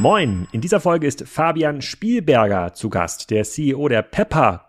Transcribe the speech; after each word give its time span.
Moin! 0.00 0.48
In 0.50 0.62
dieser 0.62 0.80
Folge 0.80 1.06
ist 1.06 1.28
Fabian 1.28 1.82
Spielberger 1.82 2.72
zu 2.72 2.88
Gast, 2.88 3.30
der 3.30 3.44
CEO 3.44 3.86
der 3.86 4.00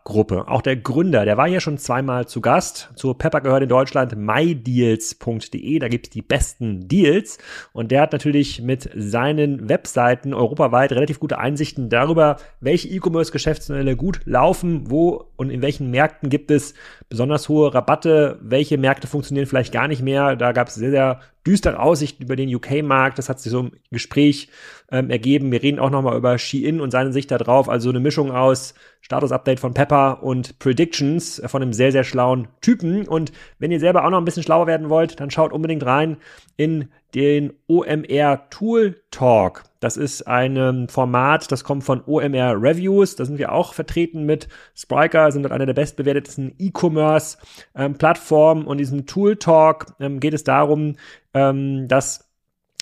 Pepper-Gruppe, 0.04 0.48
auch 0.48 0.62
der 0.62 0.76
Gründer. 0.76 1.26
Der 1.26 1.38
war 1.38 1.48
hier 1.48 1.60
schon 1.60 1.78
zweimal 1.78 2.28
zu 2.28 2.42
Gast. 2.42 2.90
Zu 2.96 3.14
Pepper 3.14 3.42
gehört 3.42 3.64
in 3.64 3.70
Deutschland 3.70 4.16
mydeals.de, 4.16 5.80
da 5.80 5.88
gibt's 5.88 6.10
die 6.10 6.22
besten 6.22 6.88
Deals. 6.88 7.38
Und 7.74 7.92
der 7.92 8.02
hat 8.02 8.12
natürlich 8.12 8.62
mit 8.62 8.90
seinen 8.96 9.70
Webseiten 9.70 10.34
europaweit 10.34 10.92
relativ 10.92 11.20
gute 11.20 11.38
Einsichten 11.38 11.90
darüber, 11.90 12.38
welche 12.60 12.88
E-Commerce-Geschäftsmodelle 12.90 13.96
gut 13.96 14.22
laufen, 14.26 14.90
wo 14.90 15.26
und 15.36 15.50
in 15.50 15.62
welchen 15.62 15.92
Märkten 15.92 16.30
gibt 16.30 16.52
es 16.52 16.74
besonders 17.10 17.50
hohe 17.50 17.74
Rabatte, 17.74 18.40
welche 18.42 18.78
Märkte 18.78 19.08
funktionieren 19.08 19.48
vielleicht 19.48 19.74
gar 19.74 19.88
nicht 19.88 20.02
mehr. 20.02 20.36
Da 20.36 20.52
gab 20.52 20.68
es 20.68 20.76
sehr, 20.76 20.92
sehr 20.92 21.20
düstere 21.46 21.80
Aussichten 21.80 22.24
über 22.24 22.36
den 22.36 22.54
UK-Markt. 22.54 23.18
Das 23.18 23.30
hat 23.30 23.40
sich 23.40 23.52
so 23.52 23.62
im 23.62 23.72
Gespräch 23.90 24.50
ähm, 24.92 25.10
ergeben. 25.10 25.52
Wir 25.52 25.64
reden 25.64 25.80
auch 25.80 25.90
nochmal 25.90 26.18
über 26.18 26.38
Shein 26.38 26.80
und 26.80 26.92
seine 26.92 27.12
Sicht 27.12 27.32
da 27.32 27.38
drauf. 27.38 27.70
Also 27.70 27.90
eine 27.90 28.00
Mischung 28.00 28.32
aus 28.32 28.74
Status-Update 29.02 29.60
von 29.60 29.74
Pepper 29.74 30.24
und 30.24 30.58
Predictions 30.60 31.42
von 31.46 31.62
einem 31.62 31.74
sehr, 31.74 31.92
sehr 31.92 32.04
schlauen 32.04 32.48
Typen. 32.62 33.08
Und 33.08 33.32
wenn 33.60 33.72
ihr 33.72 33.80
selber 33.80 34.06
auch 34.06 34.10
noch 34.10 34.20
ein 34.20 34.26
bisschen 34.26 34.44
schlauer 34.44 34.68
werden 34.68 34.90
wollt, 34.90 35.20
dann 35.20 35.32
schaut 35.32 35.52
unbedingt 35.52 35.86
rein 35.86 36.18
in 36.56 36.90
den 37.14 37.54
OMR 37.68 38.50
Tool 38.50 39.02
Talk. 39.12 39.64
Das 39.82 39.98
ist 39.98 40.26
ein 40.28 40.88
Format, 40.88 41.52
das 41.52 41.64
kommt 41.64 41.84
von 41.84 42.04
OMR 42.06 42.62
Reviews. 42.62 43.16
Da 43.16 43.26
sind 43.26 43.40
wir 43.40 43.52
auch 43.52 43.74
vertreten 43.74 44.26
mit 44.26 44.48
Spriker, 44.76 45.32
sind 45.32 45.42
dort 45.44 45.54
eine 45.54 45.66
der 45.66 45.74
bestbewertetsten 45.74 46.54
E-Commerce-Plattformen. 46.60 48.62
Ähm, 48.62 48.68
und 48.68 48.76
in 48.76 48.78
diesem 48.78 49.08
Tool 49.08 49.38
Talk 49.38 49.96
ähm, 50.00 50.20
geht 50.20 50.36
es 50.36 50.44
darum, 50.44 50.98
ähm, 51.34 51.88
dass 51.88 52.31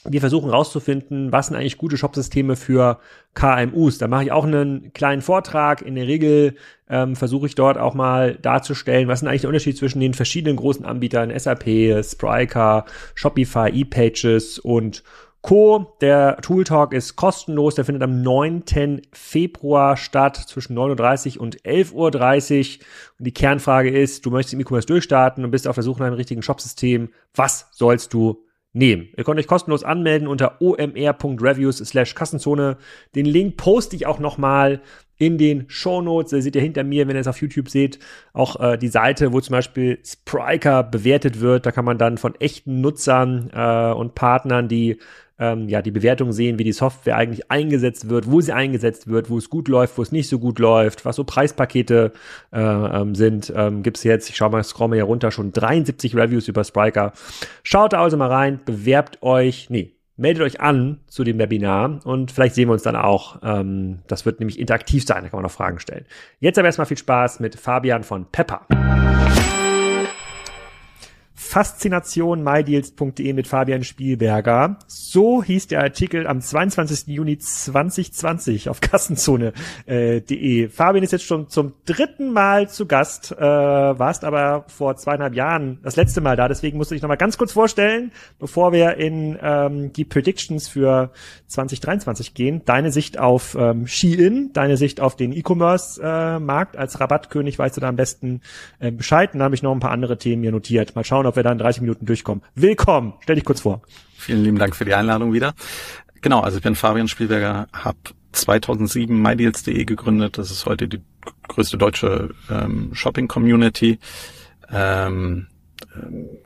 wir 0.06 0.22
versuchen 0.22 0.50
rauszufinden, 0.50 1.32
was 1.32 1.48
sind 1.48 1.58
eigentlich 1.58 1.78
gute 1.78 1.98
Shopsysteme 1.98 2.56
für 2.56 3.00
KMUs. 3.34 3.98
Da 3.98 4.08
mache 4.08 4.24
ich 4.24 4.32
auch 4.32 4.46
einen 4.46 4.94
kleinen 4.94 5.22
Vortrag. 5.22 5.82
In 5.82 5.96
der 5.96 6.08
Regel 6.08 6.56
ähm, 6.90 7.16
versuche 7.16 7.48
ich 7.48 7.56
dort 7.56 7.78
auch 7.78 7.94
mal 7.94 8.36
darzustellen, 8.36 9.08
was 9.08 9.22
ist 9.22 9.28
eigentlich 9.28 9.42
der 9.42 9.50
Unterschied 9.50 9.78
zwischen 9.78 10.00
den 10.00 10.14
verschiedenen 10.14 10.56
großen 10.56 10.86
Anbietern, 10.86 11.38
SAP, 11.38 12.04
Spryker, 12.04 12.86
Shopify, 13.14 13.70
ePages 13.74 14.60
und 14.60 15.04
Co. 15.42 15.96
Der 16.02 16.38
Tool 16.42 16.64
Talk 16.64 16.94
ist 16.94 17.16
kostenlos. 17.16 17.76
Der 17.76 17.86
findet 17.86 18.04
am 18.04 18.22
9. 18.22 19.02
Februar 19.14 19.96
statt 19.96 20.36
zwischen 20.36 20.78
9.30 20.78 21.38
Uhr 21.38 21.42
und 21.42 21.62
11.30 21.62 21.94
Uhr. 21.94 22.86
Und 23.20 23.26
die 23.26 23.34
Kernfrage 23.34 23.90
ist, 23.90 24.26
du 24.26 24.32
möchtest 24.32 24.54
im 24.54 24.60
E-Commerce 24.60 24.88
durchstarten 24.88 25.46
und 25.46 25.52
bist 25.52 25.68
auf 25.68 25.76
der 25.76 25.84
Suche 25.84 26.00
nach 26.00 26.08
einem 26.08 26.16
richtigen 26.16 26.42
Shopsystem. 26.42 27.10
Was 27.34 27.70
sollst 27.72 28.14
du 28.14 28.44
nehmen. 28.74 29.10
Ihr 29.18 29.24
könnt 29.24 29.40
euch 29.40 29.48
kostenlos 29.48 29.84
anmelden 29.84 30.28
unter 30.28 30.62
omr.reviews 30.62 31.78
slash 31.78 32.16
Kassenzone. 32.16 32.78
Den 33.16 33.26
Link 33.26 33.58
poste 33.58 33.96
ich 33.96 34.06
auch 34.06 34.20
nochmal 34.20 34.82
in 35.18 35.38
den 35.38 35.66
Show 35.68 36.02
Notes. 36.02 36.32
Da 36.32 36.42
seht 36.42 36.56
ihr 36.56 36.62
hinter 36.62 36.84
mir, 36.84 37.08
wenn 37.08 37.16
ihr 37.16 37.22
es 37.22 37.28
auf 37.28 37.42
YouTube 37.42 37.70
seht, 37.70 38.00
auch 38.34 38.60
äh, 38.60 38.78
die 38.78 38.88
Seite, 38.88 39.34
wo 39.34 39.42
zum 39.42 39.54
Beispiel 39.54 40.00
Spriker 40.04 40.84
bewertet 40.84 41.42
wird. 41.42 41.66
Da 41.66 41.72
kann 41.72 41.86
man 41.86 41.98
dann 41.98 42.18
von 42.18 42.36
echten 42.36 42.82
Nutzern 42.82 43.50
äh, 43.54 43.92
und 43.92 44.16
Partnern, 44.16 44.68
die 44.68 44.98
ähm, 45.40 45.70
ja, 45.70 45.82
die 45.82 45.92
Bewertung 45.92 46.32
sehen, 46.32 46.60
wie 46.60 46.64
die 46.64 46.74
Software 46.74 47.16
eigentlich 47.16 47.50
eingesetzt 47.50 48.10
wird, 48.10 48.30
wo 48.30 48.42
sie 48.42 48.54
eingesetzt 48.54 49.08
wird, 49.08 49.30
wo 49.30 49.38
es 49.38 49.50
gut 49.50 49.68
läuft, 49.68 49.98
wo 49.98 50.02
es 50.02 50.12
nicht 50.12 50.28
so 50.28 50.38
gut 50.40 50.60
läuft, 50.60 51.06
was 51.06 51.16
so 51.16 51.24
Preispakete 51.24 52.12
äh, 52.52 52.60
ähm, 52.60 53.16
sind. 53.16 53.52
Ähm, 53.56 53.84
Gibt 53.84 53.98
es 53.98 54.04
jetzt, 54.04 54.30
ich 54.30 54.36
schaue 54.36 54.50
mal, 54.50 54.64
scroll 54.64 54.90
mal 54.90 54.96
hier 54.96 55.06
runter, 55.06 55.32
schon 55.32 55.52
73 55.52 56.16
Reviews 56.16 56.48
über 56.48 56.64
Spriker. 56.64 57.14
Schaut 57.64 57.94
da 57.94 58.04
also 58.04 58.18
mal 58.18 58.30
rein, 58.30 58.60
bewerbt 58.66 59.24
euch, 59.24 59.70
nee, 59.70 59.94
meldet 60.18 60.44
euch 60.44 60.60
an 60.60 61.00
zu 61.08 61.24
dem 61.24 61.40
Webinar 61.40 62.02
und 62.04 62.32
vielleicht 62.32 62.56
sehen 62.56 62.68
wir 62.68 62.74
uns 62.74 62.84
dann 62.84 62.98
auch. 62.98 63.40
Ähm, 63.42 64.00
das 64.08 64.26
wird 64.26 64.40
nämlich 64.40 64.60
interaktiv 64.60 65.06
sein, 65.06 65.24
da 65.24 65.30
kann 65.30 65.38
man 65.38 65.44
noch 65.44 65.52
Fragen 65.52 65.80
stellen. 65.80 66.06
Jetzt 66.40 66.60
aber 66.60 66.68
erstmal 66.68 66.88
viel 66.88 66.98
Spaß 66.98 67.40
mit 67.40 67.56
Fabian 67.56 68.04
von 68.04 68.26
Pepper. 68.30 68.66
Faszination 71.42 72.44
mydeals.de 72.44 73.32
mit 73.32 73.48
Fabian 73.48 73.86
Spielberger. 73.86 74.78
So 74.88 75.42
hieß 75.42 75.68
der 75.68 75.82
Artikel 75.82 76.28
am 76.28 76.42
22. 76.42 77.08
Juni 77.08 77.38
2020 77.38 78.68
auf 78.68 78.82
kassenzone.de. 78.82 79.54
Äh, 79.88 80.68
Fabian 80.68 81.02
ist 81.02 81.14
jetzt 81.14 81.24
schon 81.24 81.48
zum 81.48 81.74
dritten 81.86 82.34
Mal 82.34 82.70
zu 82.70 82.88
Gast, 82.88 83.32
äh, 83.32 83.40
warst 83.40 84.26
aber 84.26 84.66
vor 84.68 84.98
zweieinhalb 84.98 85.34
Jahren 85.34 85.80
das 85.82 85.96
letzte 85.96 86.20
Mal 86.20 86.36
da, 86.36 86.50
deswegen 86.50 86.78
musst 86.78 86.92
du 86.92 86.96
dich 86.96 87.02
nochmal 87.02 87.16
ganz 87.16 87.38
kurz 87.38 87.54
vorstellen, 87.54 88.12
bevor 88.38 88.74
wir 88.74 88.98
in 88.98 89.40
ähm, 89.42 89.94
die 89.94 90.04
Predictions 90.04 90.68
für 90.68 91.12
2023 91.48 92.34
gehen. 92.34 92.64
Deine 92.66 92.92
Sicht 92.92 93.18
auf 93.18 93.56
ähm, 93.58 93.88
Shein, 93.88 94.52
deine 94.52 94.76
Sicht 94.76 95.00
auf 95.00 95.16
den 95.16 95.32
E-Commerce-Markt 95.32 96.76
äh, 96.76 96.80
als 96.80 97.00
Rabattkönig, 97.00 97.58
weißt 97.58 97.78
du 97.78 97.82
da 97.82 97.88
am 97.88 97.96
besten 97.96 98.42
äh, 98.80 98.92
Bescheid. 98.92 99.30
Dann 99.34 99.42
habe 99.42 99.56
ich 99.56 99.64
noch 99.64 99.72
ein 99.72 99.80
paar 99.80 99.92
andere 99.92 100.18
Themen 100.18 100.44
hier 100.44 100.52
notiert. 100.52 100.96
Mal 100.96 101.06
schauen, 101.06 101.29
ob 101.30 101.36
wir 101.36 101.44
da 101.44 101.52
in 101.52 101.58
30 101.58 101.82
Minuten 101.82 102.06
durchkommen. 102.06 102.44
Willkommen, 102.56 103.14
stell 103.22 103.36
dich 103.36 103.46
kurz 103.46 103.62
vor. 103.62 103.82
Vielen 104.18 104.44
lieben 104.44 104.60
Dank 104.60 104.76
für 104.76 104.86
die 104.86 104.94
Einladung 104.94 105.34
wieder. 105.34 105.54
Genau, 106.22 106.42
also 106.42 106.58
ich 106.58 106.64
bin 106.64 106.76
Fabian 106.76 107.08
Spielberger, 107.08 107.68
habe 107.72 107.98
2007 108.34 109.20
mydeals.de 109.20 109.86
gegründet. 109.86 110.38
Das 110.38 110.52
ist 110.52 110.66
heute 110.66 110.88
die 110.88 111.02
größte 111.48 111.78
deutsche 111.78 112.32
ähm, 112.50 112.90
Shopping-Community. 112.94 114.00
Ähm, 114.72 115.48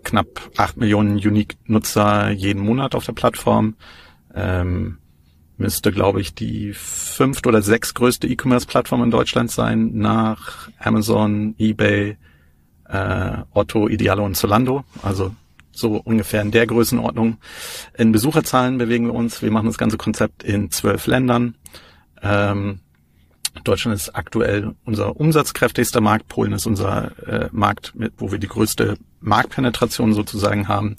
knapp 0.04 0.52
acht 0.58 0.78
Millionen 0.78 1.16
Unique-Nutzer 1.16 2.30
jeden 2.30 2.62
Monat 2.62 2.96
auf 2.96 3.06
der 3.06 3.14
Plattform. 3.14 3.76
Ähm, 4.34 5.00
müsste, 5.58 5.92
glaube 5.92 6.22
ich, 6.22 6.34
die 6.34 6.74
fünft 6.74 7.48
oder 7.48 7.62
sechs 7.62 7.94
größte 7.94 8.28
E-Commerce-Plattform 8.28 9.04
in 9.04 9.12
Deutschland 9.12 9.52
sein, 9.52 9.92
nach 9.94 10.70
Amazon, 10.80 11.56
eBay, 11.58 12.18
äh, 12.94 13.44
Otto, 13.52 13.90
Idealo 13.90 14.24
und 14.24 14.38
Zolando. 14.38 14.84
Also 15.02 15.36
so 15.72 16.00
ungefähr 16.04 16.42
in 16.42 16.52
der 16.52 16.68
Größenordnung. 16.68 17.38
In 17.98 18.12
Besucherzahlen 18.12 18.78
bewegen 18.78 19.08
wir 19.08 19.16
uns. 19.16 19.42
Wir 19.42 19.52
machen 19.52 19.66
das 19.66 19.78
ganze 19.78 19.98
Konzept 19.98 20.44
in 20.44 20.70
zwölf 20.72 21.08
Ländern. 21.08 21.56
Ähm, 22.22 22.80
Deutschland 23.64 23.96
ist 23.96 24.16
aktuell 24.16 24.76
unser 24.86 25.20
umsatzkräftigster 25.20 26.02
Markt. 26.02 26.28
Polen 26.28 26.54
ist 26.54 26.66
unser 26.66 27.12
äh, 27.28 27.50
Markt, 27.52 27.96
mit, 27.96 28.14
wo 28.18 28.32
wir 28.32 28.40
die 28.40 28.48
größte 28.48 28.98
Marktpenetration 29.20 30.14
sozusagen 30.14 30.68
haben. 30.68 30.98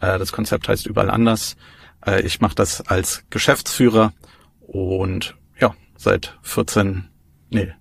Äh, 0.00 0.18
das 0.18 0.32
Konzept 0.32 0.68
heißt 0.68 0.86
überall 0.86 1.10
anders. 1.10 1.56
Äh, 2.04 2.22
ich 2.22 2.40
mache 2.40 2.54
das 2.54 2.80
als 2.82 3.24
Geschäftsführer 3.30 4.12
und 4.60 5.36
ja, 5.58 5.74
seit 5.96 6.38
14, 6.42 7.08
nee, 7.50 7.72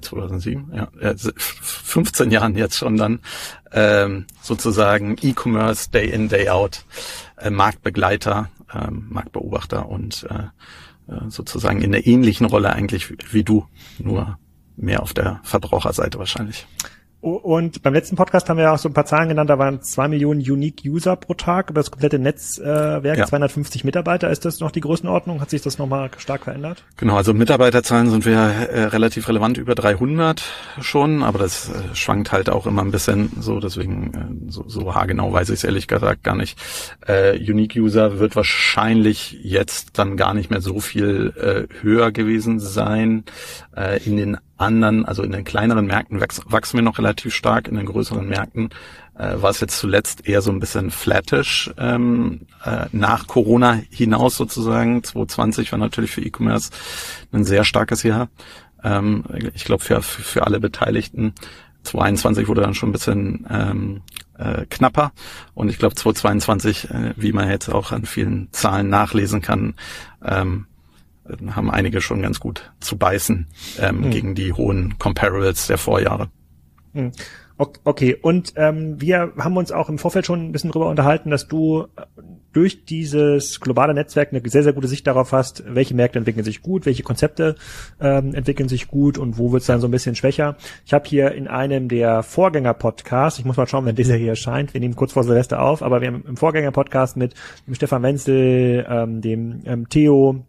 2007, 0.00 0.72
ja, 0.74 0.88
15 1.16 2.30
Jahren 2.30 2.56
jetzt 2.56 2.76
schon 2.76 2.96
dann 2.96 3.20
ähm, 3.72 4.26
sozusagen 4.42 5.16
E-Commerce 5.20 5.90
Day 5.90 6.10
in 6.10 6.28
Day 6.28 6.48
out 6.48 6.84
äh, 7.36 7.50
Marktbegleiter, 7.50 8.50
ähm, 8.74 9.06
Marktbeobachter 9.08 9.88
und 9.88 10.26
äh, 10.30 11.12
äh, 11.12 11.30
sozusagen 11.30 11.80
in 11.80 11.92
der 11.92 12.06
ähnlichen 12.06 12.46
Rolle 12.46 12.72
eigentlich 12.72 13.10
wie, 13.10 13.16
wie 13.30 13.44
du, 13.44 13.66
nur 13.98 14.38
mehr 14.76 15.02
auf 15.02 15.14
der 15.14 15.40
Verbraucherseite 15.42 16.18
wahrscheinlich. 16.18 16.66
Und 17.20 17.82
beim 17.82 17.94
letzten 17.94 18.14
Podcast 18.14 18.48
haben 18.48 18.58
wir 18.58 18.64
ja 18.64 18.74
auch 18.74 18.78
so 18.78 18.88
ein 18.88 18.92
paar 18.92 19.04
Zahlen 19.04 19.28
genannt, 19.28 19.50
da 19.50 19.58
waren 19.58 19.82
zwei 19.82 20.06
Millionen 20.06 20.40
Unique 20.40 20.82
User 20.86 21.16
pro 21.16 21.34
Tag 21.34 21.70
über 21.70 21.80
das 21.80 21.90
komplette 21.90 22.20
Netzwerk, 22.20 23.04
äh, 23.04 23.18
ja. 23.18 23.26
250 23.26 23.82
Mitarbeiter. 23.82 24.30
Ist 24.30 24.44
das 24.44 24.60
noch 24.60 24.70
die 24.70 24.80
Größenordnung? 24.80 25.40
Hat 25.40 25.50
sich 25.50 25.60
das 25.60 25.78
nochmal 25.78 26.10
stark 26.18 26.44
verändert? 26.44 26.84
Genau, 26.96 27.16
also 27.16 27.34
Mitarbeiterzahlen 27.34 28.08
sind 28.08 28.24
wir 28.24 28.36
äh, 28.36 28.84
relativ 28.84 29.28
relevant 29.28 29.58
über 29.58 29.74
300 29.74 30.44
schon, 30.80 31.24
aber 31.24 31.40
das 31.40 31.70
äh, 31.70 31.94
schwankt 31.96 32.30
halt 32.30 32.50
auch 32.50 32.68
immer 32.68 32.82
ein 32.82 32.92
bisschen 32.92 33.32
so, 33.40 33.58
deswegen 33.58 34.46
äh, 34.46 34.52
so, 34.52 34.68
so 34.68 34.94
haargenau 34.94 35.32
weiß 35.32 35.48
ich 35.48 35.56
es 35.56 35.64
ehrlich 35.64 35.88
gesagt 35.88 36.22
gar 36.22 36.36
nicht. 36.36 36.56
Äh, 37.04 37.36
Unique 37.36 37.74
User 37.76 38.20
wird 38.20 38.36
wahrscheinlich 38.36 39.40
jetzt 39.42 39.98
dann 39.98 40.16
gar 40.16 40.34
nicht 40.34 40.50
mehr 40.50 40.60
so 40.60 40.78
viel 40.78 41.34
äh, 41.36 41.82
höher 41.82 42.12
gewesen 42.12 42.60
sein. 42.60 43.24
Äh, 43.76 44.04
in 44.04 44.16
den 44.16 44.38
anderen, 44.58 45.04
also 45.04 45.22
in 45.22 45.32
den 45.32 45.44
kleineren 45.44 45.86
Märkten 45.86 46.20
wachs, 46.20 46.42
wachsen 46.46 46.76
wir 46.78 46.82
noch 46.82 46.98
relativ 46.98 47.34
stark, 47.34 47.68
in 47.68 47.76
den 47.76 47.86
größeren 47.86 48.28
Märkten 48.28 48.70
äh, 49.18 49.40
war 49.40 49.50
es 49.50 49.60
jetzt 49.60 49.78
zuletzt 49.78 50.26
eher 50.28 50.42
so 50.42 50.50
ein 50.50 50.60
bisschen 50.60 50.90
flattish 50.90 51.70
ähm, 51.78 52.46
äh, 52.64 52.86
nach 52.92 53.26
Corona 53.26 53.80
hinaus 53.90 54.36
sozusagen. 54.36 55.02
2020 55.02 55.72
war 55.72 55.78
natürlich 55.78 56.10
für 56.10 56.22
E-Commerce 56.22 56.70
ein 57.32 57.44
sehr 57.44 57.64
starkes 57.64 58.02
Jahr. 58.02 58.28
Ähm, 58.82 59.24
ich 59.54 59.64
glaube 59.64 59.82
für, 59.82 60.02
für 60.02 60.46
alle 60.46 60.60
Beteiligten. 60.60 61.34
2021 61.82 62.48
wurde 62.48 62.60
dann 62.60 62.74
schon 62.74 62.90
ein 62.90 62.92
bisschen 62.92 63.46
ähm, 63.50 64.02
äh, 64.36 64.66
knapper 64.68 65.12
und 65.54 65.68
ich 65.68 65.78
glaube 65.78 65.94
2022, 65.94 66.90
äh, 66.90 67.14
wie 67.16 67.32
man 67.32 67.48
jetzt 67.48 67.68
auch 67.68 67.92
an 67.92 68.04
vielen 68.04 68.48
Zahlen 68.52 68.88
nachlesen 68.88 69.40
kann, 69.40 69.74
ähm, 70.24 70.66
haben 71.50 71.70
einige 71.70 72.00
schon 72.00 72.22
ganz 72.22 72.40
gut 72.40 72.72
zu 72.80 72.96
beißen 72.96 73.46
ähm, 73.80 74.00
mhm. 74.00 74.10
gegen 74.10 74.34
die 74.34 74.52
hohen 74.52 74.98
Comparables 74.98 75.66
der 75.66 75.78
Vorjahre. 75.78 76.28
Mhm. 76.92 77.12
Okay, 77.82 78.14
und 78.14 78.52
ähm, 78.54 79.00
wir 79.00 79.32
haben 79.36 79.56
uns 79.56 79.72
auch 79.72 79.88
im 79.88 79.98
Vorfeld 79.98 80.24
schon 80.24 80.46
ein 80.46 80.52
bisschen 80.52 80.70
drüber 80.70 80.88
unterhalten, 80.88 81.30
dass 81.30 81.48
du 81.48 81.88
durch 82.52 82.84
dieses 82.84 83.60
globale 83.60 83.94
Netzwerk 83.94 84.32
eine 84.32 84.48
sehr, 84.48 84.62
sehr 84.62 84.72
gute 84.72 84.86
Sicht 84.86 85.06
darauf 85.06 85.32
hast, 85.32 85.64
welche 85.66 85.94
Märkte 85.94 86.18
entwickeln 86.18 86.44
sich 86.44 86.62
gut, 86.62 86.86
welche 86.86 87.02
Konzepte 87.02 87.56
ähm, 88.00 88.32
entwickeln 88.32 88.68
sich 88.68 88.86
gut 88.86 89.18
und 89.18 89.38
wo 89.38 89.50
wird 89.50 89.62
es 89.62 89.66
dann 89.66 89.80
so 89.80 89.88
ein 89.88 89.90
bisschen 89.90 90.14
schwächer. 90.14 90.56
Ich 90.86 90.94
habe 90.94 91.08
hier 91.08 91.32
in 91.32 91.48
einem 91.48 91.88
der 91.88 92.22
Vorgänger-Podcasts, 92.22 93.40
ich 93.40 93.44
muss 93.44 93.56
mal 93.56 93.66
schauen, 93.66 93.86
wenn 93.86 93.96
dieser 93.96 94.14
hier 94.14 94.30
erscheint, 94.30 94.72
wir 94.72 94.80
nehmen 94.80 94.96
kurz 94.96 95.12
vor 95.12 95.24
Silvester 95.24 95.60
auf, 95.60 95.82
aber 95.82 96.00
wir 96.00 96.08
haben 96.08 96.24
im 96.28 96.36
Vorgänger-Podcast 96.36 97.16
mit 97.16 97.34
dem 97.66 97.74
Stefan 97.74 98.04
Wenzel, 98.04 98.86
ähm, 98.88 99.20
dem 99.20 99.62
ähm, 99.64 99.88
Theo, 99.88 100.44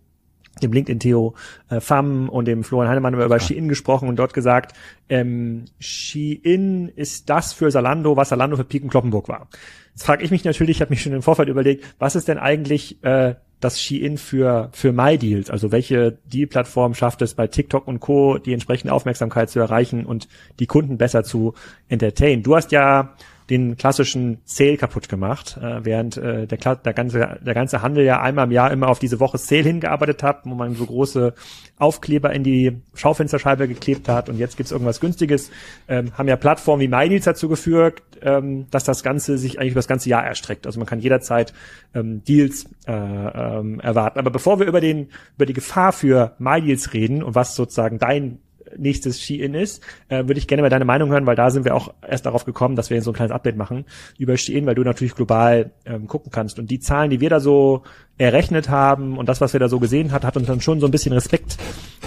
dem 0.59 0.73
LinkedIn-Theo 0.73 1.33
äh, 1.69 1.79
Pham 1.79 2.29
und 2.29 2.45
dem 2.45 2.63
Florian 2.63 2.89
Heinemann 2.89 3.13
über 3.13 3.27
ja. 3.27 3.39
Shein 3.39 3.67
gesprochen 3.67 4.09
und 4.09 4.17
dort 4.17 4.33
gesagt, 4.33 4.75
ähm, 5.09 5.65
Shein 5.79 6.91
ist 6.95 7.29
das 7.29 7.53
für 7.53 7.71
Salando, 7.71 8.15
was 8.17 8.29
Salando 8.29 8.57
für 8.57 8.63
Piken 8.63 8.89
Kloppenburg 8.89 9.29
war. 9.29 9.47
Jetzt 9.93 10.05
frage 10.05 10.23
ich 10.23 10.31
mich 10.31 10.43
natürlich, 10.43 10.77
ich 10.77 10.81
habe 10.81 10.91
mich 10.91 11.01
schon 11.01 11.13
im 11.13 11.21
Vorfeld 11.21 11.49
überlegt, 11.49 11.83
was 11.99 12.15
ist 12.15 12.27
denn 12.27 12.37
eigentlich 12.37 13.03
äh, 13.03 13.35
das 13.59 13.81
Shein 13.81 14.17
für 14.17 14.69
für 14.71 14.93
MyDeals? 14.93 15.49
Also 15.49 15.71
welche 15.71 16.17
Deal-Plattform 16.31 16.93
schafft 16.93 17.21
es 17.21 17.33
bei 17.33 17.47
TikTok 17.47 17.87
und 17.87 17.99
Co. 17.99 18.37
die 18.37 18.53
entsprechende 18.53 18.93
Aufmerksamkeit 18.93 19.49
zu 19.49 19.59
erreichen 19.59 20.05
und 20.05 20.27
die 20.59 20.67
Kunden 20.67 20.97
besser 20.97 21.23
zu 21.23 21.53
entertainen? 21.89 22.43
Du 22.43 22.55
hast 22.55 22.71
ja 22.71 23.15
den 23.49 23.77
klassischen 23.77 24.39
Sale 24.45 24.77
kaputt 24.77 25.09
gemacht, 25.09 25.57
äh, 25.61 25.83
während 25.83 26.17
äh, 26.17 26.45
der, 26.45 26.75
der, 26.75 26.93
ganze, 26.93 27.39
der 27.41 27.53
ganze 27.53 27.81
Handel 27.81 28.05
ja 28.05 28.21
einmal 28.21 28.45
im 28.45 28.51
Jahr 28.51 28.71
immer 28.71 28.89
auf 28.89 28.99
diese 28.99 29.19
Woche 29.19 29.37
Sale 29.37 29.63
hingearbeitet 29.63 30.21
hat, 30.23 30.45
wo 30.45 30.53
man 30.53 30.75
so 30.75 30.85
große 30.85 31.33
Aufkleber 31.77 32.31
in 32.33 32.43
die 32.43 32.81
Schaufensterscheibe 32.93 33.67
geklebt 33.67 34.07
hat 34.07 34.29
und 34.29 34.37
jetzt 34.37 34.57
gibt's 34.57 34.71
irgendwas 34.71 34.99
Günstiges. 34.99 35.49
Ähm, 35.87 36.11
haben 36.17 36.27
ja 36.27 36.35
Plattformen 36.35 36.81
wie 36.81 36.87
MyDeals 36.87 37.25
dazu 37.25 37.49
geführt, 37.49 38.03
ähm, 38.21 38.67
dass 38.69 38.83
das 38.83 39.03
Ganze 39.03 39.37
sich 39.37 39.59
eigentlich 39.59 39.71
über 39.71 39.79
das 39.79 39.87
ganze 39.87 40.09
Jahr 40.09 40.25
erstreckt. 40.25 40.67
Also 40.67 40.79
man 40.79 40.87
kann 40.87 40.99
jederzeit 40.99 41.53
ähm, 41.95 42.23
Deals 42.23 42.65
äh, 42.85 42.91
ähm, 42.91 43.79
erwarten. 43.79 44.19
Aber 44.19 44.29
bevor 44.29 44.59
wir 44.59 44.67
über 44.67 44.81
den 44.81 45.09
über 45.35 45.45
die 45.45 45.53
Gefahr 45.53 45.93
für 45.93 46.35
MyDeals 46.37 46.93
reden 46.93 47.23
und 47.23 47.35
was 47.35 47.55
sozusagen 47.55 47.97
dein 47.97 48.39
nächstes 48.77 49.21
Shein 49.21 49.53
ist, 49.53 49.83
äh, 50.07 50.27
würde 50.27 50.39
ich 50.39 50.47
gerne 50.47 50.61
mal 50.61 50.69
deine 50.69 50.85
Meinung 50.85 51.09
hören, 51.11 51.25
weil 51.25 51.35
da 51.35 51.49
sind 51.51 51.65
wir 51.65 51.75
auch 51.75 51.93
erst 52.07 52.25
darauf 52.25 52.45
gekommen, 52.45 52.75
dass 52.75 52.89
wir 52.89 53.01
so 53.01 53.11
ein 53.11 53.15
kleines 53.15 53.31
Update 53.31 53.57
machen 53.57 53.85
über 54.17 54.37
Shein, 54.37 54.65
weil 54.65 54.75
du 54.75 54.83
natürlich 54.83 55.15
global 55.15 55.71
ähm, 55.85 56.07
gucken 56.07 56.31
kannst. 56.31 56.59
Und 56.59 56.69
die 56.71 56.79
Zahlen, 56.79 57.09
die 57.09 57.19
wir 57.19 57.29
da 57.29 57.39
so 57.39 57.83
errechnet 58.17 58.69
haben 58.69 59.17
und 59.17 59.29
das, 59.29 59.41
was 59.41 59.53
wir 59.53 59.59
da 59.59 59.69
so 59.69 59.79
gesehen 59.79 60.11
hat, 60.11 60.25
hat 60.25 60.37
uns 60.37 60.47
dann 60.47 60.61
schon 60.61 60.79
so 60.79 60.87
ein 60.87 60.91
bisschen 60.91 61.13
Respekt 61.13 61.57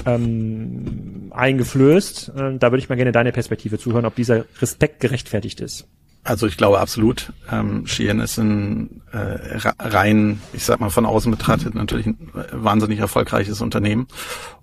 ähm, 0.07 1.31
eingeflößt. 1.31 2.33
Äh, 2.37 2.59
da 2.59 2.71
würde 2.71 2.79
ich 2.79 2.89
mal 2.89 2.97
gerne 2.97 3.13
deine 3.13 3.33
Perspektive 3.33 3.79
zuhören, 3.79 4.05
ob 4.05 4.15
dieser 4.15 4.45
Respekt 4.61 5.01
gerechtfertigt 5.01 5.61
ist. 5.61 5.87
Also 6.25 6.47
ich 6.47 6.57
glaube 6.57 6.79
absolut. 6.79 7.33
Ähm, 7.51 7.87
Shein 7.87 8.21
ist 8.21 8.39
ein 8.39 9.03
äh, 9.11 9.59
rein, 9.81 10.41
ich 10.53 10.65
sag 10.65 10.79
mal 10.79 10.91
von 10.91 11.05
außen 11.05 11.33
betrachtet, 11.33 11.75
natürlich 11.75 12.07
ein 12.07 12.31
wahnsinnig 12.53 13.01
erfolgreiches 13.01 13.61
Unternehmen. 13.61 14.07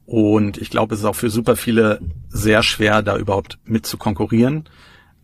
Und 0.10 0.58
ich 0.58 0.72
glaube, 0.72 0.96
es 0.96 1.02
ist 1.02 1.06
auch 1.06 1.16
für 1.16 1.30
super 1.30 1.56
viele 1.56 2.00
sehr 2.30 2.64
schwer, 2.64 3.04
da 3.04 3.16
überhaupt 3.16 3.60
mit 3.64 3.86
zu 3.86 3.96
konkurrieren, 3.96 4.68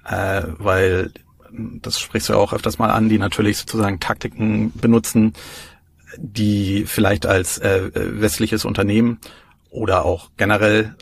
äh, 0.08 0.44
weil 0.60 1.12
das 1.52 2.00
sprichst 2.00 2.30
du 2.30 2.34
ja 2.34 2.40
auch 2.40 2.54
öfters 2.54 2.78
mal 2.78 2.92
an, 2.92 3.10
die 3.10 3.18
natürlich 3.18 3.58
sozusagen 3.58 4.00
Taktiken 4.00 4.72
benutzen, 4.76 5.34
die 6.18 6.86
vielleicht 6.86 7.26
als 7.26 7.58
äh, 7.58 7.90
westliches 7.96 8.64
Unternehmen 8.64 9.20
oder 9.72 10.06
auch 10.06 10.30
generell 10.38 10.96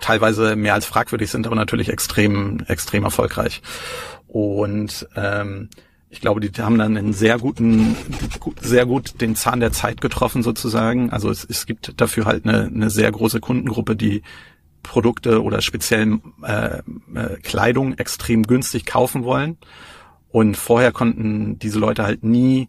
teilweise 0.00 0.56
mehr 0.56 0.72
als 0.72 0.86
fragwürdig 0.86 1.30
sind, 1.30 1.46
aber 1.46 1.56
natürlich 1.56 1.90
extrem, 1.90 2.60
extrem 2.66 3.04
erfolgreich. 3.04 3.60
Und 4.26 5.06
ähm, 5.16 5.68
ich 6.12 6.20
glaube, 6.20 6.40
die 6.40 6.62
haben 6.62 6.76
dann 6.76 6.98
einen 6.98 7.14
sehr 7.14 7.38
guten, 7.38 7.96
sehr 8.60 8.84
gut 8.84 9.22
den 9.22 9.34
Zahn 9.34 9.60
der 9.60 9.72
Zeit 9.72 10.02
getroffen 10.02 10.42
sozusagen. 10.42 11.08
Also 11.10 11.30
es, 11.30 11.42
es 11.42 11.64
gibt 11.64 11.98
dafür 12.00 12.26
halt 12.26 12.44
eine, 12.44 12.66
eine 12.66 12.90
sehr 12.90 13.10
große 13.10 13.40
Kundengruppe, 13.40 13.96
die 13.96 14.22
Produkte 14.82 15.42
oder 15.42 15.62
speziell 15.62 16.18
äh, 16.42 16.80
äh, 17.14 17.36
Kleidung 17.42 17.94
extrem 17.94 18.42
günstig 18.42 18.84
kaufen 18.84 19.24
wollen. 19.24 19.56
Und 20.28 20.58
vorher 20.58 20.92
konnten 20.92 21.58
diese 21.58 21.78
Leute 21.78 22.02
halt 22.02 22.24
nie, 22.24 22.68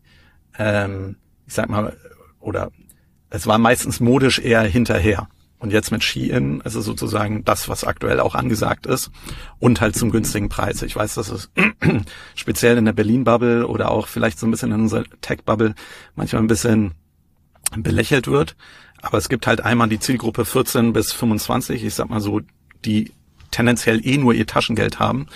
ähm, 0.58 1.18
ich 1.46 1.54
sag 1.54 1.70
mal, 1.70 1.98
oder 2.40 2.72
es 3.30 3.46
war 3.46 3.58
meistens 3.58 4.00
modisch 4.00 4.40
eher 4.40 4.62
hinterher. 4.62 5.28
Und 5.64 5.72
jetzt 5.72 5.92
mit 5.92 6.04
Shein 6.04 6.60
ist 6.66 6.76
es 6.76 6.84
sozusagen 6.84 7.46
das, 7.46 7.70
was 7.70 7.86
aktuell 7.86 8.20
auch 8.20 8.36
angesagt 8.36 8.86
ist 8.86 9.12
und 9.60 9.80
halt 9.80 9.96
zum 9.96 10.12
günstigen 10.12 10.50
Preis. 10.50 10.82
Ich 10.82 10.94
weiß, 10.94 11.16
dass 11.16 11.30
es 11.30 11.52
speziell 12.36 12.78
in 12.78 12.84
der 12.84 12.92
Berlin-Bubble 12.92 13.66
oder 13.66 13.90
auch 13.90 14.08
vielleicht 14.08 14.40
so 14.40 14.46
ein 14.46 14.52
bisschen 14.52 14.74
in 14.74 14.82
unserer 14.82 15.06
Tech-Bubble 15.22 15.74
manchmal 16.16 16.42
ein 16.42 16.48
bisschen 16.48 16.96
belächelt 17.78 18.28
wird. 18.28 18.58
Aber 19.02 19.18
es 19.18 19.30
gibt 19.30 19.48
halt 19.48 19.62
einmal 19.62 19.88
die 19.88 20.02
Zielgruppe 20.02 20.44
14 20.44 20.92
bis 20.92 21.14
25, 21.14 21.86
ich 21.86 21.94
sag 21.94 22.10
mal 22.10 22.20
so, 22.20 22.42
die 22.84 23.14
tendenziell 23.52 24.06
eh 24.06 24.18
nur 24.18 24.34
ihr 24.34 24.46
Taschengeld 24.46 25.00
haben 25.00 25.28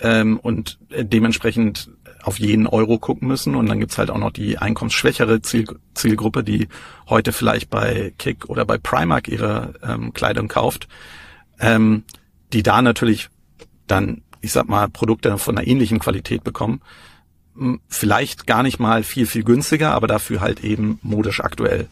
ähm, 0.00 0.40
und 0.40 0.80
dementsprechend 0.90 1.88
auf 2.28 2.38
jeden 2.38 2.66
Euro 2.66 2.98
gucken 2.98 3.26
müssen. 3.26 3.54
Und 3.54 3.66
dann 3.66 3.80
gibt's 3.80 3.96
halt 3.96 4.10
auch 4.10 4.18
noch 4.18 4.30
die 4.30 4.58
einkommensschwächere 4.58 5.40
Ziel, 5.40 5.66
Zielgruppe, 5.94 6.44
die 6.44 6.68
heute 7.08 7.32
vielleicht 7.32 7.70
bei 7.70 8.12
Kick 8.18 8.50
oder 8.50 8.66
bei 8.66 8.76
Primark 8.76 9.28
ihre 9.28 9.72
ähm, 9.82 10.12
Kleidung 10.12 10.48
kauft, 10.48 10.88
ähm, 11.58 12.04
die 12.52 12.62
da 12.62 12.82
natürlich 12.82 13.30
dann, 13.86 14.20
ich 14.42 14.52
sag 14.52 14.68
mal, 14.68 14.90
Produkte 14.90 15.38
von 15.38 15.56
einer 15.56 15.66
ähnlichen 15.66 16.00
Qualität 16.00 16.44
bekommen. 16.44 16.82
Vielleicht 17.88 18.46
gar 18.46 18.62
nicht 18.62 18.78
mal 18.78 19.02
viel, 19.02 19.26
viel 19.26 19.42
günstiger, 19.42 19.94
aber 19.94 20.06
dafür 20.06 20.42
halt 20.42 20.62
eben 20.62 20.98
modisch 21.02 21.40
aktuell. 21.40 21.88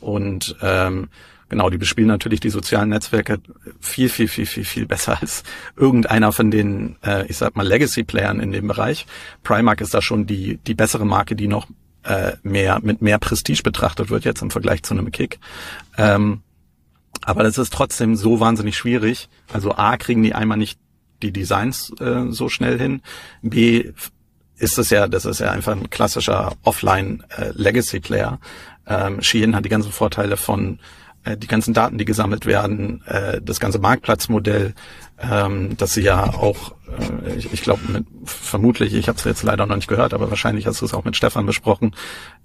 Und 0.00 0.56
ähm, 0.62 1.08
genau, 1.48 1.70
die 1.70 1.78
bespielen 1.78 2.08
natürlich 2.08 2.40
die 2.40 2.50
sozialen 2.50 2.90
Netzwerke 2.90 3.38
viel, 3.80 4.08
viel, 4.08 4.28
viel, 4.28 4.46
viel, 4.46 4.64
viel 4.64 4.86
besser 4.86 5.20
als 5.20 5.42
irgendeiner 5.76 6.32
von 6.32 6.50
den, 6.50 6.96
äh, 7.04 7.26
ich 7.26 7.36
sag 7.36 7.56
mal, 7.56 7.66
Legacy-Playern 7.66 8.40
in 8.40 8.52
dem 8.52 8.68
Bereich. 8.68 9.06
Primark 9.42 9.80
ist 9.80 9.94
da 9.94 10.02
schon 10.02 10.26
die, 10.26 10.58
die 10.58 10.74
bessere 10.74 11.06
Marke, 11.06 11.36
die 11.36 11.48
noch 11.48 11.66
äh, 12.04 12.32
mehr, 12.42 12.80
mit 12.82 13.02
mehr 13.02 13.18
Prestige 13.18 13.62
betrachtet 13.62 14.10
wird 14.10 14.24
jetzt 14.24 14.42
im 14.42 14.50
Vergleich 14.50 14.82
zu 14.82 14.94
einem 14.94 15.10
Kick. 15.10 15.38
Ähm, 15.96 16.42
aber 17.22 17.42
das 17.42 17.58
ist 17.58 17.72
trotzdem 17.72 18.16
so 18.16 18.40
wahnsinnig 18.40 18.76
schwierig. 18.76 19.28
Also 19.52 19.72
A, 19.72 19.96
kriegen 19.96 20.22
die 20.22 20.34
einmal 20.34 20.58
nicht 20.58 20.78
die 21.22 21.32
Designs 21.32 21.90
äh, 22.00 22.26
so 22.28 22.48
schnell 22.48 22.78
hin. 22.78 23.00
B, 23.42 23.92
ist 24.56 24.78
es 24.78 24.90
ja, 24.90 25.08
das 25.08 25.24
ist 25.24 25.40
ja 25.40 25.50
einfach 25.50 25.72
ein 25.72 25.90
klassischer 25.90 26.52
Offline-Legacy-Player. 26.62 28.38
Äh, 28.86 29.06
ähm, 29.06 29.22
Shein 29.22 29.56
hat 29.56 29.64
die 29.64 29.70
ganzen 29.70 29.92
Vorteile 29.92 30.36
von 30.36 30.78
äh, 31.24 31.36
die 31.36 31.46
ganzen 31.46 31.74
Daten, 31.74 31.98
die 31.98 32.04
gesammelt 32.04 32.46
werden, 32.46 33.02
äh, 33.06 33.40
das 33.42 33.60
ganze 33.60 33.78
Marktplatzmodell, 33.78 34.74
ähm, 35.18 35.76
dass 35.76 35.94
sie 35.94 36.02
ja 36.02 36.24
auch, 36.24 36.74
äh, 37.26 37.34
ich, 37.36 37.52
ich 37.52 37.62
glaube, 37.62 38.04
vermutlich, 38.24 38.94
ich 38.94 39.08
habe 39.08 39.18
es 39.18 39.24
jetzt 39.24 39.42
leider 39.42 39.66
noch 39.66 39.76
nicht 39.76 39.88
gehört, 39.88 40.14
aber 40.14 40.30
wahrscheinlich 40.30 40.66
hast 40.66 40.80
du 40.80 40.84
es 40.84 40.94
auch 40.94 41.04
mit 41.04 41.16
Stefan 41.16 41.46
besprochen, 41.46 41.94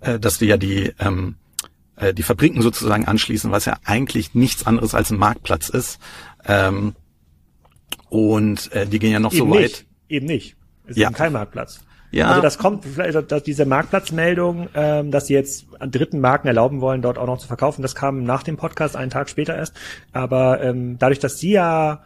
äh, 0.01 0.19
dass 0.19 0.37
die 0.37 0.47
ja 0.47 0.57
die 0.57 0.93
ähm, 0.99 1.35
äh, 1.95 2.13
die 2.13 2.23
Fabriken 2.23 2.61
sozusagen 2.61 3.05
anschließen, 3.05 3.51
was 3.51 3.65
ja 3.65 3.77
eigentlich 3.83 4.33
nichts 4.33 4.65
anderes 4.65 4.95
als 4.95 5.11
ein 5.11 5.17
Marktplatz 5.17 5.69
ist. 5.69 5.99
Ähm, 6.45 6.95
und 8.09 8.71
äh, 8.71 8.87
die 8.87 8.99
gehen 8.99 9.11
ja 9.11 9.19
noch 9.19 9.33
eben 9.33 9.49
so 9.49 9.55
weit. 9.55 9.61
Nicht. 9.61 9.85
Eben 10.07 10.25
nicht. 10.25 10.55
Es 10.87 10.97
ja. 10.97 11.09
ist 11.09 11.15
kein 11.15 11.33
Marktplatz. 11.33 11.81
Ja. 12.11 12.29
Also 12.29 12.41
das 12.41 12.57
kommt 12.57 12.85
vielleicht, 12.85 13.31
dass 13.31 13.43
diese 13.43 13.65
Marktplatzmeldung, 13.65 14.69
ähm, 14.73 15.11
dass 15.11 15.27
sie 15.27 15.33
jetzt 15.33 15.67
an 15.79 15.91
dritten 15.91 16.19
Marken 16.19 16.47
erlauben 16.47 16.81
wollen, 16.81 17.01
dort 17.01 17.17
auch 17.17 17.27
noch 17.27 17.37
zu 17.37 17.47
verkaufen, 17.47 17.81
das 17.81 17.95
kam 17.95 18.23
nach 18.23 18.43
dem 18.43 18.57
Podcast, 18.57 18.95
einen 18.95 19.11
Tag 19.11 19.29
später 19.29 19.55
erst. 19.55 19.75
Aber 20.11 20.61
ähm, 20.61 20.97
dadurch, 20.97 21.19
dass 21.19 21.39
sie 21.39 21.51
ja 21.51 22.01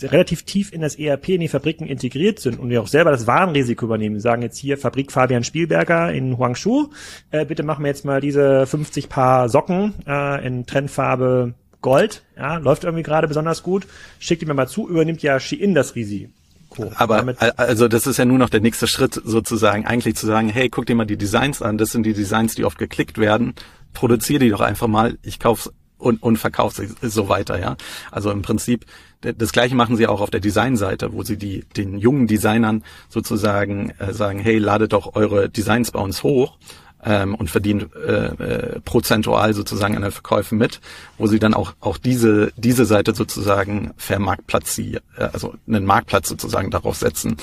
relativ 0.00 0.42
tief 0.44 0.72
in 0.72 0.80
das 0.80 0.98
ERP 0.98 1.30
in 1.30 1.40
die 1.42 1.48
Fabriken 1.48 1.86
integriert 1.86 2.40
sind 2.40 2.58
und 2.58 2.70
ja 2.70 2.80
auch 2.80 2.88
selber 2.88 3.10
das 3.10 3.26
Warenrisiko 3.26 3.84
übernehmen. 3.84 4.16
Sie 4.16 4.22
sagen 4.22 4.42
jetzt 4.42 4.58
hier 4.58 4.78
Fabrik 4.78 5.12
Fabian 5.12 5.44
Spielberger 5.44 6.12
in 6.12 6.38
Huangshu, 6.38 6.88
äh, 7.30 7.44
bitte 7.44 7.62
machen 7.62 7.84
wir 7.84 7.88
jetzt 7.88 8.04
mal 8.04 8.20
diese 8.20 8.66
50 8.66 9.08
Paar 9.08 9.48
Socken 9.48 9.94
äh, 10.06 10.44
in 10.46 10.66
Trendfarbe 10.66 11.54
Gold, 11.82 12.22
ja, 12.36 12.58
läuft 12.58 12.84
irgendwie 12.84 13.02
gerade 13.02 13.28
besonders 13.28 13.62
gut. 13.62 13.86
Schickt 14.18 14.40
die 14.40 14.46
mir 14.46 14.54
mal 14.54 14.68
zu, 14.68 14.88
übernimmt 14.88 15.22
ja 15.22 15.40
Shein 15.40 15.74
das 15.74 15.94
Risiko. 15.96 16.32
Co. 16.74 16.92
Aber 16.96 17.34
also 17.56 17.88
das 17.88 18.06
ist 18.06 18.16
ja 18.16 18.24
nur 18.24 18.38
noch 18.38 18.50
der 18.50 18.60
nächste 18.60 18.86
Schritt 18.86 19.20
sozusagen, 19.24 19.86
eigentlich 19.86 20.16
zu 20.16 20.26
sagen, 20.26 20.48
hey, 20.48 20.68
guck 20.68 20.86
dir 20.86 20.94
mal 20.94 21.04
die 21.04 21.16
Designs 21.16 21.62
an, 21.62 21.78
das 21.78 21.90
sind 21.90 22.04
die 22.04 22.14
Designs, 22.14 22.54
die 22.54 22.64
oft 22.64 22.78
geklickt 22.78 23.18
werden, 23.18 23.54
produziere 23.92 24.40
die 24.40 24.50
doch 24.50 24.60
einfach 24.60 24.88
mal, 24.88 25.18
ich 25.22 25.38
kauf's 25.38 25.70
und, 25.98 26.22
und 26.22 26.36
verkaufe 26.36 26.84
sie 26.84 27.08
so 27.08 27.28
weiter, 27.28 27.60
ja. 27.60 27.76
Also 28.10 28.30
im 28.30 28.42
Prinzip 28.42 28.86
das 29.22 29.52
gleiche 29.52 29.76
machen 29.76 29.96
sie 29.96 30.08
auch 30.08 30.20
auf 30.20 30.30
der 30.30 30.40
Designseite, 30.40 31.12
wo 31.12 31.22
sie 31.22 31.36
die 31.36 31.64
den 31.76 31.96
jungen 31.96 32.26
Designern 32.26 32.82
sozusagen 33.08 33.90
äh, 33.98 34.12
sagen, 34.12 34.40
hey, 34.40 34.58
ladet 34.58 34.92
doch 34.92 35.14
eure 35.14 35.48
Designs 35.48 35.92
bei 35.92 36.00
uns 36.00 36.24
hoch 36.24 36.58
ähm, 37.04 37.34
und 37.34 37.50
verdient 37.50 37.88
äh, 37.94 38.26
äh, 38.26 38.80
prozentual 38.80 39.54
sozusagen 39.54 39.96
an 39.96 40.02
den 40.02 40.12
Verkäufen 40.12 40.58
mit, 40.58 40.80
wo 41.18 41.26
sie 41.26 41.38
dann 41.38 41.54
auch 41.54 41.74
auch 41.80 41.98
diese 41.98 42.52
diese 42.56 42.84
Seite 42.84 43.14
sozusagen 43.14 43.92
vermarktplatzieren, 43.96 45.02
äh, 45.16 45.24
also 45.32 45.54
einen 45.66 45.84
Marktplatz 45.84 46.28
sozusagen 46.28 46.70
darauf 46.70 46.96
setzen 46.96 47.36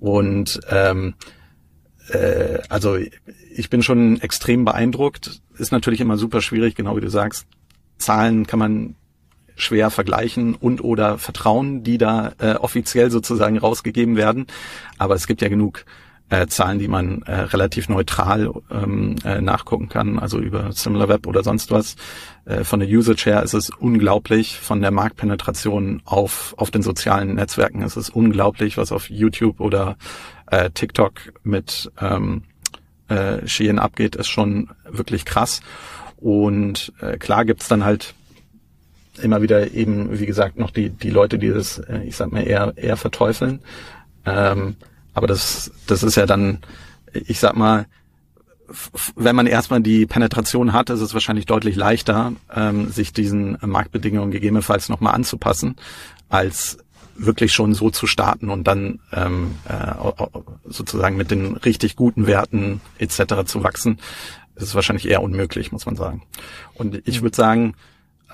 und 0.00 0.60
ähm, 0.70 1.14
äh, 2.08 2.58
also 2.68 2.98
ich 3.54 3.70
bin 3.70 3.82
schon 3.82 4.20
extrem 4.20 4.64
beeindruckt. 4.64 5.40
Ist 5.56 5.72
natürlich 5.72 6.00
immer 6.00 6.16
super 6.16 6.40
schwierig, 6.40 6.74
genau 6.74 6.96
wie 6.96 7.00
du 7.00 7.10
sagst. 7.10 7.46
Zahlen 7.98 8.46
kann 8.46 8.58
man 8.58 8.96
schwer 9.56 9.90
vergleichen 9.90 10.54
und 10.54 10.82
oder 10.82 11.18
vertrauen, 11.18 11.84
die 11.84 11.96
da 11.96 12.32
äh, 12.38 12.54
offiziell 12.54 13.10
sozusagen 13.10 13.56
rausgegeben 13.58 14.16
werden. 14.16 14.46
Aber 14.98 15.14
es 15.14 15.26
gibt 15.26 15.42
ja 15.42 15.48
genug 15.48 15.84
äh, 16.34 16.46
Zahlen, 16.48 16.78
die 16.78 16.88
man 16.88 17.22
äh, 17.22 17.32
relativ 17.32 17.88
neutral 17.88 18.52
ähm, 18.70 19.16
äh, 19.24 19.40
nachgucken 19.40 19.88
kann, 19.88 20.18
also 20.18 20.38
über 20.38 20.72
SimilarWeb 20.72 21.26
oder 21.26 21.44
sonst 21.44 21.70
was. 21.70 21.94
Äh, 22.44 22.64
von 22.64 22.80
der 22.80 22.88
Usage 22.88 23.26
her 23.26 23.42
ist 23.42 23.54
es 23.54 23.70
unglaublich, 23.70 24.58
von 24.58 24.80
der 24.80 24.90
Marktpenetration 24.90 26.02
auf, 26.04 26.54
auf 26.56 26.70
den 26.70 26.82
sozialen 26.82 27.36
Netzwerken 27.36 27.82
ist 27.82 27.96
es 27.96 28.10
unglaublich, 28.10 28.76
was 28.76 28.90
auf 28.90 29.10
YouTube 29.10 29.60
oder 29.60 29.96
äh, 30.50 30.70
TikTok 30.70 31.14
mit 31.44 31.92
ähm, 32.00 32.42
äh, 33.08 33.46
Shein 33.46 33.78
abgeht, 33.78 34.16
ist 34.16 34.28
schon 34.28 34.70
wirklich 34.90 35.24
krass. 35.24 35.60
Und 36.16 36.92
äh, 37.00 37.16
klar 37.16 37.44
gibt's 37.44 37.68
dann 37.68 37.84
halt 37.84 38.14
immer 39.22 39.40
wieder 39.40 39.72
eben, 39.72 40.18
wie 40.18 40.26
gesagt, 40.26 40.58
noch 40.58 40.72
die, 40.72 40.90
die 40.90 41.10
Leute, 41.10 41.38
die 41.38 41.50
das, 41.50 41.78
äh, 41.78 42.02
ich 42.04 42.16
sag 42.16 42.32
mal, 42.32 42.44
eher, 42.44 42.72
eher 42.76 42.96
verteufeln. 42.96 43.60
Ähm, 44.26 44.74
aber 45.14 45.26
das, 45.26 45.70
das 45.86 46.02
ist 46.02 46.16
ja 46.16 46.26
dann, 46.26 46.58
ich 47.12 47.38
sag 47.38 47.56
mal, 47.56 47.86
wenn 49.14 49.36
man 49.36 49.46
erstmal 49.46 49.80
die 49.80 50.06
Penetration 50.06 50.72
hat, 50.72 50.90
ist 50.90 51.00
es 51.00 51.14
wahrscheinlich 51.14 51.46
deutlich 51.46 51.76
leichter, 51.76 52.32
ähm, 52.54 52.90
sich 52.90 53.12
diesen 53.12 53.58
Marktbedingungen 53.60 54.30
gegebenenfalls 54.30 54.88
nochmal 54.88 55.14
anzupassen, 55.14 55.76
als 56.28 56.78
wirklich 57.16 57.52
schon 57.52 57.74
so 57.74 57.90
zu 57.90 58.06
starten 58.06 58.50
und 58.50 58.66
dann 58.66 59.00
ähm, 59.12 59.56
äh, 59.68 59.94
sozusagen 60.64 61.16
mit 61.16 61.30
den 61.30 61.56
richtig 61.56 61.94
guten 61.94 62.26
Werten 62.26 62.80
etc. 62.98 63.44
zu 63.44 63.62
wachsen, 63.62 63.98
ist 64.56 64.74
wahrscheinlich 64.74 65.08
eher 65.08 65.22
unmöglich, 65.22 65.72
muss 65.72 65.86
man 65.86 65.96
sagen. 65.96 66.22
Und 66.74 67.02
ich 67.06 67.22
würde 67.22 67.36
sagen, 67.36 67.74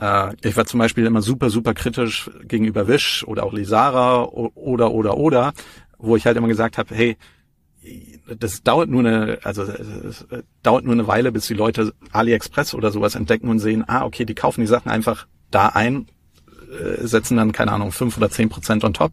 äh, 0.00 0.34
ich 0.42 0.56
war 0.56 0.66
zum 0.66 0.78
Beispiel 0.78 1.06
immer 1.06 1.22
super, 1.22 1.50
super 1.50 1.74
kritisch 1.74 2.30
gegenüber 2.44 2.88
Wish 2.88 3.24
oder 3.26 3.44
auch 3.44 3.52
Lisara 3.52 4.22
oder, 4.24 4.92
oder, 4.92 5.16
oder, 5.16 5.52
wo 6.00 6.16
ich 6.16 6.26
halt 6.26 6.36
immer 6.36 6.48
gesagt 6.48 6.78
habe, 6.78 6.94
hey, 6.94 7.16
das 8.38 8.62
dauert 8.62 8.90
nur 8.90 9.00
eine, 9.00 9.38
also 9.42 9.62
es 9.62 10.26
dauert 10.62 10.84
nur 10.84 10.94
eine 10.94 11.06
Weile, 11.06 11.32
bis 11.32 11.46
die 11.46 11.54
Leute 11.54 11.92
AliExpress 12.12 12.74
oder 12.74 12.90
sowas 12.90 13.14
entdecken 13.14 13.48
und 13.48 13.58
sehen, 13.58 13.84
ah, 13.86 14.04
okay, 14.04 14.24
die 14.24 14.34
kaufen 14.34 14.60
die 14.60 14.66
Sachen 14.66 14.90
einfach 14.90 15.26
da 15.50 15.68
ein, 15.68 16.06
äh, 16.70 17.06
setzen 17.06 17.36
dann, 17.36 17.52
keine 17.52 17.72
Ahnung, 17.72 17.92
fünf 17.92 18.16
oder 18.16 18.30
zehn 18.30 18.48
Prozent 18.48 18.84
on 18.84 18.94
top 18.94 19.12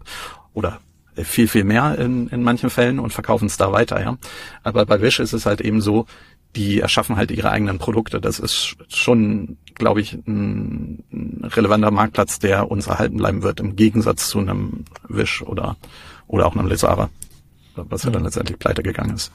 oder 0.53 0.79
viel, 1.15 1.47
viel 1.47 1.63
mehr 1.63 1.97
in, 1.97 2.27
in 2.27 2.43
manchen 2.43 2.69
Fällen 2.69 2.99
und 2.99 3.13
verkaufen 3.13 3.47
es 3.47 3.57
da 3.57 3.71
weiter, 3.71 4.01
ja. 4.01 4.17
Aber 4.63 4.85
bei 4.85 5.01
Wish 5.01 5.19
ist 5.19 5.33
es 5.33 5.45
halt 5.45 5.61
eben 5.61 5.81
so, 5.81 6.05
die 6.55 6.79
erschaffen 6.79 7.15
halt 7.15 7.31
ihre 7.31 7.51
eigenen 7.51 7.77
Produkte. 7.77 8.21
Das 8.21 8.39
ist 8.39 8.75
schon, 8.89 9.57
glaube 9.75 10.01
ich, 10.01 10.13
ein 10.13 11.03
relevanter 11.43 11.91
Marktplatz, 11.91 12.39
der 12.39 12.69
uns 12.69 12.87
erhalten 12.87 13.17
bleiben 13.17 13.43
wird, 13.43 13.59
im 13.59 13.75
Gegensatz 13.75 14.29
zu 14.29 14.39
einem 14.39 14.85
Wish 15.07 15.41
oder, 15.41 15.77
oder 16.27 16.45
auch 16.45 16.55
einem 16.55 16.67
Lesara, 16.67 17.09
was 17.75 18.03
ja 18.03 18.09
dann 18.09 18.23
letztendlich 18.23 18.59
pleite 18.59 18.83
gegangen 18.83 19.15
ist. 19.15 19.31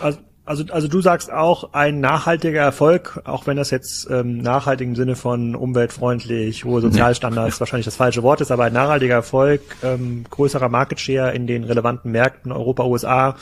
Also, 0.00 0.18
also, 0.44 0.64
also 0.72 0.88
du 0.88 1.00
sagst 1.00 1.30
auch, 1.32 1.72
ein 1.72 2.00
nachhaltiger 2.00 2.60
Erfolg, 2.60 3.20
auch 3.24 3.46
wenn 3.46 3.56
das 3.56 3.70
jetzt 3.70 4.10
ähm, 4.10 4.38
nachhaltig 4.38 4.88
im 4.88 4.96
Sinne 4.96 5.14
von 5.14 5.54
umweltfreundlich, 5.54 6.64
hohe 6.64 6.80
Sozialstandards 6.80 7.56
ja. 7.56 7.60
wahrscheinlich 7.60 7.84
das 7.84 7.94
falsche 7.94 8.24
Wort 8.24 8.40
ist, 8.40 8.50
aber 8.50 8.64
ein 8.64 8.72
nachhaltiger 8.72 9.14
Erfolg, 9.14 9.60
ähm, 9.84 10.24
größerer 10.28 10.68
Market 10.68 10.98
Share 10.98 11.32
in 11.32 11.46
den 11.46 11.62
relevanten 11.62 12.10
Märkten 12.10 12.50
Europa, 12.50 12.84
USA, 12.84 13.36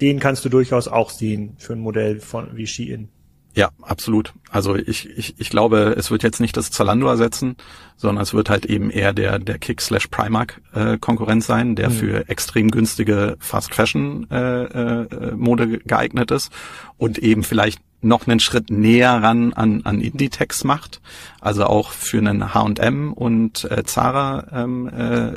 den 0.00 0.18
kannst 0.18 0.44
du 0.44 0.48
durchaus 0.48 0.88
auch 0.88 1.10
sehen 1.10 1.54
für 1.58 1.74
ein 1.74 1.80
Modell 1.80 2.18
von 2.18 2.56
wie 2.56 2.66
Shein. 2.66 3.08
Ja, 3.56 3.70
absolut. 3.80 4.34
Also 4.50 4.76
ich, 4.76 5.08
ich, 5.16 5.34
ich 5.38 5.48
glaube, 5.48 5.94
es 5.96 6.10
wird 6.10 6.22
jetzt 6.22 6.40
nicht 6.40 6.58
das 6.58 6.70
Zalando 6.70 7.08
ersetzen, 7.08 7.56
sondern 7.96 8.22
es 8.22 8.34
wird 8.34 8.50
halt 8.50 8.66
eben 8.66 8.90
eher 8.90 9.14
der, 9.14 9.38
der 9.38 9.58
Kick 9.58 9.80
slash 9.80 10.08
Primark 10.08 10.60
äh, 10.74 10.98
Konkurrent 10.98 11.42
sein, 11.42 11.74
der 11.74 11.88
mhm. 11.88 11.94
für 11.94 12.28
extrem 12.28 12.70
günstige 12.70 13.38
Fast 13.40 13.74
Fashion 13.74 14.30
äh, 14.30 14.64
äh, 14.64 15.34
Mode 15.34 15.78
geeignet 15.78 16.30
ist 16.32 16.52
und 16.98 17.16
eben 17.16 17.44
vielleicht 17.44 17.80
noch 18.02 18.26
einen 18.26 18.40
Schritt 18.40 18.68
näher 18.68 19.22
ran 19.22 19.54
an, 19.54 19.80
an 19.84 20.02
Inditex 20.02 20.62
macht, 20.64 21.00
also 21.40 21.64
auch 21.64 21.92
für 21.92 22.18
einen 22.18 22.52
H&M 22.52 23.14
und 23.14 23.64
äh, 23.70 23.84
Zara 23.84 24.48
ähm, 24.52 24.86
äh, 24.86 25.32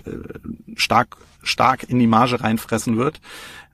stark 0.76 1.16
stark 1.42 1.84
in 1.90 2.00
die 2.00 2.08
Marge 2.08 2.42
reinfressen 2.42 2.98
wird 2.98 3.22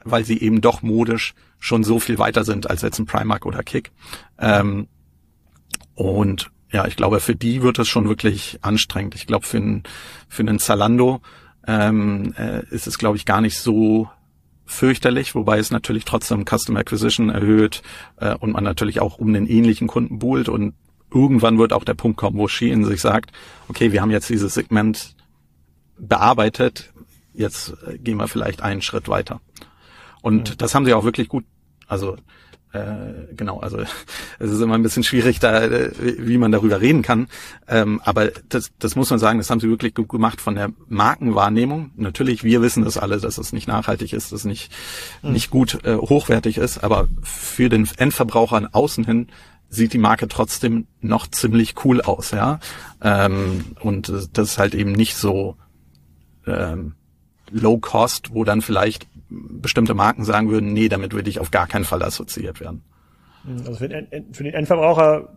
weil 0.05 0.23
sie 0.23 0.39
eben 0.39 0.61
doch 0.61 0.81
modisch 0.81 1.33
schon 1.59 1.83
so 1.83 1.99
viel 1.99 2.17
weiter 2.19 2.43
sind 2.43 2.69
als 2.69 2.81
jetzt 2.81 2.99
ein 2.99 3.05
Primark 3.05 3.45
oder 3.45 3.63
Kick. 3.63 3.91
Ähm, 4.39 4.87
und 5.95 6.51
ja, 6.71 6.85
ich 6.87 6.95
glaube, 6.95 7.19
für 7.19 7.35
die 7.35 7.61
wird 7.61 7.79
es 7.79 7.87
schon 7.87 8.07
wirklich 8.07 8.59
anstrengend. 8.61 9.15
Ich 9.15 9.27
glaube, 9.27 9.45
für, 9.45 9.57
einen 9.57 9.83
für 10.27 10.43
einen 10.43 10.59
Zalando 10.59 11.21
ähm, 11.67 12.33
äh, 12.37 12.63
ist 12.69 12.87
es, 12.87 12.97
glaube 12.97 13.17
ich, 13.17 13.25
gar 13.25 13.41
nicht 13.41 13.57
so 13.57 14.09
fürchterlich, 14.65 15.35
wobei 15.35 15.59
es 15.59 15.71
natürlich 15.71 16.05
trotzdem 16.05 16.45
Custom 16.45 16.75
Acquisition 16.75 17.29
erhöht 17.29 17.81
äh, 18.17 18.35
und 18.35 18.51
man 18.51 18.63
natürlich 18.63 18.99
auch 18.99 19.17
um 19.17 19.31
den 19.33 19.47
ähnlichen 19.47 19.87
Kunden 19.87 20.19
buhlt 20.19 20.49
und 20.49 20.73
irgendwann 21.13 21.59
wird 21.59 21.71
auch 21.71 21.83
der 21.83 21.93
Punkt 21.93 22.17
kommen, 22.17 22.37
wo 22.37 22.47
Shein 22.47 22.83
sich 22.83 22.99
sagt, 22.99 23.31
okay, 23.69 23.91
wir 23.91 24.01
haben 24.01 24.11
jetzt 24.11 24.29
dieses 24.29 24.53
Segment 24.53 25.15
bearbeitet, 25.97 26.93
jetzt 27.33 27.73
äh, 27.87 27.97
gehen 27.97 28.17
wir 28.17 28.27
vielleicht 28.27 28.61
einen 28.61 28.81
Schritt 28.81 29.07
weiter. 29.07 29.39
Und 30.25 30.49
mhm. 30.49 30.57
das 30.57 30.73
haben 30.73 30.85
sie 30.85 30.93
auch 30.95 31.03
wirklich 31.03 31.29
gut, 31.29 31.45
also 31.85 32.17
äh, 32.73 33.35
genau, 33.37 33.59
also 33.59 33.77
es 34.39 34.49
ist 34.49 34.59
immer 34.59 34.73
ein 34.73 34.81
bisschen 34.81 35.03
schwierig, 35.03 35.37
da, 35.37 35.63
äh, 35.63 35.91
wie 36.17 36.39
man 36.39 36.51
darüber 36.51 36.81
reden 36.81 37.03
kann. 37.03 37.27
Ähm, 37.67 38.01
aber 38.03 38.31
das, 38.49 38.71
das 38.79 38.95
muss 38.95 39.11
man 39.11 39.19
sagen, 39.19 39.37
das 39.37 39.51
haben 39.51 39.59
sie 39.59 39.69
wirklich 39.69 39.93
gut 39.93 40.09
gemacht 40.09 40.41
von 40.41 40.55
der 40.55 40.71
Markenwahrnehmung. 40.87 41.91
Natürlich, 41.95 42.43
wir 42.43 42.63
wissen 42.63 42.83
das 42.83 42.97
alle, 42.97 43.19
dass 43.19 43.37
es 43.37 43.53
nicht 43.53 43.67
nachhaltig 43.67 44.13
ist, 44.13 44.31
dass 44.31 44.39
es 44.39 44.45
nicht, 44.45 44.71
mhm. 45.21 45.33
nicht 45.33 45.51
gut 45.51 45.85
äh, 45.85 45.95
hochwertig 45.95 46.57
ist, 46.57 46.83
aber 46.83 47.07
für 47.21 47.69
den 47.69 47.87
Endverbraucher 47.95 48.67
außen 48.71 49.05
hin 49.05 49.27
sieht 49.69 49.93
die 49.93 49.99
Marke 49.99 50.27
trotzdem 50.27 50.87
noch 51.01 51.27
ziemlich 51.27 51.75
cool 51.85 52.01
aus, 52.01 52.31
ja. 52.31 52.59
Ähm, 52.99 53.75
und 53.79 54.09
das 54.09 54.49
ist 54.49 54.57
halt 54.57 54.73
eben 54.73 54.93
nicht 54.93 55.17
so 55.17 55.55
ähm, 56.47 56.95
low 57.51 57.77
cost, 57.77 58.33
wo 58.33 58.43
dann 58.43 58.63
vielleicht 58.63 59.07
bestimmte 59.35 59.93
Marken 59.93 60.23
sagen 60.23 60.49
würden, 60.49 60.73
nee, 60.73 60.89
damit 60.89 61.13
würde 61.13 61.29
ich 61.29 61.39
auf 61.39 61.51
gar 61.51 61.67
keinen 61.67 61.85
Fall 61.85 62.03
assoziiert 62.03 62.59
werden. 62.59 62.83
Also 63.59 63.75
für 63.75 63.89
den, 63.89 64.07
für 64.33 64.43
den 64.43 64.53
Endverbraucher 64.53 65.29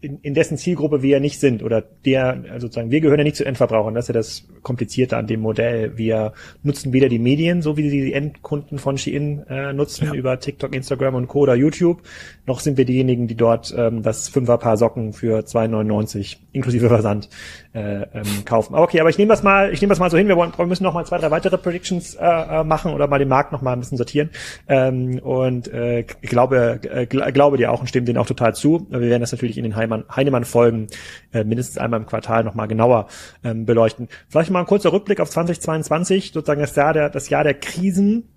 in, 0.00 0.20
in 0.20 0.34
dessen 0.34 0.58
Zielgruppe 0.58 1.02
wir 1.02 1.10
ja 1.10 1.20
nicht 1.20 1.40
sind 1.40 1.62
oder 1.62 1.80
der, 1.80 2.44
also 2.50 2.66
sozusagen, 2.66 2.90
wir 2.90 3.00
gehören 3.00 3.18
ja 3.18 3.24
nicht 3.24 3.36
zu 3.36 3.44
Endverbrauchern, 3.44 3.94
das 3.94 4.04
ist 4.04 4.08
ja 4.08 4.14
das 4.14 4.48
Komplizierte 4.62 5.16
an 5.16 5.26
dem 5.26 5.40
Modell. 5.40 5.96
Wir 5.96 6.32
nutzen 6.62 6.92
weder 6.92 7.08
die 7.08 7.18
Medien, 7.18 7.62
so 7.62 7.76
wie 7.76 7.88
sie 7.88 8.04
die 8.04 8.12
Endkunden 8.12 8.78
von 8.78 8.98
Shein 8.98 9.44
äh, 9.48 9.72
nutzen, 9.72 10.06
ja. 10.06 10.14
über 10.14 10.38
TikTok, 10.38 10.74
Instagram 10.74 11.14
und 11.14 11.28
Co. 11.28 11.40
oder 11.40 11.54
YouTube, 11.54 12.02
noch 12.46 12.60
sind 12.60 12.76
wir 12.76 12.84
diejenigen, 12.84 13.26
die 13.26 13.36
dort 13.36 13.74
ähm, 13.76 14.02
das 14.02 14.28
Fünferpaar 14.28 14.76
Socken 14.76 15.12
für 15.12 15.40
2,99 15.40 16.36
inklusive 16.52 16.88
Versand 16.88 17.28
äh, 17.76 18.06
ähm, 18.14 18.44
kaufen. 18.46 18.74
Okay, 18.74 19.00
aber 19.00 19.10
ich 19.10 19.18
nehme 19.18 19.28
das 19.28 19.42
mal, 19.42 19.70
ich 19.70 19.82
nehme 19.82 19.90
das 19.90 19.98
mal 19.98 20.10
so 20.10 20.16
hin. 20.16 20.28
Wir, 20.28 20.36
wollen, 20.36 20.50
wir 20.56 20.66
müssen 20.66 20.84
noch 20.84 20.94
mal 20.94 21.04
zwei, 21.04 21.18
drei 21.18 21.30
weitere 21.30 21.58
Predictions 21.58 22.14
äh, 22.14 22.24
äh 22.24 22.64
machen 22.64 22.94
oder 22.94 23.06
mal 23.06 23.18
den 23.18 23.28
Markt 23.28 23.52
noch 23.52 23.60
mal 23.60 23.74
ein 23.74 23.80
bisschen 23.80 23.98
sortieren. 23.98 24.30
Ähm, 24.66 25.18
und 25.18 25.68
äh, 25.68 26.04
glaube, 26.22 26.80
äh, 26.82 27.06
glaube 27.06 27.58
dir 27.58 27.70
auch 27.70 27.80
und 27.80 27.88
stimme 27.88 28.06
denen 28.06 28.16
auch 28.16 28.26
total 28.26 28.54
zu. 28.54 28.86
Wir 28.88 29.00
werden 29.00 29.20
das 29.20 29.32
natürlich 29.32 29.58
in 29.58 29.64
den 29.64 29.76
Heimann, 29.76 30.04
Heinemann-Folgen 30.14 30.86
äh, 31.34 31.44
mindestens 31.44 31.76
einmal 31.76 32.00
im 32.00 32.06
Quartal 32.06 32.44
noch 32.44 32.54
mal 32.54 32.66
genauer 32.66 33.08
ähm, 33.44 33.66
beleuchten. 33.66 34.08
Vielleicht 34.28 34.50
mal 34.50 34.60
ein 34.60 34.66
kurzer 34.66 34.92
Rückblick 34.92 35.20
auf 35.20 35.28
2022, 35.28 36.32
sozusagen 36.32 36.62
das 36.62 36.74
Jahr 36.74 36.94
der, 36.94 37.10
das 37.10 37.28
Jahr 37.28 37.44
der 37.44 37.54
Krisen 37.54 38.28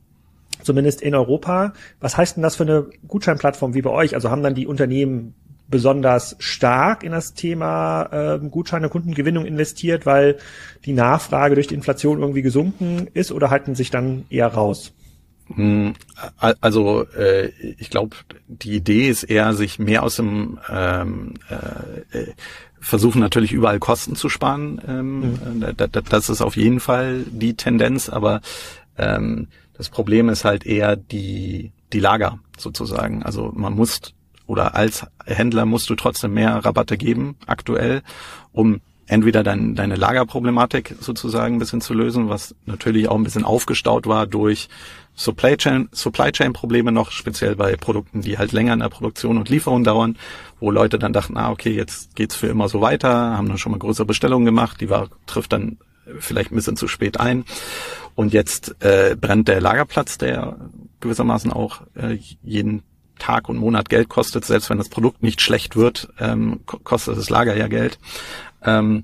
zumindest 0.64 1.02
in 1.02 1.16
Europa. 1.16 1.72
Was 2.02 2.18
heißt 2.18 2.36
denn 2.36 2.44
das 2.44 2.58
für 2.58 2.64
eine 2.64 2.88
Gutscheinplattform 3.08 3.74
wie 3.74 3.82
bei 3.82 3.92
euch? 3.92 4.16
Also 4.16 4.30
haben 4.30 4.44
dann 4.44 4.56
die 4.56 4.68
Unternehmen 4.68 5.34
besonders 5.70 6.36
stark 6.40 7.04
in 7.04 7.12
das 7.12 7.34
Thema 7.34 8.10
äh, 8.12 8.40
Gutscheine 8.40 8.90
Kundengewinnung 8.90 9.46
investiert, 9.46 10.06
weil 10.06 10.38
die 10.86 10.94
Nachfrage 10.94 11.56
durch 11.56 11.68
die 11.68 11.76
Inflation 11.76 12.20
irgendwie 12.20 12.42
gesunken 12.42 13.08
ist 13.14 13.32
oder 13.32 13.50
halten 13.50 13.76
sich 13.76 13.92
dann 13.92 14.26
eher 14.30 14.48
raus? 14.48 14.94
Hm, 15.54 15.94
also 16.38 17.06
äh, 17.18 17.48
ich 17.78 17.90
glaube, 17.90 18.16
die 18.48 18.76
Idee 18.76 19.10
ist 19.10 19.24
eher, 19.24 19.54
sich 19.54 19.80
mehr 19.80 20.04
aus 20.04 20.18
dem 20.18 20.60
ähm, 20.70 21.34
äh, 21.50 22.26
versuchen 22.80 23.20
natürlich 23.20 23.52
überall 23.52 23.80
Kosten 23.80 24.16
zu 24.16 24.30
sparen. 24.30 24.82
Ähm, 24.88 25.20
mhm. 25.20 25.76
Das 26.10 26.30
ist 26.30 26.42
auf 26.42 26.56
jeden 26.56 26.80
Fall 26.80 27.24
die 27.30 27.56
Tendenz, 27.56 28.10
aber 28.10 28.42
ähm, 28.98 29.48
das 29.74 29.90
Problem 29.90 30.30
ist 30.30 30.46
halt 30.46 30.66
eher 30.66 30.96
die 30.96 31.72
die 31.94 32.00
Lager 32.00 32.40
sozusagen. 32.58 33.24
Also 33.24 33.52
man 33.56 33.74
muss 33.74 34.14
oder 34.50 34.76
als 34.76 35.06
Händler 35.26 35.66
musst 35.66 35.92
du 35.92 35.96
trotzdem 35.96 36.34
mehr 36.34 36.56
Rabatte 36.66 36.98
geben 36.98 37.36
aktuell, 37.46 38.02
um 38.52 38.82
entweder 39.06 39.44
dein, 39.44 39.76
deine 39.76 39.96
Lagerproblematik 39.96 40.96
sozusagen 41.00 41.56
ein 41.56 41.60
bisschen 41.60 41.82
zu 41.82 41.94
lösen, 41.94 42.30
was 42.30 42.56
natürlich 42.66 43.10
auch 43.10 43.16
ein 43.16 43.24
bisschen 43.24 43.46
aufgestaut 43.46 44.08
war 44.08 44.26
durch 44.26 44.68
Supply 45.14 45.56
Chain, 45.56 45.88
Supply 45.92 46.32
Chain 46.32 46.54
Probleme 46.54 46.92
noch, 46.92 47.12
speziell 47.12 47.56
bei 47.56 47.76
Produkten, 47.76 48.22
die 48.22 48.40
halt 48.40 48.52
länger 48.52 48.74
in 48.74 48.80
der 48.80 48.90
Produktion 48.90 49.38
und 49.38 49.50
Lieferung 49.50 49.84
dauern, 49.84 50.18
wo 50.60 50.72
Leute 50.72 50.98
dann 50.98 51.14
dachten, 51.14 51.38
ah, 51.38 51.52
okay, 51.52 51.72
jetzt 51.72 52.16
geht's 52.16 52.36
für 52.36 52.48
immer 52.48 52.70
so 52.70 52.82
weiter, 52.82 53.38
haben 53.38 53.50
dann 53.50 53.60
schon 53.60 53.72
mal 53.72 53.78
größere 53.78 54.08
Bestellungen 54.08 54.46
gemacht, 54.46 54.82
die 54.82 54.90
war, 54.90 55.10
trifft 55.28 55.54
dann 55.54 55.78
vielleicht 56.18 56.52
ein 56.52 56.56
bisschen 56.56 56.76
zu 56.76 56.88
spät 56.88 57.20
ein. 57.20 57.46
Und 58.16 58.34
jetzt 58.34 58.76
äh, 58.82 59.16
brennt 59.16 59.48
der 59.48 59.62
Lagerplatz, 59.62 60.18
der 60.18 60.58
gewissermaßen 61.02 61.54
auch 61.54 61.82
äh, 61.96 62.18
jeden 62.42 62.82
Tag 63.20 63.50
und 63.50 63.58
Monat 63.58 63.90
Geld 63.90 64.10
kostet, 64.10 64.46
selbst 64.46 64.70
wenn 64.70 64.78
das 64.78 64.90
Produkt 64.90 65.22
nicht 65.22 65.42
schlecht 65.42 65.76
wird, 65.76 66.10
ähm, 66.20 66.62
kostet 66.66 67.18
das 67.18 67.30
Lager 67.30 67.56
ja 67.56 67.68
Geld. 67.68 68.00
Ähm, 68.64 69.04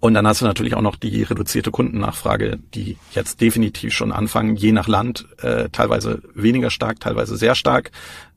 und 0.00 0.12
dann 0.12 0.26
hast 0.26 0.42
du 0.42 0.44
natürlich 0.44 0.74
auch 0.74 0.82
noch 0.82 0.96
die 0.96 1.22
reduzierte 1.22 1.70
Kundennachfrage, 1.70 2.58
die 2.74 2.98
jetzt 3.12 3.40
definitiv 3.40 3.94
schon 3.94 4.12
anfangen, 4.12 4.54
je 4.54 4.70
nach 4.70 4.86
Land, 4.86 5.26
äh, 5.38 5.70
teilweise 5.70 6.22
weniger 6.34 6.68
stark, 6.70 7.00
teilweise 7.00 7.38
sehr 7.38 7.54
stark, 7.54 7.90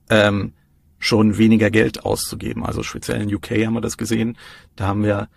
ähm, 0.10 0.53
schon 0.98 1.38
weniger 1.38 1.70
Geld 1.70 2.06
auszugeben. 2.06 2.65
Also 2.65 2.84
speziell 2.84 3.22
in 3.22 3.36
UK 3.36 3.65
haben 3.65 3.74
wir 3.74 3.82
das 3.82 3.98
gesehen. 3.98 4.38
Da 4.77 4.88
haben 4.88 5.03
wir 5.03 5.27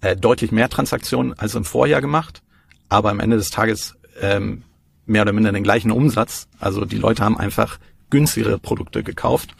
äh, 0.00 0.16
deutlich 0.16 0.52
mehr 0.52 0.68
Transaktionen 0.68 1.36
als 1.36 1.56
im 1.56 1.64
Vorjahr 1.64 2.00
gemacht, 2.00 2.42
aber 2.88 3.10
am 3.10 3.18
Ende 3.18 3.36
des 3.36 3.50
Tages 3.50 3.96
ähm, 4.20 4.62
mehr 5.06 5.22
oder 5.22 5.32
minder 5.32 5.50
den 5.50 5.64
gleichen 5.64 5.90
Umsatz. 5.90 6.46
Also 6.58 6.84
die 6.84 6.98
Leute 6.98 7.24
haben 7.24 7.36
einfach 7.36 7.78
günstigere 8.10 8.58
Produkte 8.58 9.02
gekauft. 9.02 9.54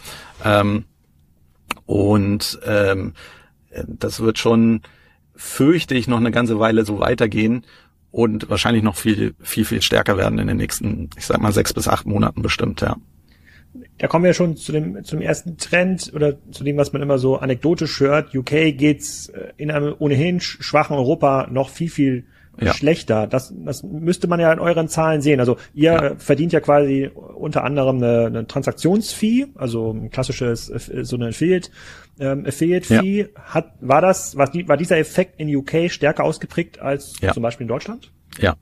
Ähm, 0.44 0.84
und 1.86 2.58
ähm, 2.64 3.14
das 3.86 4.20
wird 4.20 4.38
schon 4.38 4.82
fürchte 5.40 5.94
ich 5.94 6.06
noch 6.06 6.18
eine 6.18 6.30
ganze 6.30 6.58
Weile 6.58 6.84
so 6.84 7.00
weitergehen 7.00 7.64
und 8.10 8.50
wahrscheinlich 8.50 8.82
noch 8.82 8.96
viel, 8.96 9.34
viel, 9.40 9.64
viel 9.64 9.80
stärker 9.80 10.18
werden 10.18 10.38
in 10.38 10.46
den 10.46 10.58
nächsten, 10.58 11.08
ich 11.16 11.26
sag 11.26 11.40
mal, 11.40 11.52
sechs 11.52 11.72
bis 11.72 11.88
acht 11.88 12.06
Monaten 12.06 12.42
bestimmt, 12.42 12.82
ja. 12.82 12.96
Da 13.98 14.08
kommen 14.08 14.24
wir 14.24 14.34
schon 14.34 14.56
zu 14.56 14.72
dem, 14.72 15.04
zum 15.04 15.20
ersten 15.20 15.56
Trend 15.56 16.10
oder 16.14 16.36
zu 16.50 16.64
dem, 16.64 16.76
was 16.76 16.92
man 16.92 17.02
immer 17.02 17.18
so 17.18 17.36
anekdotisch 17.36 18.00
hört. 18.00 18.34
UK 18.34 18.76
geht's 18.76 19.28
äh, 19.28 19.52
in 19.56 19.70
einem 19.70 19.94
ohnehin 19.98 20.40
schwachen 20.40 20.96
Europa 20.96 21.48
noch 21.50 21.68
viel, 21.68 21.88
viel 21.88 22.24
ja. 22.66 22.74
schlechter. 22.74 23.26
Das, 23.26 23.52
das 23.64 23.82
müsste 23.82 24.28
man 24.28 24.40
ja 24.40 24.52
in 24.52 24.58
euren 24.58 24.88
Zahlen 24.88 25.22
sehen. 25.22 25.40
Also 25.40 25.56
ihr 25.74 25.92
ja. 25.92 26.14
verdient 26.16 26.52
ja 26.52 26.60
quasi 26.60 27.10
unter 27.14 27.64
anderem 27.64 27.96
eine, 27.96 28.26
eine 28.26 28.46
Transaktionsfee, 28.46 29.46
also 29.54 29.92
ein 29.92 30.10
klassisches, 30.10 30.66
so 30.66 31.16
eine 31.16 31.28
Affiliate, 31.28 31.70
ähm, 32.18 32.44
Affiliate 32.46 32.86
Fee. 32.86 33.20
Ja. 33.20 33.26
Hat, 33.42 33.72
war 33.80 34.00
das, 34.00 34.36
war, 34.36 34.50
die, 34.50 34.68
war 34.68 34.76
dieser 34.76 34.98
Effekt 34.98 35.40
in 35.40 35.54
UK 35.54 35.90
stärker 35.90 36.24
ausgeprägt 36.24 36.80
als 36.80 37.14
zum 37.32 37.42
Beispiel 37.42 37.64
in 37.64 37.68
Deutschland? 37.68 38.10
Ja. 38.38 38.56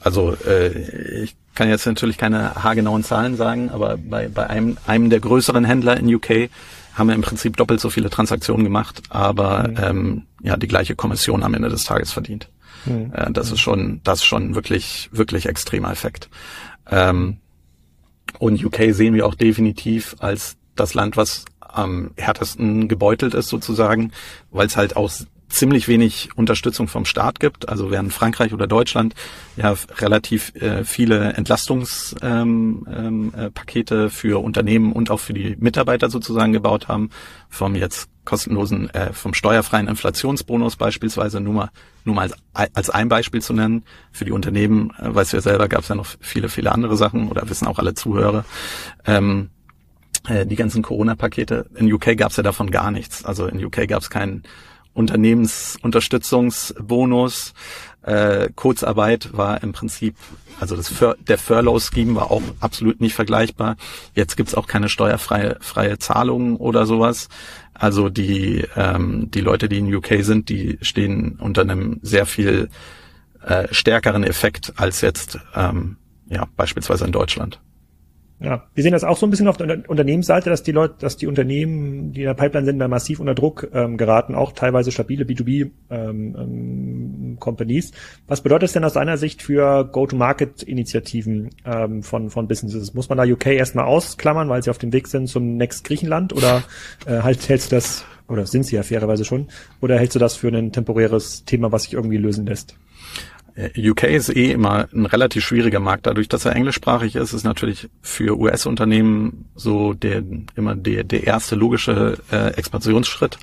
Also 0.00 0.36
äh, 0.46 1.22
ich 1.22 1.36
kann 1.54 1.68
jetzt 1.68 1.86
natürlich 1.86 2.18
keine 2.18 2.54
haargenauen 2.56 3.04
Zahlen 3.04 3.36
sagen, 3.36 3.70
aber 3.70 3.96
bei, 3.96 4.28
bei 4.28 4.48
einem, 4.48 4.76
einem 4.86 5.08
der 5.08 5.20
größeren 5.20 5.64
Händler 5.64 5.96
in 5.96 6.12
UK 6.12 6.50
haben 6.94 7.08
wir 7.08 7.14
im 7.14 7.22
Prinzip 7.22 7.56
doppelt 7.56 7.80
so 7.80 7.90
viele 7.90 8.10
Transaktionen 8.10 8.64
gemacht, 8.64 9.02
aber 9.08 9.68
mhm. 9.68 9.76
ähm, 9.82 10.22
ja 10.42 10.56
die 10.56 10.68
gleiche 10.68 10.94
Kommission 10.94 11.42
am 11.42 11.54
Ende 11.54 11.68
des 11.68 11.84
Tages 11.84 12.12
verdient. 12.12 12.48
Mhm. 12.86 13.12
Äh, 13.14 13.32
das 13.32 13.50
ist 13.50 13.60
schon, 13.60 14.00
das 14.04 14.20
ist 14.20 14.24
schon 14.24 14.54
wirklich, 14.54 15.08
wirklich 15.12 15.46
extremer 15.46 15.90
Effekt. 15.90 16.28
Ähm, 16.90 17.38
und 18.38 18.64
UK 18.64 18.92
sehen 18.92 19.14
wir 19.14 19.26
auch 19.26 19.34
definitiv 19.34 20.16
als 20.18 20.56
das 20.74 20.94
Land, 20.94 21.16
was 21.16 21.44
am 21.60 22.12
härtesten 22.16 22.88
gebeutelt 22.88 23.34
ist 23.34 23.48
sozusagen, 23.48 24.12
weil 24.50 24.66
es 24.66 24.76
halt 24.76 24.96
auch 24.96 25.10
ziemlich 25.48 25.88
wenig 25.88 26.30
Unterstützung 26.36 26.88
vom 26.88 27.04
Staat 27.04 27.40
gibt. 27.40 27.68
Also 27.68 27.90
während 27.90 28.12
Frankreich 28.12 28.52
oder 28.52 28.66
Deutschland 28.66 29.14
ja 29.56 29.74
relativ 29.98 30.54
äh, 30.56 30.84
viele 30.84 31.34
Entlastungspakete 31.34 32.24
ähm, 32.26 32.86
ähm, 32.88 33.32
äh, 33.34 34.08
für 34.10 34.42
Unternehmen 34.42 34.92
und 34.92 35.10
auch 35.10 35.20
für 35.20 35.32
die 35.34 35.56
Mitarbeiter 35.58 36.10
sozusagen 36.10 36.52
gebaut 36.52 36.88
haben, 36.88 37.10
vom 37.48 37.74
jetzt 37.74 38.08
kostenlosen, 38.24 38.90
äh, 38.90 39.12
vom 39.12 39.34
steuerfreien 39.34 39.88
Inflationsbonus 39.88 40.76
beispielsweise, 40.76 41.40
nur 41.40 41.54
mal, 41.54 41.70
nur 42.04 42.14
mal 42.14 42.30
als, 42.52 42.70
als 42.74 42.90
ein 42.90 43.08
Beispiel 43.08 43.42
zu 43.42 43.52
nennen. 43.52 43.84
Für 44.12 44.24
die 44.24 44.32
Unternehmen, 44.32 44.90
äh, 44.98 45.10
du 45.10 45.36
ja 45.36 45.40
selber, 45.40 45.68
gab 45.68 45.82
es 45.82 45.88
ja 45.88 45.94
noch 45.94 46.06
viele, 46.20 46.48
viele 46.48 46.72
andere 46.72 46.96
Sachen 46.96 47.28
oder 47.28 47.48
wissen 47.48 47.66
auch 47.66 47.78
alle 47.78 47.94
Zuhörer. 47.94 48.44
Ähm, 49.04 49.50
äh, 50.26 50.46
die 50.46 50.56
ganzen 50.56 50.82
Corona-Pakete. 50.82 51.66
In 51.74 51.92
UK 51.92 52.16
gab 52.16 52.30
es 52.30 52.36
ja 52.36 52.42
davon 52.42 52.70
gar 52.70 52.90
nichts. 52.90 53.24
Also 53.24 53.46
in 53.46 53.62
UK 53.62 53.86
gab 53.88 54.00
es 54.00 54.10
keinen 54.10 54.42
Unternehmensunterstützungsbonus. 54.94 57.54
Äh, 58.02 58.50
Kurzarbeit 58.54 59.30
war 59.32 59.62
im 59.62 59.72
Prinzip, 59.72 60.16
also 60.60 60.76
das 60.76 60.88
Fur 60.88 61.16
der 61.26 61.38
Furlough-Scheme 61.38 62.14
war 62.14 62.30
auch 62.30 62.42
absolut 62.60 63.00
nicht 63.00 63.14
vergleichbar. 63.14 63.76
Jetzt 64.14 64.36
gibt's 64.36 64.54
auch 64.54 64.66
keine 64.66 64.88
steuerfreie 64.88 65.56
freie 65.60 65.98
Zahlungen 65.98 66.56
oder 66.56 66.86
sowas. 66.86 67.28
Also 67.72 68.08
die, 68.08 68.66
ähm, 68.76 69.30
die 69.30 69.40
Leute, 69.40 69.68
die 69.68 69.78
in 69.78 69.94
UK 69.94 70.18
sind, 70.20 70.48
die 70.48 70.78
stehen 70.80 71.38
unter 71.40 71.62
einem 71.62 71.98
sehr 72.02 72.26
viel 72.26 72.68
äh, 73.42 73.66
stärkeren 73.72 74.22
Effekt 74.22 74.74
als 74.76 75.00
jetzt 75.00 75.38
ähm, 75.54 75.96
ja, 76.28 76.46
beispielsweise 76.56 77.04
in 77.04 77.12
Deutschland. 77.12 77.60
Ja, 78.40 78.64
wir 78.74 78.82
sehen 78.82 78.92
das 78.92 79.04
auch 79.04 79.16
so 79.16 79.26
ein 79.26 79.30
bisschen 79.30 79.46
auf 79.48 79.56
der 79.56 79.88
Unternehmensseite, 79.88 80.50
dass 80.50 80.62
die 80.62 80.72
Leute, 80.72 80.96
dass 80.98 81.16
die 81.16 81.26
Unternehmen, 81.26 82.12
die 82.12 82.22
in 82.22 82.26
der 82.26 82.34
Pipeline 82.34 82.66
sind, 82.66 82.78
da 82.80 82.88
massiv 82.88 83.20
unter 83.20 83.34
Druck 83.34 83.68
ähm, 83.72 83.96
geraten, 83.96 84.34
auch 84.34 84.52
teilweise 84.52 84.90
stabile 84.90 85.24
B2B 85.24 85.70
ähm, 85.90 86.36
ähm. 86.36 87.38
Was 88.26 88.40
bedeutet 88.42 88.64
das 88.64 88.72
denn 88.72 88.84
aus 88.84 88.94
deiner 88.94 89.16
Sicht 89.16 89.42
für 89.42 89.84
Go-to-Market-Initiativen 89.84 91.50
ähm, 91.64 92.02
von, 92.02 92.30
von 92.30 92.48
Businesses? 92.48 92.94
Muss 92.94 93.08
man 93.08 93.18
da 93.18 93.24
UK 93.24 93.46
erstmal 93.46 93.84
ausklammern, 93.86 94.48
weil 94.48 94.62
sie 94.62 94.70
auf 94.70 94.78
dem 94.78 94.92
Weg 94.92 95.08
sind 95.08 95.28
zum 95.28 95.56
Next 95.56 95.84
Griechenland 95.84 96.32
oder 96.32 96.62
äh, 97.06 97.20
halt 97.20 97.48
hältst 97.48 97.70
du 97.70 97.76
das, 97.76 98.04
oder 98.28 98.46
sind 98.46 98.66
sie 98.66 98.76
ja 98.76 98.82
fairerweise 98.82 99.24
schon, 99.24 99.48
oder 99.80 99.98
hältst 99.98 100.14
du 100.14 100.18
das 100.18 100.36
für 100.36 100.48
ein 100.48 100.72
temporäres 100.72 101.44
Thema, 101.44 101.72
was 101.72 101.84
sich 101.84 101.94
irgendwie 101.94 102.18
lösen 102.18 102.46
lässt? 102.46 102.76
Äh, 103.54 103.90
UK 103.90 104.04
ist 104.04 104.34
eh 104.34 104.50
immer 104.50 104.88
ein 104.92 105.06
relativ 105.06 105.44
schwieriger 105.44 105.80
Markt. 105.80 106.06
Dadurch, 106.06 106.28
dass 106.28 106.44
er 106.44 106.56
englischsprachig 106.56 107.16
ist, 107.16 107.32
ist 107.32 107.44
natürlich 107.44 107.88
für 108.02 108.38
US-Unternehmen 108.38 109.48
so 109.54 109.94
der 109.94 110.22
immer 110.56 110.74
der, 110.74 111.04
der 111.04 111.24
erste 111.24 111.54
logische 111.54 112.18
äh, 112.32 112.54
Expansionsschritt, 112.54 113.38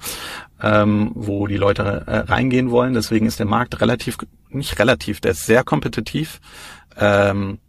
ähm, 0.61 1.11
wo 1.15 1.47
die 1.47 1.57
Leute 1.57 2.03
äh, 2.07 2.17
reingehen 2.17 2.71
wollen. 2.71 2.93
Deswegen 2.93 3.25
ist 3.25 3.39
der 3.39 3.45
Markt 3.45 3.79
relativ, 3.79 4.17
nicht 4.49 4.79
relativ, 4.79 5.21
der 5.21 5.31
ist 5.31 5.45
sehr 5.45 5.63
kompetitiv. 5.63 6.41
Ähm, 6.97 7.59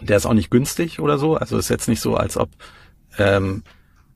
der 0.00 0.16
ist 0.16 0.26
auch 0.26 0.34
nicht 0.34 0.50
günstig 0.50 1.00
oder 1.00 1.18
so. 1.18 1.36
Also 1.36 1.58
ist 1.58 1.68
jetzt 1.68 1.88
nicht 1.88 2.00
so, 2.00 2.16
als 2.16 2.36
ob 2.36 2.50
ähm, 3.18 3.62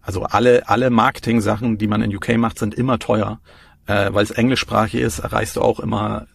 also 0.01 0.23
alle 0.23 0.69
alle 0.69 0.89
Marketing-Sachen, 0.89 1.79
die 1.79 1.87
man 1.87 2.01
in 2.01 2.15
UK 2.15 2.39
macht, 2.39 2.59
sind 2.59 2.75
immer 2.75 2.99
teuer. 2.99 3.41
Äh, 3.87 4.13
weil 4.13 4.25
es 4.25 4.33
englischsprachig 4.33 5.01
ist, 5.01 5.21
erreichst 5.21 5.57
du 5.57 5.63
auch 5.63 5.79
immer 5.79 6.27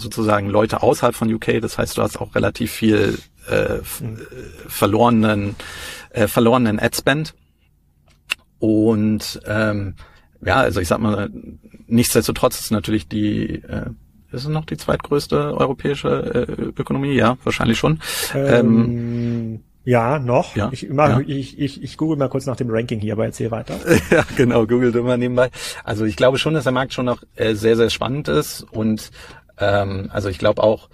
sozusagen 0.00 0.48
Leute 0.48 0.82
außerhalb 0.82 1.14
von 1.14 1.32
UK. 1.32 1.60
Das 1.60 1.78
heißt, 1.78 1.98
du 1.98 2.02
hast 2.02 2.20
auch 2.20 2.34
relativ 2.34 2.72
viel 2.72 3.18
äh, 3.48 3.78
mhm. 4.00 4.18
verlorenen 4.68 5.56
äh, 6.10 6.26
verlorenen 6.26 6.80
Adspend. 6.80 7.34
Und 8.58 9.40
ähm, 9.46 9.94
ja, 10.44 10.56
also 10.56 10.80
ich 10.80 10.88
sag 10.88 10.98
mal, 10.98 11.30
nichtsdestotrotz 11.86 12.60
ist 12.60 12.70
natürlich 12.70 13.08
die 13.08 13.62
äh, 13.62 13.90
ist 14.32 14.44
es 14.44 14.48
noch 14.48 14.64
die 14.64 14.76
zweitgrößte 14.76 15.56
europäische 15.56 16.08
äh, 16.48 16.80
Ökonomie? 16.80 17.14
Ja, 17.14 17.36
wahrscheinlich 17.42 17.78
schon. 17.78 18.00
Ähm, 18.32 18.84
ähm, 18.84 19.60
ja, 19.84 20.18
noch. 20.18 20.54
Ja, 20.54 20.68
ich, 20.72 20.88
mach, 20.90 21.08
ja. 21.08 21.20
Ich, 21.26 21.58
ich, 21.58 21.82
ich 21.82 21.96
google 21.96 22.16
mal 22.16 22.28
kurz 22.28 22.46
nach 22.46 22.56
dem 22.56 22.70
Ranking 22.70 23.00
hier, 23.00 23.14
aber 23.14 23.24
erzähl 23.24 23.50
weiter. 23.50 23.74
ja, 24.10 24.24
genau, 24.36 24.66
google 24.66 24.92
du 24.92 25.02
mal 25.02 25.18
nebenbei. 25.18 25.50
Also 25.84 26.04
ich 26.04 26.16
glaube 26.16 26.38
schon, 26.38 26.54
dass 26.54 26.64
der 26.64 26.72
Markt 26.72 26.92
schon 26.92 27.06
noch 27.06 27.22
äh, 27.34 27.54
sehr, 27.54 27.76
sehr 27.76 27.90
spannend 27.90 28.28
ist 28.28 28.62
und 28.70 29.10
ähm, 29.60 30.08
also 30.12 30.28
ich 30.28 30.38
glaube 30.38 30.62
auch, 30.62 30.88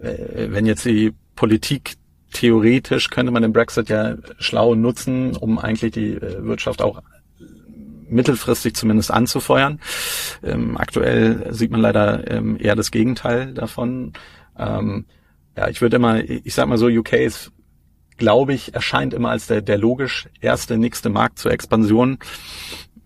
äh, 0.00 0.48
wenn 0.50 0.66
jetzt 0.66 0.84
die 0.84 1.12
Politik 1.34 1.96
theoretisch 2.32 3.10
könnte 3.10 3.32
man 3.32 3.42
den 3.42 3.52
Brexit 3.52 3.88
ja 3.88 4.16
schlau 4.38 4.74
nutzen, 4.74 5.36
um 5.36 5.58
eigentlich 5.58 5.92
die 5.92 6.14
äh, 6.14 6.44
Wirtschaft 6.44 6.82
auch 6.82 7.02
mittelfristig 8.10 8.74
zumindest 8.74 9.10
anzufeuern. 9.10 9.80
Ähm, 10.42 10.76
aktuell 10.76 11.52
sieht 11.52 11.70
man 11.70 11.80
leider 11.80 12.30
ähm, 12.30 12.56
eher 12.58 12.76
das 12.76 12.90
Gegenteil 12.90 13.52
davon. 13.52 14.12
Ähm, 14.58 15.06
ja, 15.56 15.68
ich 15.68 15.80
würde 15.80 15.96
immer, 15.96 16.22
ich 16.22 16.54
sag 16.54 16.68
mal 16.68 16.78
so, 16.78 16.86
UK 16.86 17.14
ist, 17.14 17.52
glaube 18.16 18.54
ich, 18.54 18.74
erscheint 18.74 19.14
immer 19.14 19.30
als 19.30 19.46
der, 19.46 19.60
der 19.60 19.78
logisch 19.78 20.28
erste, 20.40 20.78
nächste 20.78 21.10
Markt 21.10 21.38
zur 21.38 21.52
Expansion. 21.52 22.18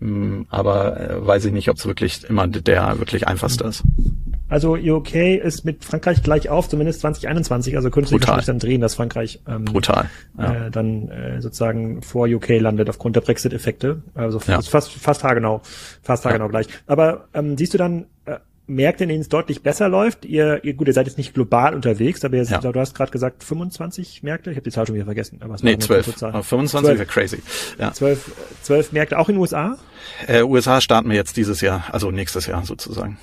Ähm, 0.00 0.46
aber 0.50 1.00
äh, 1.00 1.26
weiß 1.26 1.46
ich 1.46 1.52
nicht, 1.52 1.68
ob 1.68 1.76
es 1.76 1.87
wirklich 1.87 2.24
immer 2.24 2.46
der 2.46 2.98
wirklich 2.98 3.26
einfachste 3.26 3.64
ist. 3.64 3.83
Also 4.52 4.74
UK 4.74 5.14
ist 5.42 5.64
mit 5.64 5.82
Frankreich 5.82 6.22
gleich 6.22 6.50
auf, 6.50 6.68
zumindest 6.68 7.00
2021. 7.00 7.74
Also 7.74 7.88
könnte 7.88 8.10
sich 8.10 8.20
dann 8.20 8.58
drehen, 8.58 8.82
dass 8.82 8.94
Frankreich 8.94 9.40
ähm, 9.48 9.64
Brutal. 9.64 10.10
Ja. 10.36 10.66
Äh, 10.66 10.70
dann 10.70 11.08
äh, 11.08 11.40
sozusagen 11.40 12.02
vor 12.02 12.28
UK 12.28 12.60
landet 12.60 12.90
aufgrund 12.90 13.16
der 13.16 13.22
Brexit-Effekte. 13.22 14.02
Also 14.14 14.42
ja. 14.46 14.60
fast 14.60 14.92
fast 14.92 15.24
haargenau, 15.24 15.62
fast 16.02 16.26
haargenau 16.26 16.44
ja. 16.44 16.50
gleich. 16.50 16.66
Aber 16.86 17.28
ähm, 17.32 17.56
siehst 17.56 17.72
du 17.72 17.78
dann 17.78 18.04
äh, 18.26 18.40
Märkte, 18.66 19.04
in 19.04 19.08
denen 19.08 19.22
es 19.22 19.30
deutlich 19.30 19.62
besser 19.62 19.88
läuft? 19.88 20.26
Ihr, 20.26 20.62
ihr 20.64 20.74
gut, 20.74 20.86
ihr 20.86 20.92
seid 20.92 21.06
jetzt 21.06 21.16
nicht 21.16 21.32
global 21.32 21.74
unterwegs, 21.74 22.22
aber 22.22 22.36
ihr, 22.36 22.42
ja. 22.42 22.58
du 22.58 22.78
hast 22.78 22.94
gerade 22.94 23.10
gesagt 23.10 23.44
25 23.44 24.22
Märkte. 24.22 24.50
Ich 24.50 24.56
habe 24.56 24.64
die 24.64 24.70
Zahl 24.70 24.86
schon 24.86 24.96
wieder 24.96 25.06
vergessen. 25.06 25.40
Aber 25.42 25.56
nee, 25.62 25.78
12. 25.78 26.14
25 26.42 26.98
wäre 26.98 27.06
crazy. 27.06 27.42
Ja. 27.78 27.94
12, 27.94 28.32
12 28.64 28.92
Märkte 28.92 29.18
auch 29.18 29.30
in 29.30 29.36
den 29.36 29.40
USA? 29.40 29.78
Äh, 30.26 30.42
USA 30.42 30.82
starten 30.82 31.08
wir 31.08 31.16
jetzt 31.16 31.38
dieses 31.38 31.62
Jahr, 31.62 31.84
also 31.90 32.10
nächstes 32.10 32.46
Jahr 32.46 32.66
sozusagen. 32.66 33.16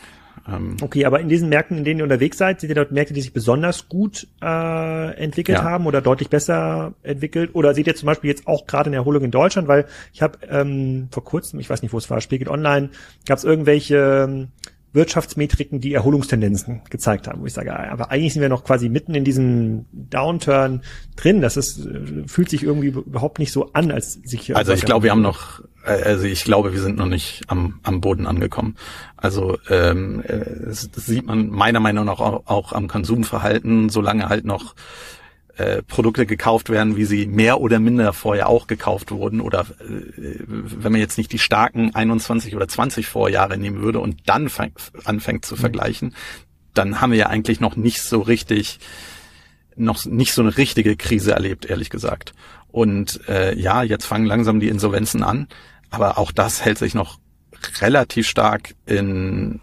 Ähm, 0.51 0.77
okay, 0.81 1.05
aber 1.05 1.19
in 1.19 1.29
diesen 1.29 1.49
Märkten, 1.49 1.77
in 1.77 1.83
denen 1.83 1.99
ihr 1.99 2.03
unterwegs 2.03 2.38
seid, 2.38 2.62
seht 2.62 2.69
ihr 2.69 2.75
dort 2.75 2.91
Märkte, 2.91 3.13
die 3.13 3.21
sich 3.21 3.33
besonders 3.33 3.89
gut 3.89 4.27
äh, 4.41 5.15
entwickelt 5.15 5.59
ja. 5.59 5.63
haben 5.63 5.85
oder 5.85 6.01
deutlich 6.01 6.29
besser 6.29 6.93
entwickelt? 7.03 7.51
Oder 7.53 7.73
seht 7.73 7.88
ihr 7.88 7.95
zum 7.95 8.07
Beispiel 8.07 8.29
jetzt 8.29 8.47
auch 8.47 8.65
gerade 8.65 8.88
eine 8.88 8.97
Erholung 8.97 9.23
in 9.23 9.31
Deutschland? 9.31 9.67
Weil 9.67 9.85
ich 10.13 10.21
habe 10.21 10.39
ähm, 10.49 11.09
vor 11.12 11.23
kurzem, 11.23 11.59
ich 11.59 11.69
weiß 11.69 11.81
nicht, 11.81 11.93
wo 11.93 11.97
es 11.97 12.09
war, 12.09 12.21
Spiegel 12.21 12.49
Online, 12.49 12.89
gab 13.25 13.38
es 13.38 13.43
irgendwelche 13.43 14.27
ähm, 14.27 14.47
Wirtschaftsmetriken, 14.91 15.79
die 15.79 15.93
Erholungstendenzen 15.93 16.81
gezeigt 16.89 17.27
haben, 17.27 17.41
wo 17.41 17.45
ich 17.45 17.53
sage, 17.53 17.77
aber 17.77 18.09
eigentlich 18.09 18.33
sind 18.33 18.41
wir 18.41 18.49
noch 18.49 18.63
quasi 18.63 18.89
mitten 18.89 19.13
in 19.13 19.23
diesem 19.23 19.85
Downturn 19.91 20.81
drin. 21.15 21.41
Das 21.41 21.57
ist, 21.57 21.85
äh, 21.85 22.27
fühlt 22.27 22.49
sich 22.49 22.63
irgendwie 22.63 22.88
überhaupt 22.88 23.38
nicht 23.38 23.51
so 23.51 23.71
an, 23.73 23.91
als 23.91 24.13
sich. 24.13 24.55
Also 24.55 24.73
ich 24.73 24.85
glaube, 24.85 25.03
wir 25.03 25.12
haben 25.12 25.21
noch, 25.21 25.62
also 25.83 26.25
ich 26.25 26.43
glaube, 26.43 26.73
wir 26.73 26.81
sind 26.81 26.97
noch 26.97 27.05
nicht 27.05 27.43
am, 27.47 27.79
am 27.83 28.01
Boden 28.01 28.27
angekommen. 28.27 28.75
Also 29.17 29.57
ähm, 29.69 30.21
äh, 30.25 30.45
das 30.65 31.05
sieht 31.05 31.25
man 31.25 31.49
meiner 31.49 31.79
Meinung 31.79 32.05
nach 32.05 32.19
auch, 32.19 32.43
auch 32.45 32.73
am 32.73 32.87
Konsumverhalten, 32.87 33.89
solange 33.89 34.29
halt 34.29 34.45
noch 34.45 34.75
äh, 35.59 35.83
Produkte 35.83 36.25
gekauft 36.25 36.69
werden, 36.69 36.95
wie 36.95 37.05
sie 37.05 37.25
mehr 37.27 37.59
oder 37.59 37.79
minder 37.79 38.13
vorher 38.13 38.47
auch 38.47 38.65
gekauft 38.67 39.11
wurden 39.11 39.41
oder 39.41 39.61
äh, 39.81 40.43
wenn 40.47 40.91
man 40.91 41.01
jetzt 41.01 41.17
nicht 41.17 41.33
die 41.33 41.39
starken 41.39 41.93
21 41.93 42.55
oder 42.55 42.67
20 42.67 43.07
Vorjahre 43.07 43.57
nehmen 43.57 43.81
würde 43.81 43.99
und 43.99 44.21
dann 44.25 44.47
fang, 44.47 44.71
anfängt 45.03 45.43
zu 45.43 45.55
mhm. 45.55 45.59
vergleichen, 45.59 46.15
dann 46.73 47.01
haben 47.01 47.11
wir 47.11 47.19
ja 47.19 47.27
eigentlich 47.27 47.59
noch 47.59 47.75
nicht 47.75 48.01
so 48.01 48.21
richtig 48.21 48.79
noch 49.75 50.05
nicht 50.05 50.33
so 50.33 50.41
eine 50.41 50.55
richtige 50.55 50.95
Krise 50.95 51.33
erlebt, 51.33 51.65
ehrlich 51.65 51.89
gesagt. 51.89 52.33
Und 52.71 53.27
äh, 53.27 53.58
ja, 53.58 53.84
jetzt 53.84 54.05
fangen 54.05 54.25
langsam 54.25 54.60
die 54.60 54.69
Insolvenzen 54.69 55.23
an, 55.23 55.47
aber 55.89 56.17
auch 56.17 56.32
das 56.32 56.63
hält 56.63 56.77
sich 56.77 56.93
noch 56.93 57.19
relativ 57.82 58.27
stark 58.27 58.75
in 58.86 59.60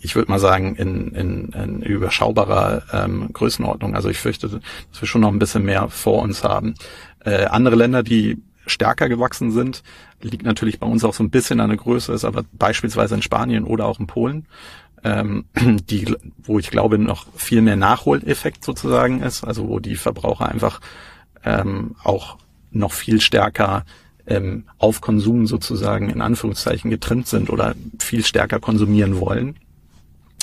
ich 0.00 0.14
würde 0.14 0.30
mal 0.30 0.38
sagen, 0.38 0.76
in, 0.76 1.08
in, 1.08 1.48
in 1.48 1.82
überschaubarer 1.82 2.82
ähm, 2.92 3.30
Größenordnung. 3.32 3.94
Also 3.94 4.08
ich 4.08 4.18
fürchte, 4.18 4.48
dass 4.48 5.00
wir 5.00 5.08
schon 5.08 5.22
noch 5.22 5.32
ein 5.32 5.38
bisschen 5.38 5.64
mehr 5.64 5.88
vor 5.88 6.22
uns 6.22 6.44
haben. 6.44 6.74
Äh, 7.24 7.46
andere 7.46 7.74
Länder, 7.74 8.02
die 8.02 8.40
stärker 8.66 9.08
gewachsen 9.08 9.50
sind, 9.50 9.82
liegt 10.20 10.44
natürlich 10.44 10.78
bei 10.78 10.86
uns 10.86 11.04
auch 11.04 11.14
so 11.14 11.24
ein 11.24 11.30
bisschen 11.30 11.60
an 11.60 11.70
der 11.70 11.78
Größe, 11.78 12.12
ist 12.12 12.24
aber 12.24 12.44
beispielsweise 12.52 13.14
in 13.14 13.22
Spanien 13.22 13.64
oder 13.64 13.86
auch 13.86 13.98
in 13.98 14.06
Polen, 14.06 14.46
ähm, 15.04 15.46
die, 15.56 16.14
wo 16.42 16.58
ich 16.58 16.70
glaube, 16.70 16.98
noch 16.98 17.26
viel 17.34 17.62
mehr 17.62 17.76
Nachholeffekt 17.76 18.64
sozusagen 18.64 19.22
ist, 19.22 19.42
also 19.42 19.68
wo 19.68 19.80
die 19.80 19.96
Verbraucher 19.96 20.48
einfach 20.48 20.80
ähm, 21.44 21.96
auch 22.04 22.38
noch 22.70 22.92
viel 22.92 23.20
stärker 23.20 23.84
ähm, 24.26 24.64
auf 24.78 25.00
Konsum 25.00 25.46
sozusagen 25.46 26.10
in 26.10 26.20
Anführungszeichen 26.20 26.90
getrimmt 26.90 27.28
sind 27.28 27.50
oder 27.50 27.74
viel 27.98 28.24
stärker 28.24 28.60
konsumieren 28.60 29.20
wollen 29.20 29.58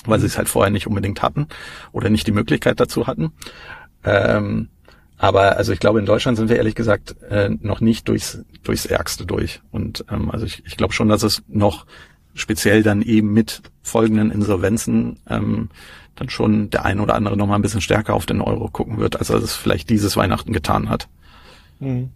weil 0.08 0.20
sie 0.20 0.26
es 0.28 0.38
halt 0.38 0.50
vorher 0.50 0.72
nicht 0.72 0.88
unbedingt 0.88 1.22
hatten 1.22 1.48
oder 1.92 2.10
nicht 2.10 2.28
die 2.28 2.32
Möglichkeit 2.32 2.80
dazu 2.80 3.08
hatten. 3.08 3.32
Ähm, 4.04 4.70
aber 5.18 5.58
also 5.58 5.72
ich 5.72 5.80
glaube, 5.80 6.00
in 6.00 6.06
Deutschland 6.06 6.38
sind 6.38 6.50
wir 6.50 6.58
ehrlich 6.58 6.76
gesagt 6.76 7.16
äh, 7.30 7.50
noch 7.62 7.80
nicht 7.80 8.08
durchs, 8.08 8.40
durchs 8.64 8.86
Ärgste 8.86 9.26
durch. 9.26 9.62
Und 9.72 10.06
ähm, 10.12 10.30
also 10.30 10.46
ich, 10.46 10.64
ich 10.66 10.78
glaube 10.78 10.94
schon, 10.94 11.10
dass 11.10 11.24
es 11.24 11.44
noch 11.48 11.86
speziell 12.34 12.84
dann 12.84 13.02
eben 13.02 13.32
mit 13.32 13.62
folgenden 13.82 14.30
Insolvenzen 14.30 15.20
ähm, 15.30 15.70
dann 16.16 16.30
schon 16.30 16.70
der 16.70 16.86
ein 16.86 17.00
oder 17.00 17.16
andere 17.16 17.38
nochmal 17.38 17.58
ein 17.58 17.62
bisschen 17.62 17.82
stärker 17.82 18.14
auf 18.14 18.26
den 18.26 18.42
Euro 18.42 18.70
gucken 18.70 19.00
wird, 19.00 19.18
als 19.18 19.30
er 19.30 19.38
es 19.38 19.56
vielleicht 19.56 19.90
dieses 19.90 20.18
Weihnachten 20.18 20.52
getan 20.54 20.90
hat. 20.90 21.08
Mhm. 21.80 22.10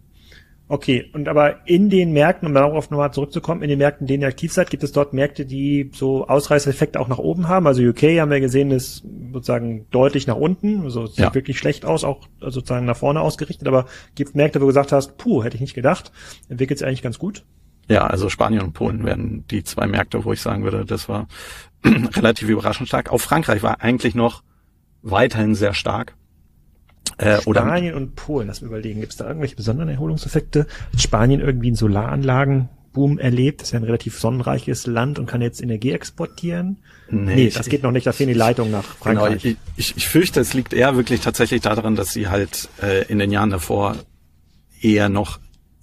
Okay, 0.72 1.10
und 1.12 1.26
aber 1.26 1.66
in 1.66 1.90
den 1.90 2.12
Märkten, 2.12 2.46
um 2.46 2.54
darauf 2.54 2.90
nochmal 2.90 3.12
zurückzukommen, 3.12 3.62
in 3.62 3.68
den 3.68 3.80
Märkten, 3.80 4.04
in 4.04 4.06
denen 4.06 4.22
ihr 4.22 4.28
aktiv 4.28 4.52
seid, 4.52 4.70
gibt 4.70 4.84
es 4.84 4.92
dort 4.92 5.12
Märkte, 5.12 5.44
die 5.44 5.90
so 5.92 6.28
Ausreißereffekte 6.28 7.00
auch 7.00 7.08
nach 7.08 7.18
oben 7.18 7.48
haben. 7.48 7.66
Also 7.66 7.82
UK 7.82 8.20
haben 8.20 8.30
wir 8.30 8.38
gesehen, 8.38 8.70
ist 8.70 9.04
sozusagen 9.32 9.86
deutlich 9.90 10.28
nach 10.28 10.36
unten, 10.36 10.82
also 10.82 11.08
sieht 11.08 11.18
ja. 11.18 11.34
wirklich 11.34 11.58
schlecht 11.58 11.84
aus, 11.84 12.04
auch 12.04 12.28
sozusagen 12.38 12.86
nach 12.86 12.96
vorne 12.96 13.20
ausgerichtet, 13.20 13.66
aber 13.66 13.86
gibt 14.14 14.36
Märkte, 14.36 14.60
wo 14.60 14.66
du 14.66 14.68
gesagt 14.68 14.92
hast, 14.92 15.18
puh, 15.18 15.42
hätte 15.42 15.56
ich 15.56 15.60
nicht 15.60 15.74
gedacht, 15.74 16.12
entwickelt 16.48 16.78
sich 16.78 16.86
eigentlich 16.86 17.02
ganz 17.02 17.18
gut. 17.18 17.44
Ja, 17.88 18.06
also 18.06 18.28
Spanien 18.28 18.62
und 18.62 18.72
Polen 18.72 19.04
werden 19.04 19.44
die 19.50 19.64
zwei 19.64 19.88
Märkte, 19.88 20.24
wo 20.24 20.32
ich 20.32 20.40
sagen 20.40 20.62
würde, 20.62 20.84
das 20.84 21.08
war 21.08 21.26
relativ 21.84 22.48
überraschend 22.48 22.86
stark. 22.86 23.10
Auch 23.10 23.18
Frankreich 23.18 23.64
war 23.64 23.80
eigentlich 23.80 24.14
noch 24.14 24.44
weiterhin 25.02 25.56
sehr 25.56 25.74
stark. 25.74 26.14
Äh, 27.18 27.40
Spanien 27.42 27.94
und 27.94 28.16
Polen, 28.16 28.48
lass 28.48 28.62
mir 28.62 28.68
überlegen, 28.68 29.00
gibt 29.00 29.12
es 29.12 29.18
da 29.18 29.26
irgendwelche 29.26 29.56
besonderen 29.56 29.90
Erholungseffekte? 29.90 30.66
Hat 30.92 31.00
Spanien 31.00 31.40
irgendwie 31.40 31.68
einen 31.68 31.76
Solaranlagenboom 31.76 33.18
erlebt? 33.18 33.60
Das 33.60 33.68
ist 33.68 33.72
ja 33.72 33.78
ein 33.78 33.84
relativ 33.84 34.18
sonnenreiches 34.18 34.86
Land 34.86 35.18
und 35.18 35.26
kann 35.26 35.42
jetzt 35.42 35.62
Energie 35.62 35.90
exportieren. 35.90 36.78
Nee, 37.10 37.34
nee 37.34 37.50
das 37.50 37.66
ich, 37.66 37.70
geht 37.70 37.82
noch 37.82 37.90
nicht, 37.90 38.06
da 38.06 38.12
fehlen 38.12 38.28
die 38.28 38.34
Leitungen 38.34 38.72
nach 38.72 38.98
genau, 39.02 39.20
Frankreich. 39.20 39.42
Genau, 39.42 39.56
ich, 39.76 39.90
ich, 39.90 39.96
ich 39.98 40.08
fürchte, 40.08 40.40
es 40.40 40.54
liegt 40.54 40.72
eher 40.72 40.96
wirklich 40.96 41.20
tatsächlich 41.20 41.60
daran, 41.60 41.94
dass 41.94 42.12
sie 42.12 42.28
halt 42.28 42.70
äh, 42.82 43.04
in 43.08 43.18
den 43.18 43.30
Jahren 43.30 43.50
davor 43.50 43.96
eher 44.80 45.10
noch 45.10 45.40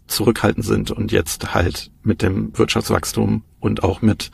zurückhaltend 0.08 0.66
sind 0.66 0.90
und 0.90 1.12
jetzt 1.12 1.54
halt 1.54 1.92
mit 2.02 2.22
dem 2.22 2.58
Wirtschaftswachstum 2.58 3.44
und 3.60 3.84
auch 3.84 4.02
mit 4.02 4.32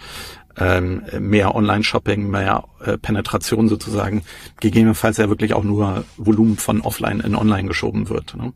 ähm, 0.58 1.04
mehr 1.20 1.56
Online-Shopping, 1.56 2.30
mehr 2.30 2.66
äh, 2.84 2.98
Penetration 2.98 3.70
sozusagen, 3.70 4.24
gegebenenfalls 4.60 5.18
ja 5.18 5.30
wirklich 5.30 5.54
auch 5.54 5.64
nur 5.64 6.06
Volumen 6.18 6.58
von 6.58 6.82
Offline 6.82 7.20
in 7.20 7.36
Online 7.36 7.68
geschoben 7.68 8.10
wird. 8.10 8.36
Ne? 8.36 8.54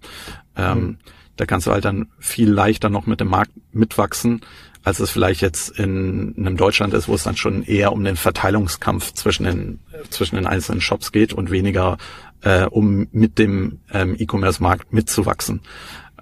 Ähm, 0.55 0.79
mhm. 0.79 0.97
Da 1.37 1.45
kannst 1.45 1.67
du 1.67 1.71
halt 1.71 1.85
dann 1.85 2.07
viel 2.19 2.49
leichter 2.49 2.89
noch 2.89 3.05
mit 3.05 3.19
dem 3.19 3.29
Markt 3.29 3.51
mitwachsen, 3.71 4.41
als 4.83 4.99
es 4.99 5.11
vielleicht 5.11 5.41
jetzt 5.41 5.69
in 5.77 6.33
einem 6.37 6.57
Deutschland 6.57 6.93
ist, 6.93 7.07
wo 7.07 7.13
es 7.13 7.23
dann 7.23 7.37
schon 7.37 7.63
eher 7.63 7.91
um 7.93 8.03
den 8.03 8.15
Verteilungskampf 8.15 9.13
zwischen 9.13 9.43
den, 9.43 9.79
zwischen 10.09 10.35
den 10.35 10.47
einzelnen 10.47 10.81
Shops 10.81 11.11
geht 11.11 11.33
und 11.33 11.51
weniger 11.51 11.97
äh, 12.41 12.65
um 12.65 13.07
mit 13.11 13.37
dem 13.37 13.79
ähm, 13.91 14.15
E-Commerce-Markt 14.17 14.93
mitzuwachsen. 14.93 15.61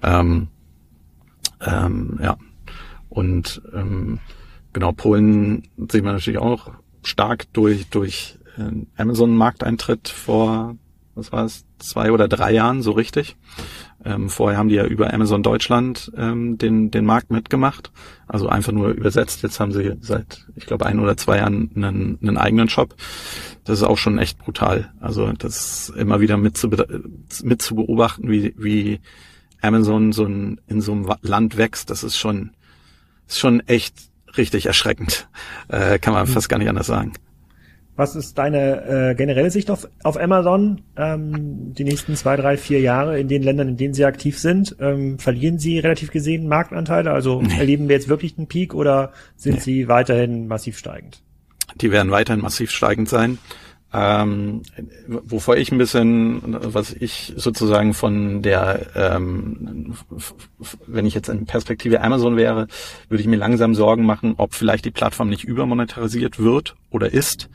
Ähm, 0.02 0.48
ähm, 1.64 2.18
ja. 2.22 2.36
Und 3.08 3.62
ähm, 3.72 4.18
Genau, 4.76 4.92
Polen 4.92 5.62
sehen 5.88 6.04
wir 6.04 6.12
natürlich 6.12 6.38
auch 6.38 6.70
stark 7.02 7.50
durch, 7.54 7.88
durch 7.88 8.36
äh, 8.58 8.84
Amazon-Markteintritt 9.00 10.06
vor, 10.10 10.76
was 11.14 11.32
war 11.32 11.46
es, 11.46 11.64
zwei 11.78 12.12
oder 12.12 12.28
drei 12.28 12.52
Jahren, 12.52 12.82
so 12.82 12.90
richtig. 12.90 13.36
Ähm, 14.04 14.28
vorher 14.28 14.58
haben 14.58 14.68
die 14.68 14.74
ja 14.74 14.84
über 14.84 15.14
Amazon 15.14 15.42
Deutschland 15.42 16.12
ähm, 16.18 16.58
den, 16.58 16.90
den 16.90 17.06
Markt 17.06 17.30
mitgemacht, 17.30 17.90
also 18.26 18.50
einfach 18.50 18.72
nur 18.72 18.90
übersetzt. 18.90 19.42
Jetzt 19.42 19.60
haben 19.60 19.72
sie 19.72 19.94
seit, 20.02 20.44
ich 20.56 20.66
glaube, 20.66 20.84
ein 20.84 21.00
oder 21.00 21.16
zwei 21.16 21.38
Jahren 21.38 21.70
einen, 21.74 22.18
einen 22.20 22.36
eigenen 22.36 22.68
Shop. 22.68 22.96
Das 23.64 23.78
ist 23.78 23.82
auch 23.82 23.96
schon 23.96 24.18
echt 24.18 24.36
brutal. 24.36 24.92
Also 25.00 25.32
das 25.32 25.88
immer 25.88 26.20
wieder 26.20 26.36
mit 26.36 26.58
zu, 26.58 26.68
mit 27.42 27.62
zu 27.62 27.76
beobachten, 27.76 28.30
wie, 28.30 28.54
wie 28.58 29.00
Amazon 29.62 30.12
so 30.12 30.26
ein, 30.26 30.60
in 30.66 30.82
so 30.82 30.92
einem 30.92 31.10
Land 31.22 31.56
wächst, 31.56 31.88
das 31.88 32.04
ist 32.04 32.18
schon, 32.18 32.50
ist 33.26 33.38
schon 33.38 33.60
echt 33.60 34.14
richtig 34.38 34.66
erschreckend. 34.66 35.28
Äh, 35.68 35.98
kann 35.98 36.14
man 36.14 36.26
mhm. 36.26 36.32
fast 36.32 36.48
gar 36.48 36.58
nicht 36.58 36.68
anders 36.68 36.86
sagen. 36.86 37.12
Was 37.96 38.14
ist 38.14 38.36
deine 38.36 39.10
äh, 39.10 39.14
generelle 39.14 39.50
Sicht 39.50 39.70
auf, 39.70 39.88
auf 40.02 40.20
Amazon 40.20 40.82
ähm, 40.98 41.72
die 41.72 41.84
nächsten 41.84 42.14
zwei, 42.14 42.36
drei, 42.36 42.58
vier 42.58 42.80
Jahre 42.80 43.18
in 43.18 43.26
den 43.26 43.42
Ländern, 43.42 43.68
in 43.68 43.76
denen 43.78 43.94
sie 43.94 44.04
aktiv 44.04 44.38
sind? 44.38 44.76
Ähm, 44.80 45.18
verlieren 45.18 45.58
sie 45.58 45.78
relativ 45.78 46.10
gesehen 46.10 46.46
Marktanteile? 46.46 47.10
Also 47.10 47.40
nee. 47.40 47.56
erleben 47.58 47.88
wir 47.88 47.96
jetzt 47.96 48.08
wirklich 48.08 48.36
einen 48.36 48.48
Peak 48.48 48.74
oder 48.74 49.12
sind 49.36 49.54
nee. 49.54 49.60
sie 49.60 49.88
weiterhin 49.88 50.46
massiv 50.46 50.76
steigend? 50.76 51.22
Die 51.80 51.90
werden 51.90 52.12
weiterhin 52.12 52.42
massiv 52.42 52.70
steigend 52.70 53.08
sein. 53.08 53.38
Ähm, 53.98 54.60
wovor 55.06 55.56
ich 55.56 55.72
ein 55.72 55.78
bisschen, 55.78 56.42
was 56.44 56.92
ich 56.92 57.32
sozusagen 57.36 57.94
von 57.94 58.42
der, 58.42 58.88
ähm, 58.94 59.94
wenn 60.86 61.06
ich 61.06 61.14
jetzt 61.14 61.30
in 61.30 61.46
Perspektive 61.46 62.02
Amazon 62.02 62.36
wäre, 62.36 62.66
würde 63.08 63.22
ich 63.22 63.26
mir 63.26 63.36
langsam 63.36 63.74
Sorgen 63.74 64.04
machen, 64.04 64.34
ob 64.36 64.52
vielleicht 64.52 64.84
die 64.84 64.90
Plattform 64.90 65.30
nicht 65.30 65.44
übermonetarisiert 65.44 66.38
wird 66.38 66.76
oder 66.90 67.10
ist. 67.10 67.48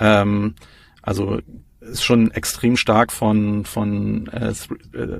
Ähm, 0.00 0.56
also 1.02 1.38
ist 1.80 2.02
schon 2.02 2.32
extrem 2.32 2.76
stark 2.76 3.12
von 3.12 3.64
von 3.64 4.26
äh, 4.28 4.54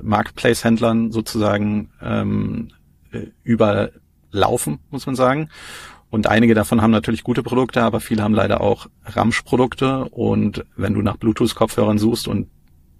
Marketplace-Händlern 0.01 1.13
sozusagen 1.13 1.91
ähm, 2.01 2.73
äh, 3.11 3.27
überlaufen, 3.43 4.79
muss 4.89 5.05
man 5.05 5.15
sagen. 5.15 5.47
Und 6.09 6.27
einige 6.27 6.53
davon 6.53 6.81
haben 6.81 6.91
natürlich 6.91 7.23
gute 7.23 7.43
Produkte, 7.43 7.83
aber 7.83 7.99
viele 7.99 8.23
haben 8.23 8.33
leider 8.33 8.61
auch 8.61 8.87
Ramsch-Produkte. 9.05 10.05
Und 10.05 10.65
wenn 10.75 10.93
du 10.93 11.01
nach 11.01 11.17
Bluetooth-Kopfhörern 11.17 11.97
suchst 11.97 12.27
und 12.27 12.47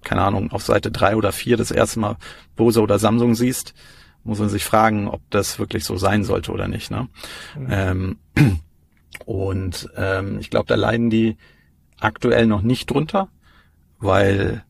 keine 0.03 0.21
Ahnung, 0.21 0.51
auf 0.51 0.63
Seite 0.63 0.91
drei 0.91 1.15
oder 1.15 1.31
vier 1.31 1.57
das 1.57 1.71
erste 1.71 1.99
Mal 1.99 2.17
Bose 2.55 2.81
oder 2.81 2.99
Samsung 2.99 3.35
siehst, 3.35 3.73
muss 4.23 4.39
man 4.39 4.49
sich 4.49 4.63
fragen, 4.63 5.07
ob 5.07 5.21
das 5.29 5.57
wirklich 5.57 5.85
so 5.85 5.97
sein 5.97 6.23
sollte 6.23 6.51
oder 6.51 6.67
nicht. 6.67 6.91
Ne? 6.91 7.07
Mhm. 7.57 7.67
Ähm, 7.69 8.17
und 9.25 9.89
ähm, 9.95 10.39
ich 10.39 10.49
glaube, 10.49 10.67
da 10.67 10.75
leiden 10.75 11.09
die 11.09 11.37
aktuell 11.99 12.45
noch 12.45 12.61
nicht 12.61 12.89
drunter, 12.89 13.29
weil 13.99 14.63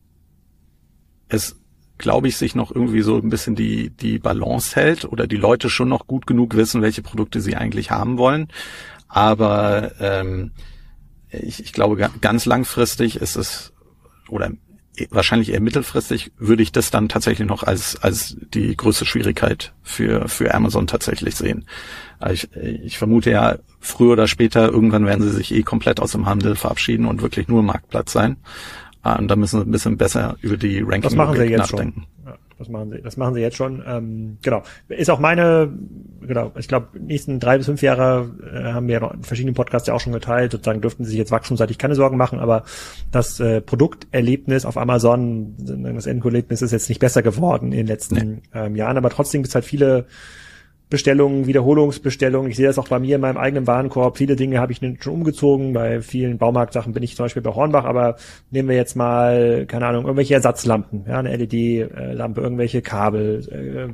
es, 1.28 1.60
glaube 1.98 2.28
ich, 2.28 2.36
sich 2.36 2.54
noch 2.54 2.74
irgendwie 2.74 3.02
so 3.02 3.16
ein 3.16 3.28
bisschen 3.28 3.54
die, 3.54 3.90
die 3.90 4.18
Balance 4.18 4.74
hält 4.76 5.04
oder 5.04 5.26
die 5.26 5.36
Leute 5.36 5.68
schon 5.68 5.88
noch 5.88 6.06
gut 6.06 6.26
genug 6.26 6.54
wissen, 6.56 6.82
welche 6.82 7.02
Produkte 7.02 7.40
sie 7.40 7.56
eigentlich 7.56 7.90
haben 7.90 8.18
wollen. 8.18 8.48
Aber 9.08 9.92
ähm, 10.00 10.52
ich, 11.30 11.62
ich 11.62 11.72
glaube, 11.72 12.10
ganz 12.20 12.46
langfristig 12.46 13.16
ist 13.16 13.36
es, 13.36 13.72
oder 14.28 14.50
wahrscheinlich 15.10 15.52
eher 15.52 15.60
mittelfristig 15.60 16.32
würde 16.38 16.62
ich 16.62 16.72
das 16.72 16.90
dann 16.90 17.08
tatsächlich 17.08 17.46
noch 17.46 17.62
als, 17.62 17.96
als 18.02 18.36
die 18.52 18.76
größte 18.76 19.04
Schwierigkeit 19.04 19.72
für, 19.82 20.28
für 20.28 20.54
Amazon 20.54 20.86
tatsächlich 20.86 21.36
sehen. 21.36 21.66
Ich, 22.30 22.52
ich 22.54 22.98
vermute 22.98 23.30
ja, 23.30 23.58
früher 23.80 24.12
oder 24.12 24.26
später, 24.26 24.68
irgendwann 24.68 25.06
werden 25.06 25.22
sie 25.22 25.34
sich 25.34 25.54
eh 25.54 25.62
komplett 25.62 26.00
aus 26.00 26.12
dem 26.12 26.26
Handel 26.26 26.56
verabschieden 26.56 27.06
und 27.06 27.22
wirklich 27.22 27.48
nur 27.48 27.62
Marktplatz 27.62 28.12
sein. 28.12 28.38
Und 29.16 29.28
da 29.28 29.36
müssen 29.36 29.60
sie 29.60 29.66
ein 29.66 29.70
bisschen 29.70 29.96
besser 29.96 30.36
über 30.40 30.56
die 30.56 30.80
Rankings 30.80 31.04
das 31.04 31.14
machen 31.14 31.36
sie 31.36 31.44
jetzt 31.44 31.58
nachdenken. 31.58 32.06
Schon. 32.24 32.26
Ja, 32.26 32.38
das 32.58 32.68
machen 32.68 32.90
sie, 32.90 33.02
das 33.02 33.16
machen 33.16 33.34
sie 33.34 33.40
jetzt 33.40 33.56
schon. 33.56 33.82
Ähm, 33.86 34.38
genau. 34.42 34.62
Ist 34.88 35.10
auch 35.10 35.20
meine, 35.20 35.72
genau, 36.20 36.52
ich 36.58 36.68
glaube, 36.68 36.88
nächsten 36.98 37.40
drei 37.40 37.58
bis 37.58 37.66
fünf 37.66 37.82
Jahre 37.82 38.30
äh, 38.52 38.72
haben 38.72 38.88
wir 38.88 38.94
ja 38.94 39.00
noch 39.00 39.14
in 39.14 39.22
verschiedenen 39.22 39.54
Podcasts 39.54 39.88
ja 39.88 39.94
auch 39.94 40.00
schon 40.00 40.12
geteilt. 40.12 40.52
Sozusagen 40.52 40.80
dürften 40.80 41.04
sie 41.04 41.10
sich 41.10 41.18
jetzt 41.18 41.30
wachstumsseitig 41.30 41.78
keine 41.78 41.94
Sorgen 41.94 42.16
machen, 42.16 42.38
aber 42.40 42.64
das 43.12 43.40
äh, 43.40 43.60
Produkterlebnis 43.60 44.64
auf 44.64 44.76
Amazon, 44.76 45.54
das 45.58 46.06
Endkundenerlebnis 46.06 46.62
ist 46.62 46.72
jetzt 46.72 46.88
nicht 46.88 47.00
besser 47.00 47.22
geworden 47.22 47.72
in 47.72 47.78
den 47.78 47.86
letzten 47.86 48.14
nee. 48.14 48.42
ähm, 48.54 48.76
Jahren, 48.76 48.96
aber 48.96 49.10
trotzdem 49.10 49.42
gibt 49.42 49.50
es 49.50 49.54
halt 49.54 49.64
viele 49.64 50.06
Bestellungen, 50.90 51.46
Wiederholungsbestellungen. 51.46 52.50
Ich 52.50 52.56
sehe 52.56 52.66
das 52.66 52.78
auch 52.78 52.88
bei 52.88 52.98
mir 52.98 53.16
in 53.16 53.20
meinem 53.20 53.36
eigenen 53.36 53.66
Warenkorb. 53.66 54.16
Viele 54.16 54.36
Dinge 54.36 54.58
habe 54.58 54.72
ich 54.72 54.78
schon 54.78 55.12
umgezogen. 55.12 55.72
Bei 55.74 56.00
vielen 56.00 56.38
Baumarktsachen 56.38 56.92
bin 56.92 57.02
ich 57.02 57.14
zum 57.14 57.26
Beispiel 57.26 57.42
bei 57.42 57.54
Hornbach, 57.54 57.84
aber 57.84 58.16
nehmen 58.50 58.68
wir 58.68 58.76
jetzt 58.76 58.96
mal, 58.96 59.66
keine 59.66 59.86
Ahnung, 59.86 60.04
irgendwelche 60.04 60.34
Ersatzlampen, 60.34 61.04
ja, 61.06 61.18
eine 61.18 61.36
LED-Lampe, 61.36 62.40
irgendwelche 62.40 62.80
Kabel. 62.82 63.40
Äh, 63.50 63.92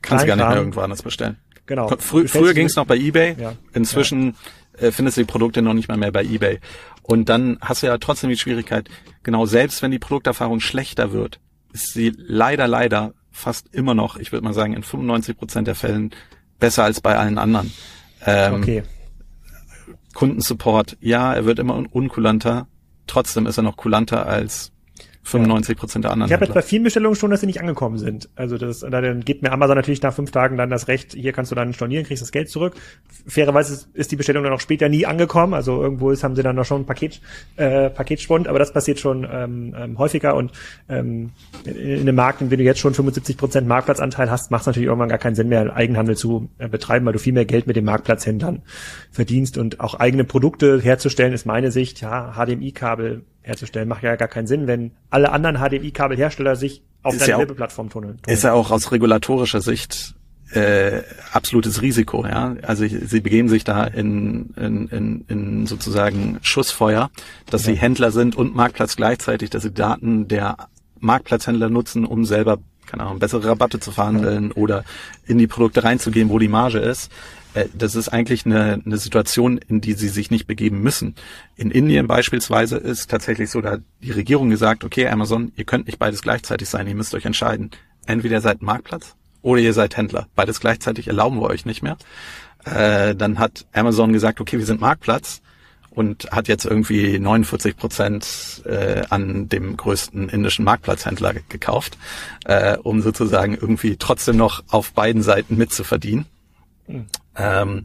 Kannst 0.00 0.24
du 0.24 0.28
gar 0.28 0.36
nicht 0.36 0.48
mehr 0.48 0.56
irgendwo 0.56 0.80
anders 0.80 1.02
bestellen. 1.02 1.36
Genau. 1.66 1.88
Frü 1.88 2.28
früher 2.28 2.54
ging 2.54 2.66
es 2.66 2.76
noch 2.76 2.86
bei 2.86 2.96
eBay. 2.96 3.36
Ja. 3.38 3.52
Inzwischen 3.72 4.34
ja. 4.80 4.88
Äh, 4.88 4.92
findest 4.92 5.16
du 5.16 5.22
die 5.22 5.26
Produkte 5.26 5.62
noch 5.62 5.74
nicht 5.74 5.88
mal 5.88 5.96
mehr 5.96 6.12
bei 6.12 6.24
eBay. 6.24 6.58
Und 7.02 7.28
dann 7.28 7.58
hast 7.60 7.82
du 7.82 7.86
ja 7.86 7.98
trotzdem 7.98 8.30
die 8.30 8.36
Schwierigkeit, 8.36 8.88
genau 9.22 9.46
selbst 9.46 9.82
wenn 9.82 9.90
die 9.90 9.98
Produkterfahrung 9.98 10.60
schlechter 10.60 11.12
wird, 11.12 11.40
ist 11.72 11.92
sie 11.92 12.12
leider, 12.16 12.66
leider 12.66 13.12
fast 13.34 13.74
immer 13.74 13.94
noch, 13.94 14.16
ich 14.16 14.32
würde 14.32 14.44
mal 14.44 14.54
sagen, 14.54 14.72
in 14.74 14.82
95 14.82 15.36
Prozent 15.36 15.66
der 15.66 15.74
Fällen 15.74 16.10
besser 16.58 16.84
als 16.84 17.00
bei 17.00 17.16
allen 17.16 17.36
anderen. 17.36 17.72
Ähm, 18.24 18.54
okay. 18.54 18.82
Kundensupport, 20.14 20.96
ja, 21.00 21.34
er 21.34 21.44
wird 21.44 21.58
immer 21.58 21.74
unkulanter. 21.90 22.68
Trotzdem 23.06 23.46
ist 23.46 23.58
er 23.58 23.64
noch 23.64 23.76
kulanter 23.76 24.26
als 24.26 24.72
95 25.24 25.76
Prozent 25.76 26.04
der 26.04 26.12
anderen. 26.12 26.28
Ich 26.28 26.34
habe 26.34 26.44
jetzt 26.44 26.54
bei 26.54 26.62
vielen 26.62 26.84
Bestellungen 26.84 27.16
schon, 27.16 27.30
dass 27.30 27.40
sie 27.40 27.46
nicht 27.46 27.60
angekommen 27.60 27.98
sind. 27.98 28.28
Also 28.36 28.58
das, 28.58 28.80
dann 28.80 29.20
gibt 29.20 29.42
mir 29.42 29.52
Amazon 29.52 29.76
natürlich 29.76 30.02
nach 30.02 30.12
fünf 30.12 30.30
Tagen 30.30 30.58
dann 30.58 30.68
das 30.68 30.86
Recht, 30.86 31.14
hier 31.14 31.32
kannst 31.32 31.50
du 31.50 31.54
dann 31.54 31.72
stornieren, 31.72 32.04
kriegst 32.04 32.22
das 32.22 32.30
Geld 32.30 32.50
zurück. 32.50 32.74
Fairerweise 33.26 33.86
ist 33.94 34.12
die 34.12 34.16
Bestellung 34.16 34.44
dann 34.44 34.52
auch 34.52 34.60
später 34.60 34.90
nie 34.90 35.06
angekommen. 35.06 35.54
Also 35.54 35.82
irgendwo 35.82 36.10
ist, 36.10 36.24
haben 36.24 36.36
sie 36.36 36.42
dann 36.42 36.56
noch 36.56 36.66
schon 36.66 36.82
ein 36.82 36.86
Paket, 36.86 37.22
äh, 37.56 37.88
Paketspund, 37.88 38.48
aber 38.48 38.58
das 38.58 38.72
passiert 38.72 39.00
schon 39.00 39.26
ähm, 39.30 39.74
ähm, 39.76 39.98
häufiger 39.98 40.36
und 40.36 40.52
ähm, 40.90 41.30
in, 41.64 41.74
in 41.74 42.00
einem 42.00 42.16
Markt, 42.16 42.40
wenn 42.42 42.58
du 42.58 42.64
jetzt 42.64 42.80
schon 42.80 42.92
75 42.92 43.38
Prozent 43.38 43.66
Marktplatzanteil 43.66 44.30
hast, 44.30 44.50
macht 44.50 44.62
es 44.62 44.66
natürlich 44.66 44.88
irgendwann 44.88 45.08
gar 45.08 45.18
keinen 45.18 45.34
Sinn 45.34 45.48
mehr, 45.48 45.74
Eigenhandel 45.74 46.16
zu 46.16 46.50
äh, 46.58 46.68
betreiben, 46.68 47.06
weil 47.06 47.14
du 47.14 47.18
viel 47.18 47.32
mehr 47.32 47.46
Geld 47.46 47.66
mit 47.66 47.76
den 47.76 47.86
Marktplatzhändlern 47.86 48.62
verdienst 49.10 49.56
und 49.56 49.80
auch 49.80 49.94
eigene 49.94 50.24
Produkte 50.24 50.80
herzustellen, 50.80 51.32
ist 51.32 51.46
meine 51.46 51.70
Sicht, 51.70 52.02
ja, 52.02 52.34
HDMI-Kabel 52.36 53.22
herzustellen. 53.44 53.88
Macht 53.88 54.02
ja 54.02 54.16
gar 54.16 54.28
keinen 54.28 54.46
Sinn, 54.46 54.66
wenn 54.66 54.92
alle 55.10 55.30
anderen 55.30 55.58
HDMI-Kabelhersteller 55.58 56.56
sich 56.56 56.82
auf 57.02 57.16
deine 57.16 57.30
ja 57.30 57.44
Plattform 57.44 57.90
tunneln. 57.90 58.18
Ist 58.26 58.44
ja 58.44 58.52
auch 58.52 58.70
aus 58.70 58.90
regulatorischer 58.90 59.60
Sicht 59.60 60.14
äh, 60.52 61.02
absolutes 61.32 61.82
Risiko, 61.82 62.26
ja. 62.26 62.56
Also 62.62 62.86
sie 62.86 63.20
begeben 63.20 63.48
sich 63.48 63.64
da 63.64 63.84
in, 63.84 64.50
in, 64.56 64.88
in, 64.88 65.24
in 65.28 65.66
sozusagen 65.66 66.38
Schussfeuer, 66.42 67.10
dass 67.50 67.66
ja. 67.66 67.72
sie 67.72 67.78
Händler 67.78 68.10
sind 68.10 68.36
und 68.36 68.54
Marktplatz 68.54 68.96
gleichzeitig, 68.96 69.50
dass 69.50 69.62
sie 69.62 69.72
Daten 69.72 70.28
der 70.28 70.56
Marktplatzhändler 71.00 71.68
nutzen, 71.68 72.04
um 72.06 72.24
selber 72.24 72.58
keine 72.86 73.04
Ahnung, 73.04 73.18
bessere 73.18 73.48
Rabatte 73.48 73.80
zu 73.80 73.90
verhandeln 73.90 74.48
ja. 74.48 74.56
oder 74.56 74.84
in 75.26 75.38
die 75.38 75.46
Produkte 75.46 75.84
reinzugehen, 75.84 76.28
wo 76.28 76.38
die 76.38 76.48
Marge 76.48 76.78
ist. 76.78 77.10
Äh, 77.54 77.66
das 77.72 77.94
ist 77.94 78.08
eigentlich 78.08 78.44
eine, 78.44 78.82
eine 78.84 78.98
Situation, 78.98 79.58
in 79.58 79.80
die 79.80 79.94
sie 79.94 80.08
sich 80.08 80.30
nicht 80.30 80.46
begeben 80.46 80.80
müssen. 80.80 81.14
In 81.56 81.70
Indien 81.70 82.06
beispielsweise 82.06 82.76
ist 82.76 83.10
tatsächlich 83.10 83.50
so, 83.50 83.60
da 83.60 83.78
die 84.02 84.10
Regierung 84.10 84.50
gesagt, 84.50 84.84
okay, 84.84 85.08
Amazon, 85.08 85.52
ihr 85.56 85.64
könnt 85.64 85.86
nicht 85.86 85.98
beides 85.98 86.22
gleichzeitig 86.22 86.68
sein, 86.68 86.86
ihr 86.86 86.94
müsst 86.94 87.14
euch 87.14 87.24
entscheiden. 87.24 87.70
Entweder 88.06 88.40
seid 88.40 88.60
Marktplatz 88.60 89.14
oder 89.40 89.60
ihr 89.60 89.72
seid 89.72 89.96
Händler. 89.96 90.26
Beides 90.34 90.60
gleichzeitig 90.60 91.08
erlauben 91.08 91.40
wir 91.40 91.48
euch 91.48 91.64
nicht 91.64 91.82
mehr. 91.82 91.96
Äh, 92.64 93.14
dann 93.14 93.38
hat 93.38 93.66
Amazon 93.72 94.12
gesagt, 94.12 94.40
okay, 94.40 94.58
wir 94.58 94.66
sind 94.66 94.80
Marktplatz 94.80 95.40
und 95.90 96.30
hat 96.32 96.48
jetzt 96.48 96.64
irgendwie 96.64 97.18
49 97.18 97.76
Prozent 97.76 98.62
äh, 98.64 99.02
an 99.10 99.48
dem 99.48 99.76
größten 99.76 100.28
indischen 100.28 100.64
Marktplatzhändler 100.64 101.34
gekauft, 101.48 101.98
äh, 102.46 102.76
um 102.78 103.00
sozusagen 103.00 103.54
irgendwie 103.54 103.96
trotzdem 103.96 104.36
noch 104.36 104.64
auf 104.68 104.92
beiden 104.92 105.22
Seiten 105.22 105.56
mitzuverdienen. 105.56 106.26
Mhm. 106.86 107.06
Ähm, 107.36 107.82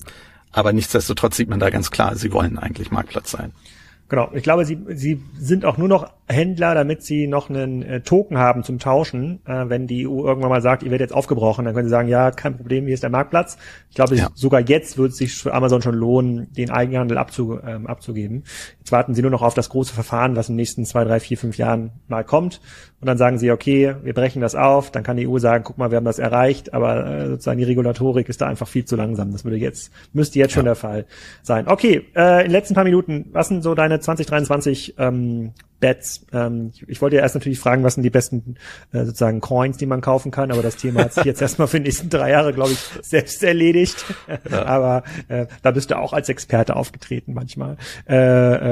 aber 0.52 0.74
nichtsdestotrotz 0.74 1.38
sieht 1.38 1.50
man 1.50 1.60
da 1.60 1.70
ganz 1.70 1.92
klar, 1.92 2.16
sie 2.16 2.34
wollen 2.34 2.58
eigentlich 2.58 2.92
Marktplatz 2.92 3.32
sein. 3.32 3.54
Genau, 4.10 4.32
ich 4.34 4.44
glaube, 4.44 4.66
sie, 4.66 4.80
sie 4.90 5.22
sind 5.38 5.66
auch 5.66 5.78
nur 5.78 5.88
noch 5.88 6.12
Händler, 6.32 6.76
damit 6.76 7.02
sie 7.02 7.26
noch 7.26 7.50
einen 7.50 7.82
äh, 7.82 8.02
Token 8.02 8.38
haben 8.38 8.64
zum 8.64 8.78
Tauschen. 8.78 9.40
Äh, 9.46 9.68
wenn 9.68 9.88
die 9.88 10.08
EU 10.08 10.26
irgendwann 10.26 10.52
mal 10.52 10.62
sagt, 10.62 10.84
ihr 10.84 10.92
werdet 10.92 11.10
jetzt 11.10 11.18
aufgebrochen, 11.18 11.66
dann 11.66 11.74
können 11.74 11.88
sie 11.88 11.92
sagen, 11.92 12.08
ja, 12.08 12.30
kein 12.30 12.56
Problem, 12.56 12.86
hier 12.86 12.94
ist 12.94 13.02
der 13.02 13.10
Marktplatz. 13.10 13.58
Ich 13.90 13.96
glaube, 13.96 14.16
ja. 14.16 14.30
sogar 14.36 14.62
jetzt 14.62 15.00
würde 15.00 15.12
es 15.12 15.18
sich 15.18 15.34
für 15.34 15.56
Amazon 15.56 15.82
schon 15.82 15.96
lohnen, 15.96 16.54
den 16.54 16.70
Eigenhandel 16.70 17.18
abzu, 17.18 17.60
ähm, 17.66 17.88
abzugeben. 17.88 18.44
Jetzt 18.78 18.92
warten 18.92 19.16
sie 19.16 19.24
nur 19.24 19.32
noch 19.32 19.42
auf 19.42 19.56
das 19.56 19.70
große 19.70 19.92
Verfahren, 19.92 20.36
was 20.36 20.50
in 20.50 20.54
den 20.54 20.58
nächsten 20.58 20.86
zwei, 20.86 21.04
drei, 21.04 21.20
vier, 21.20 21.38
fünf 21.38 21.58
Jahren 21.58 21.92
mal 22.08 22.24
kommt. 22.24 22.62
Und 23.02 23.08
dann 23.08 23.18
sagen 23.18 23.40
sie, 23.40 23.50
okay, 23.50 23.96
wir 24.04 24.14
brechen 24.14 24.42
das 24.42 24.54
auf. 24.54 24.92
Dann 24.92 25.02
kann 25.02 25.18
die 25.18 25.28
EU 25.28 25.40
sagen, 25.40 25.64
guck 25.64 25.80
mal, 25.80 25.90
wir 25.90 25.98
haben 25.98 26.06
das 26.06 26.20
erreicht, 26.20 26.76
aber 26.76 27.08
äh, 27.08 27.28
sozusagen 27.30 27.58
die 27.58 27.64
Regulatorik 27.64 28.30
ist 28.30 28.42
da 28.42 28.48
einfach 28.48 28.68
viel 28.68 28.86
zu 28.86 28.96
langsam. 28.96 29.32
Das 29.32 29.46
würde 29.46 29.58
jetzt, 29.58 29.92
müsste 30.14 30.38
jetzt 30.38 30.52
ja. 30.52 30.56
schon 30.56 30.66
der 30.66 30.76
Fall 30.76 31.06
sein. 31.42 31.68
Okay, 31.68 32.06
äh, 32.16 32.42
in 32.42 32.44
den 32.46 32.52
letzten 32.52 32.76
paar 32.76 32.84
Minuten, 32.84 33.26
was 33.32 33.48
sind 33.48 33.64
so 33.64 33.74
deine 33.74 34.00
2023 34.00 34.96
ähm, 35.00 35.54
Bets. 35.80 36.26
Ähm, 36.34 36.72
ich, 36.74 36.88
ich 36.88 37.02
wollte 37.02 37.16
ja 37.16 37.22
erst 37.22 37.36
natürlich 37.36 37.60
fragen, 37.60 37.84
was 37.84 37.96
sind 37.96 38.04
die 38.04 38.10
besten 38.10 38.56
äh, 38.92 39.06
sozusagen 39.06 39.42
Coins, 39.42 39.78
die 39.78 39.86
man 39.86 40.02
kaufen 40.02 40.32
kann, 40.32 40.52
aber 40.52 40.62
das 40.62 40.76
Thema 40.76 41.06
hat 41.06 41.14
sich 41.14 41.26
jetzt 41.26 41.42
erstmal 41.42 41.68
für 41.68 41.78
die 41.78 41.86
nächsten 41.86 42.10
drei 42.10 42.32
Jahre, 42.32 42.54
glaube 42.54 42.72
ich, 42.72 42.80
selbst 43.02 43.44
erledigt. 43.44 44.06
Ja. 44.50 44.66
aber 44.66 45.04
äh, 45.28 45.48
da 45.62 45.72
bist 45.72 45.92
du 45.92 45.98
auch 45.98 46.14
als 46.14 46.30
Experte 46.30 46.76
aufgetreten 46.76 47.34
manchmal. 47.34 47.78
Äh, 48.08 48.16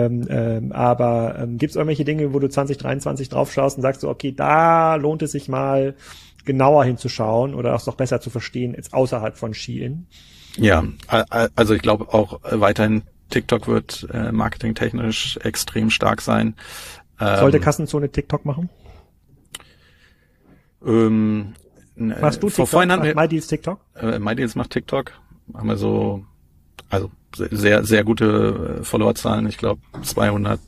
ähm, 0.05 0.27
ähm, 0.29 0.71
aber 0.71 1.37
ähm, 1.39 1.57
gibt 1.57 1.71
es 1.71 1.75
irgendwelche 1.75 2.05
Dinge, 2.05 2.33
wo 2.33 2.39
du 2.39 2.49
2023 2.49 3.29
drauf 3.29 3.51
schaust 3.51 3.77
und 3.77 3.81
sagst 3.81 4.01
so, 4.01 4.09
okay, 4.09 4.31
da 4.31 4.95
lohnt 4.95 5.21
es 5.21 5.31
sich 5.31 5.47
mal 5.47 5.95
genauer 6.45 6.85
hinzuschauen 6.85 7.53
oder 7.53 7.75
auch 7.75 7.85
noch 7.85 7.95
besser 7.95 8.21
zu 8.21 8.29
verstehen, 8.29 8.73
jetzt 8.75 8.93
außerhalb 8.93 9.37
von 9.37 9.53
Shein? 9.53 10.07
Ja, 10.57 10.83
also 11.55 11.75
ich 11.75 11.81
glaube 11.83 12.13
auch 12.13 12.39
weiterhin 12.43 13.03
TikTok 13.29 13.67
wird 13.67 14.07
äh, 14.13 14.31
marketingtechnisch 14.31 15.37
extrem 15.43 15.89
stark 15.89 16.21
sein. 16.21 16.55
Sollte 17.19 17.57
ähm, 17.57 17.63
Kassenzone 17.63 18.09
TikTok 18.09 18.45
machen? 18.45 18.69
Ähm, 20.85 21.53
Machst 21.95 22.43
du 22.43 22.47
TikTok? 22.47 22.67
Vorhin 22.67 22.89
wir, 22.89 23.15
MyDeals 23.15 23.47
TikTok? 23.47 23.79
Äh, 23.95 24.19
MyDeals 24.19 24.55
macht 24.55 24.69
TikTok. 24.69 25.13
Haben 25.53 25.67
wir 25.67 25.77
so, 25.77 26.23
also 26.89 27.09
sehr, 27.33 27.83
sehr 27.83 28.03
gute 28.03 28.79
äh, 28.81 28.83
Followerzahlen. 28.83 29.47
Ich 29.47 29.57
glaube 29.57 29.81
200 30.03 30.59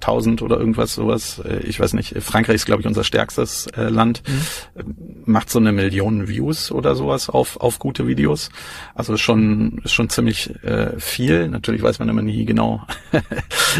1000 0.00 0.42
oder 0.42 0.58
irgendwas 0.58 0.94
sowas. 0.94 1.40
Äh, 1.44 1.60
ich 1.60 1.78
weiß 1.80 1.94
nicht. 1.94 2.14
Frankreich 2.22 2.56
ist 2.56 2.66
glaube 2.66 2.82
ich 2.82 2.86
unser 2.86 3.04
stärkstes 3.04 3.66
äh, 3.68 3.88
Land. 3.88 4.22
Mhm. 4.26 4.94
Macht 5.24 5.50
so 5.50 5.58
eine 5.58 5.72
Million 5.72 6.28
Views 6.28 6.70
oder 6.72 6.94
sowas 6.94 7.28
auf 7.28 7.58
auf 7.58 7.78
gute 7.78 8.06
Videos. 8.06 8.50
Also 8.94 9.14
ist 9.14 9.20
schon 9.20 9.80
ist 9.84 9.92
schon 9.92 10.08
ziemlich 10.08 10.62
äh, 10.64 10.98
viel. 10.98 11.48
Natürlich 11.48 11.82
weiß 11.82 11.98
man 11.98 12.08
immer 12.08 12.22
nie 12.22 12.44
genau, 12.44 12.82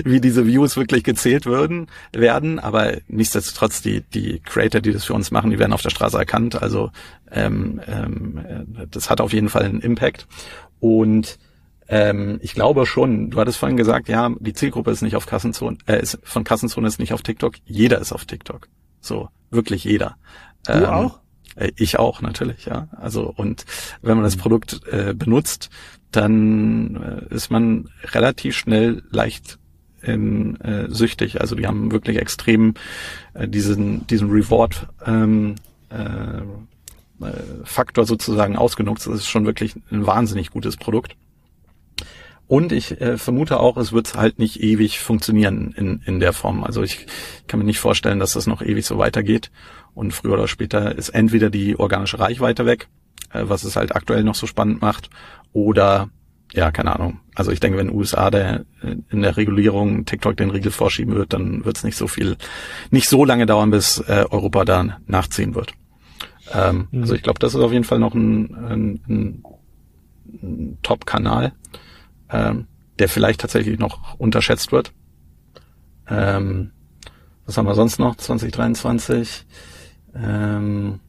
wie 0.04 0.20
diese 0.20 0.46
Views 0.46 0.76
wirklich 0.76 1.04
gezählt 1.04 1.46
würden 1.46 1.87
werden. 2.12 2.59
Aber 2.59 2.92
nichtsdestotrotz 3.09 3.83
die 3.83 4.02
die 4.02 4.40
Creator, 4.40 4.81
die 4.81 4.92
das 4.92 5.04
für 5.04 5.14
uns 5.14 5.31
machen, 5.31 5.50
die 5.50 5.59
werden 5.59 5.72
auf 5.72 5.83
der 5.83 5.90
Straße 5.90 6.18
erkannt. 6.18 6.61
Also 6.61 6.90
ähm, 7.31 7.81
ähm, 7.87 8.66
das 8.90 9.11
hat 9.11 9.20
auf 9.20 9.33
jeden 9.33 9.48
Fall 9.48 9.64
einen 9.64 9.81
Impact. 9.81 10.26
Und 10.81 11.38
Ähm, 11.88 12.38
ich 12.42 12.55
glaube 12.55 12.87
schon. 12.87 13.31
Du 13.31 13.40
hattest 13.40 13.59
vorhin 13.59 13.77
gesagt, 13.77 14.09
ja, 14.09 14.31
die 14.38 14.53
Zielgruppe 14.53 14.90
ist 14.90 15.03
nicht 15.03 15.16
auf 15.16 15.27
Kassenzone, 15.27 15.79
äh, 15.87 16.01
ist, 16.01 16.18
von 16.22 16.44
Kassenzone 16.44 16.87
ist 16.87 16.98
nicht 16.98 17.12
auf 17.12 17.22
TikTok. 17.22 17.55
Jeder 17.64 17.98
ist 17.98 18.12
auf 18.12 18.24
TikTok. 18.24 18.68
So, 19.01 19.29
wirklich 19.51 19.85
jeder. 19.85 20.16
Du 20.66 20.72
ähm, 20.72 20.85
auch? 20.85 21.20
Äh, 21.57 21.72
ich 21.77 21.98
auch, 21.98 22.20
natürlich, 22.20 22.66
ja. 22.66 22.88
Also, 22.92 23.33
und 23.35 23.64
wenn 24.03 24.16
man 24.16 24.24
das 24.24 24.37
Produkt 24.37 24.81
äh, 24.90 25.14
benutzt, 25.14 25.70
dann 26.12 26.96
äh, 27.31 27.35
ist 27.35 27.51
man 27.51 27.88
relativ 28.12 28.57
schnell 28.57 29.03
leicht 29.11 29.59
in, 30.03 30.61
äh, 30.61 30.87
süchtig. 30.90 31.40
Also 31.40 31.55
die 31.55 31.66
haben 31.66 31.90
wirklich 31.90 32.18
extrem 32.18 32.74
äh, 33.35 33.48
diesen, 33.48 34.07
diesen 34.07 34.31
Reward 34.31 34.87
ähm, 35.05 35.57
äh, 35.90 36.38
äh, 37.24 37.33
Faktor 37.64 38.07
sozusagen 38.07 38.57
ausgenutzt. 38.57 39.07
Das 39.07 39.16
ist 39.16 39.27
schon 39.27 39.44
wirklich 39.44 39.74
ein 39.90 40.07
wahnsinnig 40.07 40.51
gutes 40.51 40.77
Produkt. 40.77 41.16
Und 42.48 42.72
ich 42.72 42.98
äh, 43.00 43.18
vermute 43.18 43.61
auch, 43.61 43.76
es 43.76 43.92
wird 43.92 44.14
halt 44.14 44.38
nicht 44.38 44.62
ewig 44.62 45.00
funktionieren 45.00 45.74
in, 45.76 46.00
in 46.06 46.18
der 46.18 46.32
Form. 46.32 46.64
Also 46.64 46.82
ich 46.82 47.06
kann 47.46 47.61
mir 47.61 47.66
nicht 47.66 47.78
vorstellen, 47.78 48.18
dass 48.18 48.32
das 48.32 48.46
noch 48.46 48.62
ewig 48.62 48.87
so 48.87 48.96
weitergeht. 48.96 49.50
Und 49.94 50.12
früher 50.12 50.32
oder 50.32 50.48
später 50.48 50.96
ist 50.96 51.11
entweder 51.11 51.50
die 51.50 51.78
organische 51.78 52.18
Reichweite 52.18 52.64
weg, 52.64 52.88
äh, 53.32 53.42
was 53.44 53.64
es 53.64 53.76
halt 53.76 53.94
aktuell 53.94 54.24
noch 54.24 54.34
so 54.34 54.46
spannend 54.46 54.80
macht, 54.80 55.11
oder 55.52 56.08
ja, 56.54 56.70
keine 56.70 56.94
Ahnung. 56.94 57.20
Also 57.34 57.50
ich 57.50 57.61
denke, 57.61 57.76
wenn 57.76 57.92
USA 57.92 58.30
der 58.30 58.64
äh, 58.82 58.96
in 59.11 59.20
der 59.20 59.37
Regulierung 59.37 60.06
TikTok 60.06 60.37
den 60.37 60.50
Riegel 60.50 60.72
vorschieben 60.72 61.14
wird, 61.14 61.34
dann 61.34 61.66
wird 61.66 61.76
es 61.76 61.84
nicht 61.84 61.96
so 61.96 62.08
viel, 62.08 62.37
nicht 62.90 63.11
so 63.11 63.26
lange 63.26 63.44
dauern, 63.44 63.70
bis 63.70 63.98
äh, 64.08 64.24
Europa 64.30 64.64
da 64.64 64.98
nachziehen 65.06 65.54
wird. 65.54 65.74
Ähm, 66.52 66.88
mhm. 66.90 67.02
Also 67.02 67.14
ich 67.14 67.22
glaube, 67.22 67.40
das 67.40 67.54
ist 67.54 67.61
auf 67.61 67.72
jeden 67.72 67.84
Fall 67.84 67.98
noch 67.98 68.14
ein, 68.14 68.54
ein, 68.54 69.42
ein 70.42 70.78
Top-Kanal, 70.82 71.52
ähm, 72.30 72.66
der 72.98 73.08
vielleicht 73.08 73.40
tatsächlich 73.40 73.78
noch 73.78 74.18
unterschätzt 74.18 74.72
wird. 74.72 74.92
Ähm, 76.08 76.72
was 77.46 77.56
haben 77.56 77.66
wir 77.66 77.74
sonst 77.74 77.98
noch? 77.98 78.16
2023. 78.16 79.46
Ähm, 80.14 81.00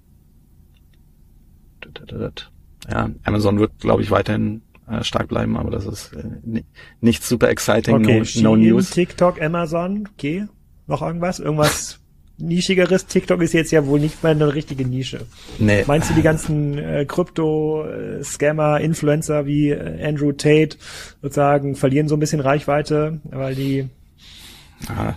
ja, 2.90 3.10
Amazon 3.24 3.60
wird, 3.60 3.80
glaube 3.80 4.04
ich, 4.04 4.12
weiterhin 4.12 4.62
äh, 4.90 5.04
stark 5.04 5.28
bleiben, 5.28 5.58
aber 5.58 5.72
das 5.72 5.86
ist 5.86 6.14
äh, 6.14 6.64
nicht 7.02 7.24
super 7.24 7.50
exciting. 7.50 7.96
Okay, 7.96 8.24
no, 8.36 8.56
no 8.56 8.56
News. 8.56 8.92
TikTok, 8.92 9.42
Amazon, 9.42 10.08
okay. 10.14 10.48
Noch 10.88 11.02
irgendwas? 11.02 11.40
Irgendwas 11.40 12.00
nischigeres. 12.40 13.06
TikTok 13.06 13.42
ist 13.42 13.54
jetzt 13.54 13.72
ja 13.72 13.86
wohl 13.86 14.00
nicht 14.00 14.24
mehr 14.24 14.32
eine 14.32 14.54
richtige 14.54 14.86
Nische. 14.86 15.26
Nee. 15.58 15.84
Meinst 15.88 16.10
du, 16.10 16.14
die 16.14 16.22
ganzen 16.22 16.78
äh, 16.78 17.06
Krypto-Scammer, 17.06 18.80
Influencer 18.80 19.46
wie 19.46 19.70
äh, 19.70 20.06
Andrew 20.06 20.32
Tate 20.32 20.78
sozusagen 21.22 21.76
verlieren 21.76 22.08
so 22.08 22.16
ein 22.16 22.20
bisschen 22.20 22.40
Reichweite, 22.40 23.20
weil 23.30 23.56
die 23.56 23.90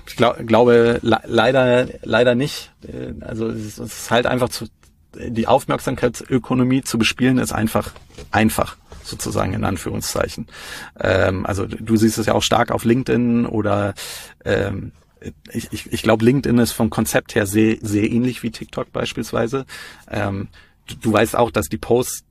ich 0.07 0.17
glaub, 0.17 0.45
glaube 0.47 0.99
leider 1.03 1.87
leider 2.03 2.35
nicht. 2.35 2.73
Äh, 2.85 3.25
also 3.25 3.49
es 3.49 3.79
ist 3.79 4.11
halt 4.11 4.27
einfach 4.27 4.49
zu 4.49 4.67
die 5.15 5.47
Aufmerksamkeitsökonomie 5.47 6.83
zu 6.83 6.99
bespielen 6.99 7.39
ist 7.39 7.53
einfach 7.53 7.93
einfach 8.31 8.77
sozusagen 9.03 9.53
in 9.53 9.65
Anführungszeichen. 9.65 10.47
Ähm, 10.99 11.45
also 11.45 11.67
du 11.67 11.97
siehst 11.97 12.19
es 12.19 12.27
ja 12.27 12.35
auch 12.35 12.43
stark 12.43 12.71
auf 12.71 12.85
LinkedIn 12.85 13.47
oder 13.47 13.95
ähm, 14.45 14.93
ich, 15.53 15.69
ich, 15.73 15.93
ich 15.93 16.03
glaube, 16.03 16.25
LinkedIn 16.25 16.59
ist 16.59 16.73
vom 16.73 16.91
Konzept 16.91 17.35
her 17.35 17.47
sehr, 17.47 17.77
sehr 17.81 18.11
ähnlich 18.11 18.43
wie 18.43 18.51
TikTok 18.51 18.93
beispielsweise. 18.93 19.67
Ähm, 20.11 20.49
du, 20.87 20.95
du 20.97 21.13
weißt 21.13 21.37
auch, 21.37 21.51
dass 21.51 21.69
die 21.69 21.79
Posts 21.79 22.25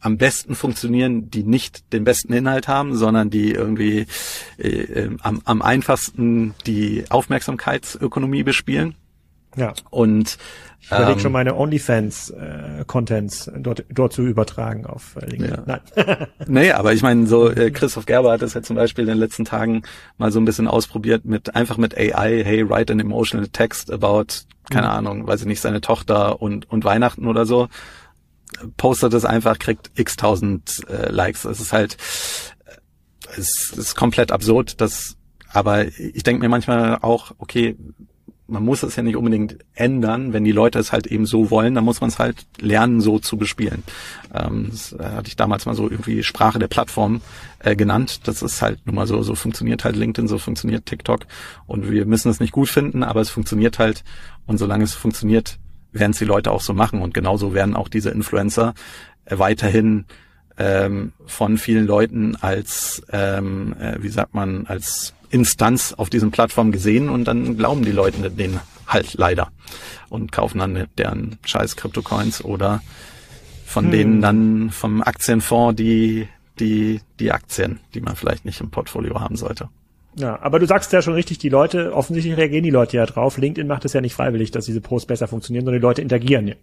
am 0.00 0.18
besten 0.18 0.54
funktionieren, 0.54 1.30
die 1.30 1.44
nicht 1.44 1.92
den 1.92 2.04
besten 2.04 2.32
Inhalt 2.32 2.66
haben, 2.66 2.96
sondern 2.96 3.30
die 3.30 3.52
irgendwie 3.52 4.06
äh, 4.58 4.68
äh, 4.68 5.16
am, 5.20 5.40
am 5.44 5.62
einfachsten 5.62 6.54
die 6.66 7.04
Aufmerksamkeitsökonomie 7.08 8.42
bespielen. 8.42 8.96
Ja. 9.56 9.74
Und 9.90 10.38
ich 10.80 10.88
überlege 10.88 11.12
ähm, 11.12 11.18
schon 11.20 11.32
meine 11.32 11.54
OnlyFans-Contents 11.54 13.46
äh, 13.46 13.60
dort, 13.60 13.84
dort 13.90 14.12
zu 14.12 14.22
übertragen 14.22 14.84
auf 14.84 15.16
äh, 15.16 15.26
LinkedIn. 15.26 15.62
Ja. 15.66 15.80
Nein. 15.96 16.26
nee, 16.46 16.72
aber 16.72 16.92
ich 16.92 17.02
meine, 17.02 17.26
so 17.26 17.50
äh, 17.50 17.70
Christoph 17.70 18.06
Gerber 18.06 18.32
hat 18.32 18.42
das 18.42 18.54
ja 18.54 18.62
zum 18.62 18.76
Beispiel 18.76 19.02
in 19.02 19.08
den 19.08 19.18
letzten 19.18 19.44
Tagen 19.44 19.82
mal 20.18 20.32
so 20.32 20.40
ein 20.40 20.44
bisschen 20.44 20.66
ausprobiert 20.66 21.24
mit 21.24 21.54
einfach 21.54 21.76
mit 21.76 21.96
AI, 21.96 22.42
hey, 22.44 22.68
write 22.68 22.92
an 22.92 23.00
emotional 23.00 23.46
text 23.48 23.92
about, 23.92 24.26
keine 24.70 24.88
mhm. 24.88 24.92
Ahnung, 24.92 25.26
weiß 25.26 25.42
ich 25.42 25.46
nicht, 25.46 25.60
seine 25.60 25.80
Tochter 25.80 26.42
und, 26.42 26.68
und 26.68 26.84
Weihnachten 26.84 27.26
oder 27.26 27.46
so. 27.46 27.68
Postet 28.76 29.14
es 29.14 29.24
einfach, 29.24 29.58
kriegt 29.58 29.92
x 29.94 30.16
tausend 30.16 30.82
äh, 30.88 31.10
Likes. 31.10 31.44
Es 31.44 31.60
ist 31.60 31.72
halt, 31.72 31.96
es 33.36 33.72
ist 33.76 33.94
komplett 33.94 34.32
absurd, 34.32 34.80
dass 34.80 35.16
aber 35.52 35.86
ich 35.86 36.22
denke 36.22 36.40
mir 36.40 36.48
manchmal 36.48 36.98
auch, 37.02 37.32
okay, 37.38 37.76
man 38.46 38.64
muss 38.64 38.82
es 38.82 38.96
ja 38.96 39.02
nicht 39.02 39.16
unbedingt 39.16 39.56
ändern, 39.74 40.32
wenn 40.32 40.44
die 40.44 40.52
Leute 40.52 40.78
es 40.78 40.92
halt 40.92 41.06
eben 41.06 41.26
so 41.26 41.50
wollen, 41.50 41.74
dann 41.74 41.84
muss 41.84 42.00
man 42.00 42.08
es 42.08 42.18
halt 42.18 42.46
lernen, 42.60 43.00
so 43.00 43.18
zu 43.18 43.36
bespielen. 43.36 43.82
Ähm, 44.34 44.68
das 44.70 44.92
äh, 44.92 45.02
hatte 45.02 45.28
ich 45.28 45.36
damals 45.36 45.66
mal 45.66 45.74
so 45.74 45.88
irgendwie 45.88 46.22
Sprache 46.22 46.58
der 46.58 46.68
Plattform 46.68 47.20
äh, 47.60 47.76
genannt. 47.76 48.26
Das 48.26 48.42
ist 48.42 48.60
halt 48.60 48.80
nun 48.84 48.94
mal 48.94 49.06
so, 49.06 49.22
so 49.22 49.34
funktioniert 49.34 49.84
halt 49.84 49.96
LinkedIn, 49.96 50.28
so 50.28 50.38
funktioniert 50.38 50.86
TikTok 50.86 51.26
und 51.66 51.90
wir 51.90 52.04
müssen 52.04 52.30
es 52.30 52.40
nicht 52.40 52.52
gut 52.52 52.68
finden, 52.68 53.02
aber 53.02 53.20
es 53.20 53.30
funktioniert 53.30 53.78
halt 53.78 54.04
und 54.46 54.58
solange 54.58 54.84
es 54.84 54.94
funktioniert, 54.94 55.58
werden 55.92 56.12
es 56.12 56.18
die 56.18 56.24
Leute 56.24 56.50
auch 56.50 56.62
so 56.62 56.74
machen 56.74 57.00
und 57.00 57.14
genauso 57.14 57.54
werden 57.54 57.76
auch 57.76 57.88
diese 57.88 58.10
Influencer 58.10 58.74
äh, 59.24 59.38
weiterhin 59.38 60.04
ähm, 60.58 61.12
von 61.26 61.58
vielen 61.58 61.86
Leuten 61.86 62.36
als, 62.36 63.02
ähm, 63.10 63.74
äh, 63.80 64.02
wie 64.02 64.08
sagt 64.08 64.34
man, 64.34 64.66
als 64.66 65.14
Instanz 65.32 65.92
auf 65.96 66.10
diesen 66.10 66.30
Plattformen 66.30 66.72
gesehen 66.72 67.08
und 67.08 67.24
dann 67.24 67.56
glauben 67.56 67.84
die 67.84 67.92
Leute 67.92 68.30
denen 68.30 68.60
halt 68.86 69.14
leider 69.14 69.50
und 70.08 70.30
kaufen 70.30 70.58
dann 70.58 70.86
deren 70.98 71.38
scheiß 71.44 71.76
Kryptocoins 71.76 72.44
oder 72.44 72.82
von 73.64 73.86
hm. 73.86 73.90
denen 73.90 74.20
dann 74.20 74.70
vom 74.70 75.02
Aktienfonds 75.02 75.76
die, 75.76 76.28
die, 76.60 77.00
die 77.18 77.32
Aktien, 77.32 77.80
die 77.94 78.00
man 78.00 78.14
vielleicht 78.14 78.44
nicht 78.44 78.60
im 78.60 78.70
Portfolio 78.70 79.20
haben 79.20 79.36
sollte. 79.36 79.68
Ja, 80.14 80.38
aber 80.42 80.58
du 80.58 80.66
sagst 80.66 80.92
ja 80.92 81.00
schon 81.00 81.14
richtig, 81.14 81.38
die 81.38 81.48
Leute, 81.48 81.94
offensichtlich 81.94 82.36
reagieren 82.36 82.64
die 82.64 82.70
Leute 82.70 82.98
ja 82.98 83.06
drauf. 83.06 83.38
LinkedIn 83.38 83.66
macht 83.66 83.86
es 83.86 83.94
ja 83.94 84.02
nicht 84.02 84.14
freiwillig, 84.14 84.50
dass 84.50 84.66
diese 84.66 84.82
Posts 84.82 85.06
besser 85.06 85.26
funktionieren, 85.26 85.64
sondern 85.64 85.80
die 85.80 85.86
Leute 85.86 86.02
interagieren 86.02 86.48
ja. 86.48 86.54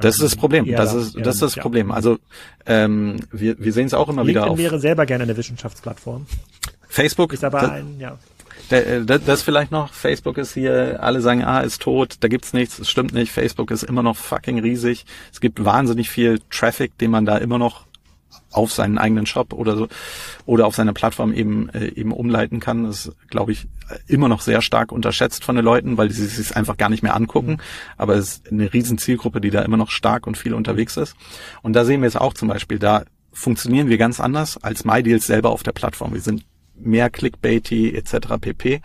Das 0.00 0.16
ist 0.16 0.22
das 0.22 0.36
Problem. 0.36 0.70
Das 0.70 0.92
ist, 0.92 1.16
das 1.16 1.36
ist 1.36 1.42
das 1.42 1.54
ja. 1.54 1.62
Problem. 1.62 1.90
Also 1.90 2.18
ähm, 2.66 3.16
wir, 3.32 3.58
wir 3.58 3.72
sehen 3.72 3.86
es 3.86 3.94
auch 3.94 4.08
immer 4.08 4.22
LinkedIn 4.24 4.42
wieder 4.42 4.52
auf. 4.52 4.58
wäre 4.58 4.78
selber 4.78 5.06
gerne 5.06 5.24
eine 5.24 5.36
Wissenschaftsplattform. 5.36 6.26
Facebook 6.90 7.32
ist 7.32 7.44
aber 7.44 7.60
das, 7.60 7.70
ein, 7.70 8.00
ja. 8.00 8.18
Äh, 8.68 9.04
das, 9.04 9.24
das 9.24 9.42
vielleicht 9.42 9.70
noch, 9.70 9.92
Facebook 9.92 10.36
ist 10.38 10.54
hier, 10.54 11.02
alle 11.02 11.20
sagen, 11.20 11.44
ah, 11.44 11.60
ist 11.60 11.82
tot, 11.82 12.16
da 12.20 12.28
gibt's 12.28 12.52
nichts, 12.52 12.78
es 12.78 12.90
stimmt 12.90 13.14
nicht, 13.14 13.32
Facebook 13.32 13.70
ist 13.70 13.84
immer 13.84 14.02
noch 14.02 14.16
fucking 14.16 14.58
riesig. 14.58 15.06
Es 15.32 15.40
gibt 15.40 15.64
wahnsinnig 15.64 16.10
viel 16.10 16.40
Traffic, 16.50 16.98
den 16.98 17.10
man 17.10 17.24
da 17.24 17.38
immer 17.38 17.58
noch 17.58 17.86
auf 18.52 18.72
seinen 18.72 18.98
eigenen 18.98 19.26
Shop 19.26 19.52
oder 19.52 19.76
so 19.76 19.88
oder 20.44 20.66
auf 20.66 20.74
seine 20.74 20.92
Plattform 20.92 21.32
eben 21.32 21.68
äh, 21.68 21.86
eben 21.94 22.12
umleiten 22.12 22.58
kann. 22.58 22.84
Das 22.84 23.06
ist, 23.06 23.16
glaube 23.28 23.52
ich, 23.52 23.68
immer 24.08 24.28
noch 24.28 24.40
sehr 24.40 24.60
stark 24.60 24.90
unterschätzt 24.90 25.44
von 25.44 25.54
den 25.54 25.64
Leuten, 25.64 25.96
weil 25.96 26.10
sie 26.10 26.26
sich 26.26 26.56
einfach 26.56 26.76
gar 26.76 26.88
nicht 26.88 27.04
mehr 27.04 27.14
angucken. 27.14 27.52
Mhm. 27.52 27.60
Aber 27.96 28.16
es 28.16 28.38
ist 28.38 28.50
eine 28.50 28.72
riesen 28.72 28.98
Zielgruppe, 28.98 29.40
die 29.40 29.50
da 29.50 29.62
immer 29.62 29.76
noch 29.76 29.90
stark 29.90 30.26
und 30.26 30.36
viel 30.36 30.54
unterwegs 30.54 30.96
ist. 30.96 31.14
Und 31.62 31.74
da 31.74 31.84
sehen 31.84 32.00
wir 32.00 32.08
es 32.08 32.16
auch 32.16 32.34
zum 32.34 32.48
Beispiel. 32.48 32.80
Da 32.80 33.04
funktionieren 33.32 33.88
wir 33.88 33.98
ganz 33.98 34.18
anders 34.18 34.60
als 34.62 34.84
MyDeals 34.84 35.26
selber 35.26 35.50
auf 35.50 35.62
der 35.62 35.72
Plattform. 35.72 36.12
Wir 36.12 36.20
sind 36.20 36.44
mehr 36.82 37.10
Clickbaity 37.10 37.94
etc. 37.94 38.38
pp. 38.40 38.80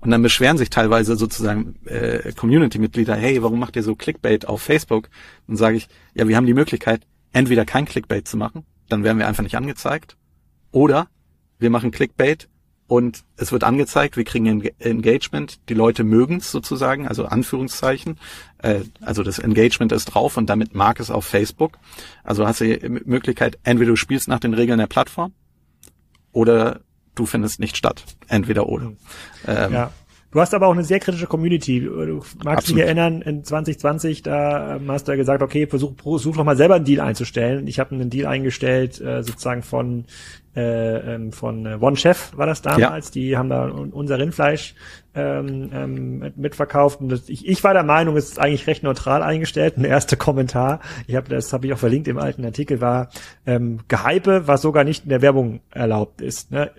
Und 0.00 0.10
dann 0.10 0.22
beschweren 0.22 0.58
sich 0.58 0.70
teilweise 0.70 1.16
sozusagen 1.16 1.74
äh, 1.86 2.32
Community-Mitglieder, 2.32 3.16
hey, 3.16 3.42
warum 3.42 3.58
macht 3.58 3.74
ihr 3.76 3.82
so 3.82 3.96
Clickbait 3.96 4.46
auf 4.46 4.62
Facebook? 4.62 5.08
Dann 5.48 5.56
sage 5.56 5.76
ich, 5.76 5.88
ja, 6.14 6.28
wir 6.28 6.36
haben 6.36 6.46
die 6.46 6.54
Möglichkeit, 6.54 7.02
entweder 7.32 7.64
kein 7.64 7.84
Clickbait 7.84 8.28
zu 8.28 8.36
machen, 8.36 8.64
dann 8.88 9.02
werden 9.02 9.18
wir 9.18 9.26
einfach 9.26 9.42
nicht 9.42 9.56
angezeigt, 9.56 10.16
oder 10.70 11.08
wir 11.58 11.70
machen 11.70 11.90
Clickbait 11.90 12.48
und 12.86 13.24
es 13.36 13.52
wird 13.52 13.64
angezeigt, 13.64 14.16
wir 14.16 14.24
kriegen 14.24 14.62
Engagement, 14.78 15.60
die 15.68 15.74
Leute 15.74 16.04
mögen 16.04 16.38
es 16.38 16.50
sozusagen, 16.50 17.06
also 17.06 17.26
Anführungszeichen, 17.26 18.18
äh, 18.58 18.80
also 19.02 19.22
das 19.22 19.38
Engagement 19.38 19.92
ist 19.92 20.06
drauf 20.06 20.36
und 20.36 20.48
damit 20.48 20.74
mag 20.74 20.98
es 20.98 21.10
auf 21.10 21.26
Facebook. 21.26 21.78
Also 22.24 22.46
hast 22.46 22.60
du 22.60 22.78
die 22.78 22.88
Möglichkeit, 22.88 23.58
entweder 23.62 23.90
du 23.90 23.96
spielst 23.96 24.28
nach 24.28 24.40
den 24.40 24.54
Regeln 24.54 24.78
der 24.78 24.86
Plattform 24.86 25.32
oder 26.32 26.80
du 27.18 27.26
findest 27.26 27.60
nicht 27.60 27.76
statt. 27.76 28.04
Entweder 28.28 28.68
oder. 28.68 28.92
Ähm, 29.46 29.72
ja. 29.72 29.92
Du 30.30 30.40
hast 30.40 30.52
aber 30.52 30.66
auch 30.66 30.72
eine 30.72 30.84
sehr 30.84 31.00
kritische 31.00 31.26
Community. 31.26 31.80
Du 31.80 32.22
magst 32.44 32.46
Absolut. 32.46 32.80
dich 32.80 32.84
erinnern, 32.84 33.22
in 33.22 33.44
2020, 33.44 34.22
da 34.22 34.76
ähm, 34.76 34.90
hast 34.90 35.08
du 35.08 35.12
ja 35.12 35.16
gesagt, 35.16 35.42
okay, 35.42 35.66
versuch, 35.66 35.94
versuch 36.02 36.36
doch 36.36 36.44
mal 36.44 36.56
selber 36.56 36.74
einen 36.74 36.84
Deal 36.84 37.00
einzustellen. 37.00 37.66
Ich 37.66 37.80
habe 37.80 37.94
einen 37.94 38.10
Deal 38.10 38.26
eingestellt, 38.26 39.00
äh, 39.00 39.22
sozusagen 39.22 39.62
von 39.62 40.04
äh, 40.58 41.14
ähm, 41.14 41.30
von 41.30 41.66
äh, 41.66 41.78
One 41.80 41.96
Chef 41.96 42.36
war 42.36 42.46
das 42.46 42.62
damals. 42.62 43.06
Ja. 43.08 43.12
Die 43.12 43.36
haben 43.36 43.48
da 43.48 43.66
unser 43.68 44.18
Rindfleisch 44.18 44.74
ähm, 45.14 45.70
ähm, 45.72 46.32
mitverkauft. 46.34 47.00
Und 47.00 47.10
das, 47.10 47.28
ich, 47.28 47.46
ich 47.46 47.62
war 47.62 47.74
der 47.74 47.84
Meinung, 47.84 48.16
es 48.16 48.30
ist 48.30 48.40
eigentlich 48.40 48.66
recht 48.66 48.82
neutral 48.82 49.22
eingestellt. 49.22 49.76
Ein 49.76 49.84
erster 49.84 50.16
Kommentar, 50.16 50.80
ich 51.06 51.14
habe 51.14 51.28
das 51.28 51.52
habe 51.52 51.66
ich 51.66 51.72
auch 51.72 51.78
verlinkt 51.78 52.08
im 52.08 52.18
alten 52.18 52.44
Artikel, 52.44 52.80
war 52.80 53.08
ähm, 53.46 53.78
Gehype, 53.86 54.48
was 54.48 54.62
sogar 54.62 54.82
nicht 54.82 55.04
in 55.04 55.10
der 55.10 55.22
Werbung 55.22 55.60
erlaubt 55.70 56.20
ist. 56.20 56.50
Ne? 56.50 56.72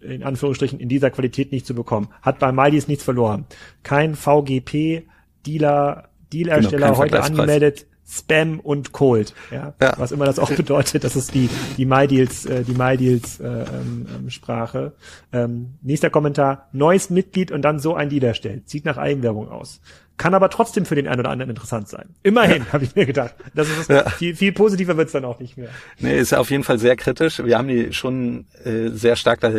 In 0.00 0.22
Anführungsstrichen 0.22 0.78
in 0.78 0.88
dieser 0.88 1.10
Qualität 1.10 1.50
nicht 1.50 1.66
zu 1.66 1.74
bekommen. 1.74 2.10
Hat 2.22 2.38
bei 2.38 2.52
Mileys 2.52 2.86
nichts 2.86 3.02
verloren. 3.02 3.46
Kein 3.82 4.14
VGP 4.14 5.08
Dealer 5.44 6.08
Dealersteller 6.32 6.86
genau, 6.86 6.98
heute 6.98 7.20
angemeldet 7.20 7.86
Spam 8.14 8.60
und 8.60 8.92
Cold, 8.92 9.34
ja? 9.50 9.74
ja. 9.80 9.94
Was 9.96 10.12
immer 10.12 10.24
das 10.24 10.38
auch 10.38 10.50
bedeutet, 10.56 11.04
das 11.04 11.16
ist 11.16 11.34
die, 11.34 11.48
die 11.76 11.84
MyDeals, 11.84 12.46
äh, 12.46 12.62
die 12.62 12.74
MyDeals 12.74 13.40
äh, 13.40 13.46
ähm, 13.46 14.06
ähm, 14.14 14.30
Sprache. 14.30 14.92
Ähm, 15.32 15.74
nächster 15.82 16.10
Kommentar, 16.10 16.68
neues 16.72 17.10
Mitglied 17.10 17.50
und 17.50 17.62
dann 17.62 17.78
so 17.78 17.94
ein 17.94 18.08
Dealer 18.08 18.34
stellt. 18.34 18.68
Sieht 18.68 18.84
nach 18.84 18.98
Eigenwerbung 18.98 19.48
aus. 19.48 19.80
Kann 20.16 20.34
aber 20.34 20.48
trotzdem 20.48 20.86
für 20.86 20.94
den 20.94 21.08
einen 21.08 21.20
oder 21.20 21.30
anderen 21.30 21.50
interessant 21.50 21.88
sein. 21.88 22.10
Immerhin, 22.22 22.62
ja. 22.66 22.68
habe 22.72 22.84
ich 22.84 22.94
mir 22.94 23.04
gedacht. 23.04 23.34
Das 23.54 23.68
ist 23.68 23.90
ja. 23.90 24.08
viel, 24.10 24.36
viel 24.36 24.52
positiver 24.52 24.96
wird's 24.96 25.12
dann 25.12 25.24
auch 25.24 25.40
nicht 25.40 25.56
mehr. 25.56 25.70
Nee, 25.98 26.18
ist 26.18 26.30
ja 26.30 26.38
auf 26.38 26.50
jeden 26.50 26.62
Fall 26.62 26.78
sehr 26.78 26.94
kritisch. 26.94 27.42
Wir 27.44 27.58
haben 27.58 27.66
die 27.68 27.92
schon 27.92 28.46
äh, 28.64 28.90
sehr 28.90 29.16
stark 29.16 29.40
da 29.40 29.50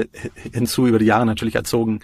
hinzu 0.53 0.87
über 0.87 0.99
die 0.99 1.05
Jahre 1.05 1.25
natürlich 1.25 1.55
erzogen, 1.55 1.99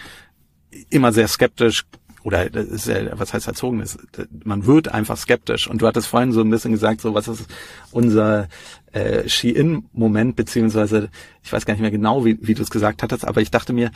immer 0.90 1.14
sehr 1.14 1.30
skeptisch, 1.30 1.86
oder 2.24 2.50
das 2.50 2.68
ist 2.68 2.88
ja, 2.88 3.18
was 3.20 3.34
heißt 3.34 3.48
erzogen 3.48 3.82
ist, 3.82 3.98
man 4.44 4.66
wird 4.66 4.90
einfach 4.90 5.18
skeptisch. 5.18 5.68
Und 5.68 5.82
du 5.82 5.88
hattest 5.88 6.08
vorhin 6.08 6.32
so 6.32 6.42
ein 6.42 6.50
bisschen 6.50 6.72
gesagt, 6.72 7.02
so 7.02 7.14
was 7.14 7.28
ist 7.28 7.46
unser 7.92 8.48
äh, 8.92 9.28
Ski-In-Moment, 9.28 10.36
beziehungsweise 10.36 11.10
ich 11.44 11.52
weiß 11.52 11.66
gar 11.66 11.74
nicht 11.74 11.82
mehr 11.82 11.92
genau, 11.92 12.26
wie, 12.26 12.38
wie 12.42 12.54
du 12.54 12.62
es 12.62 12.70
gesagt 12.70 13.04
hattest, 13.04 13.26
aber 13.26 13.42
ich 13.42 13.52
dachte 13.52 13.74
mir, 13.74 13.92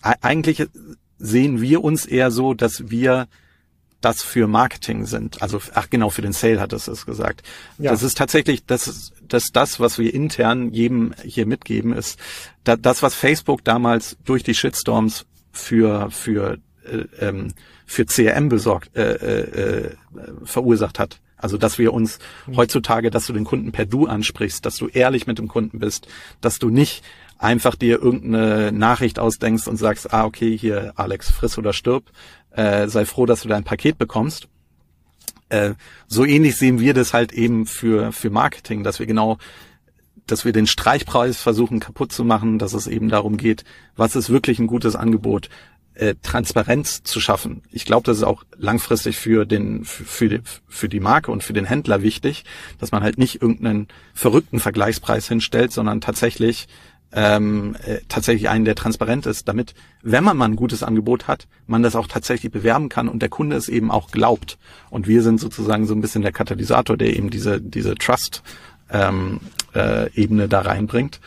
eigentlich 0.00 0.66
sehen 1.18 1.60
wir 1.60 1.82
uns 1.82 2.06
eher 2.06 2.30
so, 2.30 2.54
dass 2.54 2.90
wir 2.90 3.28
das 4.00 4.22
für 4.22 4.46
Marketing 4.46 5.06
sind. 5.06 5.42
Also, 5.42 5.60
ach 5.74 5.90
genau, 5.90 6.10
für 6.10 6.22
den 6.22 6.32
Sale 6.32 6.60
hat 6.60 6.72
es 6.72 7.06
gesagt. 7.06 7.42
Ja. 7.78 7.90
Das 7.90 8.02
ist 8.02 8.18
tatsächlich, 8.18 8.64
das 8.64 8.86
ist, 8.86 9.12
das, 9.26 9.50
das, 9.52 9.80
was 9.80 9.98
wir 9.98 10.12
intern 10.14 10.70
jedem 10.72 11.14
hier 11.24 11.46
mitgeben, 11.46 11.92
ist 11.92 12.18
das, 12.64 13.02
was 13.02 13.14
Facebook 13.14 13.64
damals 13.64 14.16
durch 14.24 14.42
die 14.42 14.54
Shitstorms 14.54 15.26
für, 15.50 16.10
für 16.10 16.52
äh, 16.52 16.58
ähm, 17.20 17.52
für 17.84 18.06
CRM 18.06 18.48
besorgt, 18.48 18.96
äh, 18.96 19.12
äh, 19.14 19.40
äh, 19.40 19.90
verursacht 20.44 20.98
hat. 20.98 21.20
Also 21.36 21.58
dass 21.58 21.78
wir 21.78 21.92
uns 21.92 22.18
mhm. 22.46 22.56
heutzutage, 22.56 23.10
dass 23.10 23.26
du 23.26 23.32
den 23.32 23.44
Kunden 23.44 23.72
per 23.72 23.86
Du 23.86 24.06
ansprichst, 24.06 24.64
dass 24.64 24.76
du 24.76 24.88
ehrlich 24.88 25.26
mit 25.26 25.38
dem 25.38 25.48
Kunden 25.48 25.78
bist, 25.78 26.08
dass 26.40 26.58
du 26.58 26.70
nicht 26.70 27.04
einfach 27.38 27.74
dir 27.74 28.00
irgendeine 28.00 28.72
Nachricht 28.72 29.18
ausdenkst 29.18 29.68
und 29.68 29.76
sagst, 29.76 30.12
ah 30.12 30.24
okay, 30.24 30.56
hier 30.56 30.92
Alex, 30.96 31.30
friss 31.30 31.58
oder 31.58 31.72
stirb, 31.72 32.04
äh, 32.50 32.88
sei 32.88 33.04
froh, 33.04 33.26
dass 33.26 33.42
du 33.42 33.48
dein 33.48 33.64
Paket 33.64 33.98
bekommst. 33.98 34.48
Äh, 35.50 35.74
so 36.08 36.24
ähnlich 36.24 36.56
sehen 36.56 36.80
wir 36.80 36.94
das 36.94 37.12
halt 37.12 37.32
eben 37.32 37.66
für, 37.66 38.12
für 38.12 38.30
Marketing, 38.30 38.82
dass 38.82 38.98
wir 38.98 39.06
genau 39.06 39.38
dass 40.26 40.44
wir 40.44 40.52
den 40.52 40.66
Streichpreis 40.66 41.40
versuchen 41.40 41.78
kaputt 41.78 42.10
zu 42.12 42.24
machen, 42.24 42.58
dass 42.58 42.72
es 42.72 42.88
eben 42.88 43.08
darum 43.08 43.36
geht, 43.36 43.64
was 43.94 44.16
ist 44.16 44.28
wirklich 44.28 44.58
ein 44.58 44.66
gutes 44.66 44.96
Angebot, 44.96 45.48
äh, 45.96 46.14
Transparenz 46.22 47.02
zu 47.02 47.20
schaffen. 47.20 47.62
Ich 47.70 47.84
glaube, 47.84 48.04
das 48.04 48.18
ist 48.18 48.22
auch 48.22 48.44
langfristig 48.56 49.16
für 49.16 49.46
den 49.46 49.84
für 49.84 50.28
die, 50.28 50.40
für 50.68 50.88
die 50.88 51.00
Marke 51.00 51.30
und 51.30 51.42
für 51.42 51.52
den 51.52 51.64
Händler 51.64 52.02
wichtig, 52.02 52.44
dass 52.78 52.92
man 52.92 53.02
halt 53.02 53.18
nicht 53.18 53.40
irgendeinen 53.40 53.88
verrückten 54.14 54.60
Vergleichspreis 54.60 55.28
hinstellt, 55.28 55.72
sondern 55.72 56.00
tatsächlich 56.00 56.68
ähm, 57.12 57.76
äh, 57.84 58.00
tatsächlich 58.08 58.48
einen, 58.48 58.64
der 58.64 58.74
transparent 58.74 59.26
ist, 59.26 59.48
damit, 59.48 59.74
wenn 60.02 60.24
man 60.24 60.36
mal 60.36 60.46
ein 60.46 60.56
gutes 60.56 60.82
Angebot 60.82 61.28
hat, 61.28 61.46
man 61.66 61.82
das 61.82 61.96
auch 61.96 62.08
tatsächlich 62.08 62.52
bewerben 62.52 62.88
kann 62.88 63.08
und 63.08 63.20
der 63.22 63.28
Kunde 63.28 63.56
es 63.56 63.68
eben 63.68 63.90
auch 63.90 64.10
glaubt. 64.10 64.58
Und 64.90 65.06
wir 65.06 65.22
sind 65.22 65.40
sozusagen 65.40 65.86
so 65.86 65.94
ein 65.94 66.00
bisschen 66.00 66.22
der 66.22 66.32
Katalysator, 66.32 66.96
der 66.96 67.16
eben 67.16 67.30
diese 67.30 67.60
diese 67.60 67.94
Trust 67.94 68.42
ähm, 68.90 69.40
äh, 69.74 70.10
Ebene 70.14 70.48
da 70.48 70.60
reinbringt, 70.60 71.20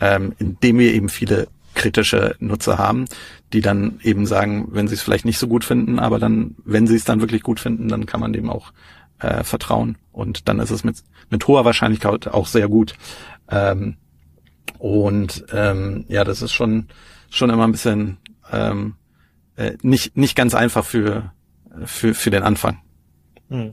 ähm, 0.00 0.34
indem 0.38 0.78
wir 0.78 0.94
eben 0.94 1.08
viele 1.08 1.48
kritische 1.74 2.36
Nutzer 2.38 2.78
haben, 2.78 3.06
die 3.54 3.60
dann 3.60 4.00
eben 4.02 4.26
sagen, 4.26 4.68
wenn 4.72 4.88
sie 4.88 4.94
es 4.94 5.02
vielleicht 5.02 5.24
nicht 5.24 5.38
so 5.38 5.46
gut 5.46 5.64
finden, 5.64 6.00
aber 6.00 6.18
dann, 6.18 6.56
wenn 6.64 6.88
sie 6.88 6.96
es 6.96 7.04
dann 7.04 7.20
wirklich 7.20 7.42
gut 7.42 7.60
finden, 7.60 7.88
dann 7.88 8.04
kann 8.04 8.20
man 8.20 8.32
dem 8.32 8.50
auch 8.50 8.72
äh, 9.20 9.44
vertrauen. 9.44 9.96
Und 10.10 10.48
dann 10.48 10.58
ist 10.58 10.70
es 10.70 10.82
mit, 10.82 11.02
mit 11.30 11.46
hoher 11.46 11.64
Wahrscheinlichkeit 11.64 12.26
auch 12.28 12.48
sehr 12.48 12.68
gut. 12.68 12.94
Ähm, 13.48 13.96
und 14.78 15.46
ähm, 15.52 16.04
ja, 16.08 16.24
das 16.24 16.42
ist 16.42 16.52
schon, 16.52 16.88
schon 17.30 17.50
immer 17.50 17.64
ein 17.64 17.72
bisschen 17.72 18.18
ähm, 18.50 18.96
äh, 19.56 19.76
nicht, 19.82 20.16
nicht 20.16 20.34
ganz 20.34 20.54
einfach 20.54 20.84
für, 20.84 21.32
für, 21.84 22.12
für 22.12 22.30
den 22.30 22.42
Anfang. 22.42 22.80
Hm. 23.50 23.72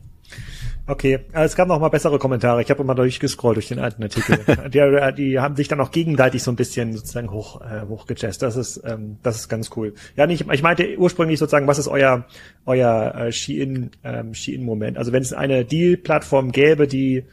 Okay, 0.91 1.19
äh, 1.31 1.45
es 1.45 1.55
gab 1.55 1.69
noch 1.69 1.79
mal 1.79 1.87
bessere 1.87 2.19
Kommentare. 2.19 2.61
Ich 2.61 2.69
habe 2.69 2.83
immer 2.83 2.95
durchgescrollt 2.95 3.55
durch 3.55 3.69
den 3.69 3.79
alten 3.79 4.03
Artikel. 4.03 4.39
die, 4.69 4.79
äh, 4.79 5.13
die 5.13 5.39
haben 5.39 5.55
sich 5.55 5.69
dann 5.69 5.79
auch 5.79 5.91
gegenseitig 5.91 6.43
so 6.43 6.51
ein 6.51 6.57
bisschen 6.57 6.91
sozusagen 6.91 7.31
hoch 7.31 7.61
äh, 7.61 7.87
hochgejazzt. 7.87 8.41
Das 8.41 8.57
ist 8.57 8.81
ähm, 8.85 9.17
das 9.23 9.37
ist 9.37 9.47
ganz 9.47 9.69
cool. 9.77 9.93
Ja, 10.17 10.27
nicht, 10.27 10.45
ich 10.51 10.61
meinte 10.61 10.97
ursprünglich 10.97 11.39
sozusagen, 11.39 11.65
was 11.65 11.79
ist 11.79 11.87
euer 11.87 12.25
euer 12.65 13.15
äh, 13.15 13.31
Shein 13.31 13.91
ähm, 14.03 14.33
Shein 14.33 14.65
Moment? 14.65 14.97
Also 14.97 15.13
wenn 15.13 15.21
es 15.21 15.31
eine 15.31 15.63
Deal 15.63 15.95
Plattform 15.95 16.51
gäbe, 16.51 16.87
die 16.87 17.23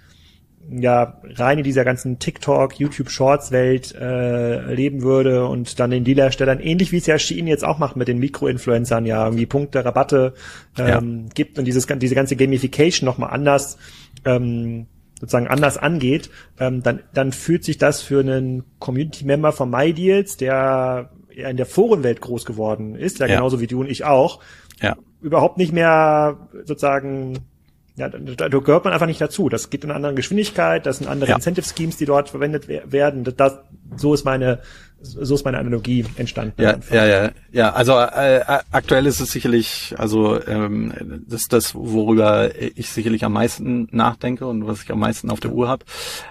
ja 0.70 1.20
rein 1.24 1.58
in 1.58 1.64
dieser 1.64 1.84
ganzen 1.84 2.18
TikTok, 2.18 2.78
YouTube 2.78 3.10
Shorts 3.10 3.52
Welt 3.52 3.94
äh, 3.94 4.74
leben 4.74 5.02
würde 5.02 5.46
und 5.46 5.80
dann 5.80 5.90
den 5.90 6.04
Dealerstellern 6.04 6.60
ähnlich 6.60 6.92
wie 6.92 6.98
es 6.98 7.06
ja 7.06 7.18
Shein 7.18 7.46
jetzt 7.46 7.64
auch 7.64 7.78
macht 7.78 7.96
mit 7.96 8.08
den 8.08 8.18
Mikroinfluencern 8.18 9.06
ja 9.06 9.24
irgendwie 9.24 9.46
Punkte, 9.46 9.84
Rabatte 9.84 10.34
ähm, 10.76 11.24
ja. 11.24 11.28
gibt 11.34 11.58
und 11.58 11.64
dieses 11.64 11.86
diese 11.86 12.14
ganze 12.14 12.36
Gamification 12.36 13.06
nochmal 13.06 13.30
anders 13.30 13.78
ähm, 14.24 14.86
sozusagen 15.20 15.48
anders 15.48 15.78
angeht, 15.78 16.30
ähm, 16.60 16.82
dann 16.82 17.00
dann 17.12 17.32
fühlt 17.32 17.64
sich 17.64 17.78
das 17.78 18.02
für 18.02 18.20
einen 18.20 18.64
Community 18.78 19.24
Member 19.24 19.52
von 19.52 19.70
MyDeals, 19.70 20.36
der 20.36 21.10
in 21.30 21.56
der 21.56 21.66
Forenwelt 21.66 22.20
groß 22.20 22.44
geworden 22.44 22.94
ist, 22.94 23.20
ja, 23.20 23.26
ja 23.26 23.36
genauso 23.36 23.60
wie 23.60 23.66
du 23.66 23.80
und 23.80 23.90
ich 23.90 24.04
auch, 24.04 24.40
ja. 24.80 24.96
überhaupt 25.20 25.56
nicht 25.56 25.72
mehr 25.72 26.48
sozusagen 26.64 27.38
ja, 27.98 28.08
da, 28.08 28.48
da 28.48 28.58
gehört 28.58 28.84
man 28.84 28.92
einfach 28.92 29.06
nicht 29.06 29.20
dazu. 29.20 29.48
Das 29.48 29.70
geht 29.70 29.84
in 29.84 29.90
einer 29.90 29.96
anderen 29.96 30.16
Geschwindigkeit, 30.16 30.86
das 30.86 30.98
sind 30.98 31.08
andere 31.08 31.30
ja. 31.30 31.36
Incentive 31.36 31.66
Schemes, 31.66 31.96
die 31.96 32.06
dort 32.06 32.30
verwendet 32.30 32.68
werden. 32.68 33.24
Das, 33.36 33.58
so 33.96 34.14
ist 34.14 34.24
meine, 34.24 34.60
so 35.00 35.34
ist 35.34 35.44
meine 35.44 35.58
Analogie 35.58 36.04
entstanden. 36.16 36.62
Ja, 36.62 36.78
ja, 36.90 37.06
ja, 37.06 37.30
ja. 37.50 37.72
Also 37.72 37.98
äh, 37.98 38.42
aktuell 38.70 39.06
ist 39.06 39.20
es 39.20 39.32
sicherlich, 39.32 39.94
also 39.98 40.40
ähm, 40.46 41.24
das 41.26 41.42
ist 41.42 41.52
das, 41.52 41.74
worüber 41.74 42.50
ich 42.54 42.88
sicherlich 42.90 43.24
am 43.24 43.32
meisten 43.32 43.88
nachdenke 43.90 44.46
und 44.46 44.66
was 44.66 44.82
ich 44.82 44.92
am 44.92 45.00
meisten 45.00 45.30
auf 45.30 45.40
der 45.40 45.52
Uhr 45.52 45.68
habe. 45.68 45.84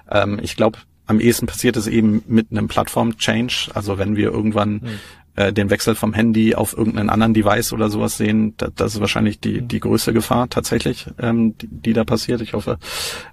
Ähm, 0.09 0.39
ich 0.41 0.55
glaube, 0.55 0.79
am 1.05 1.19
ehesten 1.19 1.47
passiert 1.47 1.77
es 1.77 1.87
eben 1.87 2.23
mit 2.27 2.47
einem 2.51 2.67
Plattform-Change. 2.67 3.71
Also 3.73 3.97
wenn 3.97 4.15
wir 4.15 4.31
irgendwann 4.31 4.81
hm 4.81 4.99
äh, 5.37 5.53
den 5.53 5.69
Wechsel 5.69 5.95
vom 5.95 6.13
Handy 6.13 6.55
auf 6.55 6.75
irgendeinen 6.75 7.09
anderen 7.09 7.33
Device 7.33 7.71
oder 7.71 7.89
sowas 7.89 8.17
sehen, 8.17 8.55
das, 8.57 8.71
das 8.75 8.95
ist 8.95 9.01
wahrscheinlich 9.01 9.39
die, 9.39 9.61
die 9.61 9.79
größte 9.79 10.11
Gefahr 10.11 10.49
tatsächlich, 10.49 11.07
ähm, 11.19 11.57
die, 11.57 11.67
die 11.67 11.93
da 11.93 12.03
passiert. 12.03 12.41
Ich 12.41 12.53
hoffe, 12.53 12.79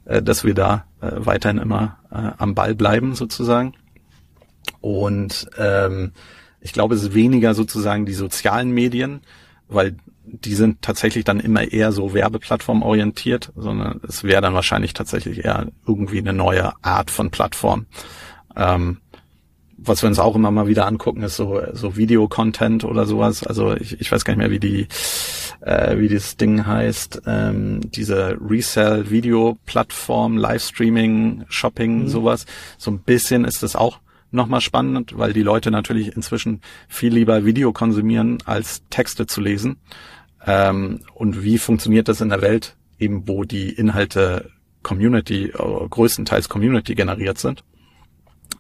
äh, 0.05 0.23
dass 0.23 0.45
wir 0.45 0.55
da 0.55 0.85
äh, 1.01 1.11
weiterhin 1.15 1.59
immer 1.59 1.97
äh, 2.13 2.31
am 2.39 2.55
Ball 2.55 2.75
bleiben 2.75 3.15
sozusagen. 3.15 3.73
Und 4.81 5.49
ähm, 5.59 6.13
ich 6.61 6.75
glaube, 6.75 6.95
es 6.95 7.03
ist 7.03 7.15
weniger 7.15 7.55
sozusagen 7.55 8.07
die 8.07 8.15
sozialen 8.15 8.71
Medien, 8.71 9.23
weil 9.69 9.97
die 10.27 10.55
sind 10.55 10.83
tatsächlich 10.83 11.25
dann 11.25 11.41
immer 11.41 11.73
eher 11.73 11.93
so 11.93 12.13
Werbeplattform 12.13 12.83
orientiert, 12.83 13.51
sondern 13.57 14.01
es 14.07 14.25
wäre 14.25 14.43
dann 14.43 14.55
wahrscheinlich 14.55 14.93
tatsächlich 14.93 15.45
eher 15.45 15.69
irgendwie 15.87 16.19
eine 16.19 16.33
neue 16.33 16.73
Art 16.83 17.11
von 17.11 17.31
Plattform. 17.31 17.87
Ähm, 18.57 18.99
was 19.87 20.03
wir 20.03 20.09
uns 20.09 20.19
auch 20.19 20.35
immer 20.37 20.51
mal 20.51 20.67
wieder 20.67 20.87
angucken, 20.87 21.23
ist 21.23 21.37
so, 21.37 21.61
so 21.73 21.97
Videocontent 21.97 22.85
oder 22.85 23.07
sowas. 23.07 23.47
Also 23.47 23.75
ich, 23.75 24.01
ich 24.01 24.11
weiß 24.11 24.25
gar 24.25 24.33
nicht 24.33 24.39
mehr, 24.39 24.51
wie 24.51 24.61
die, 24.61 24.89
äh, 25.61 25.99
wie 25.99 26.09
dieses 26.09 26.37
Ding 26.37 26.67
heißt. 26.67 27.23
Ähm, 27.27 27.81
diese 27.91 28.37
Resell-Video-Plattform, 28.41 30.37
Livestreaming, 30.37 31.45
Shopping, 31.49 32.03
mhm. 32.03 32.09
sowas. 32.09 32.47
So 32.79 32.91
ein 32.91 32.99
bisschen 32.99 33.45
ist 33.45 33.63
das 33.63 33.77
auch 33.77 34.01
nochmal 34.31 34.61
spannend, 34.61 35.17
weil 35.17 35.33
die 35.33 35.43
Leute 35.43 35.71
natürlich 35.71 36.17
inzwischen 36.17 36.61
viel 36.89 37.15
lieber 37.15 37.45
Video 37.45 37.73
konsumieren, 37.73 38.39
als 38.45 38.83
Texte 38.91 39.27
zu 39.27 39.41
lesen. 39.41 39.77
Ähm, 40.47 41.01
und 41.15 41.43
wie 41.43 41.59
funktioniert 41.59 42.09
das 42.09 42.21
in 42.21 42.29
der 42.29 42.43
Welt, 42.43 42.77
eben 42.99 43.29
wo 43.29 43.45
die 43.45 43.71
Inhalte 43.71 44.51
Community, 44.83 45.47
äh, 45.47 45.89
größtenteils 45.89 46.49
Community 46.49 46.95
generiert 46.95 47.39
sind? 47.39 47.65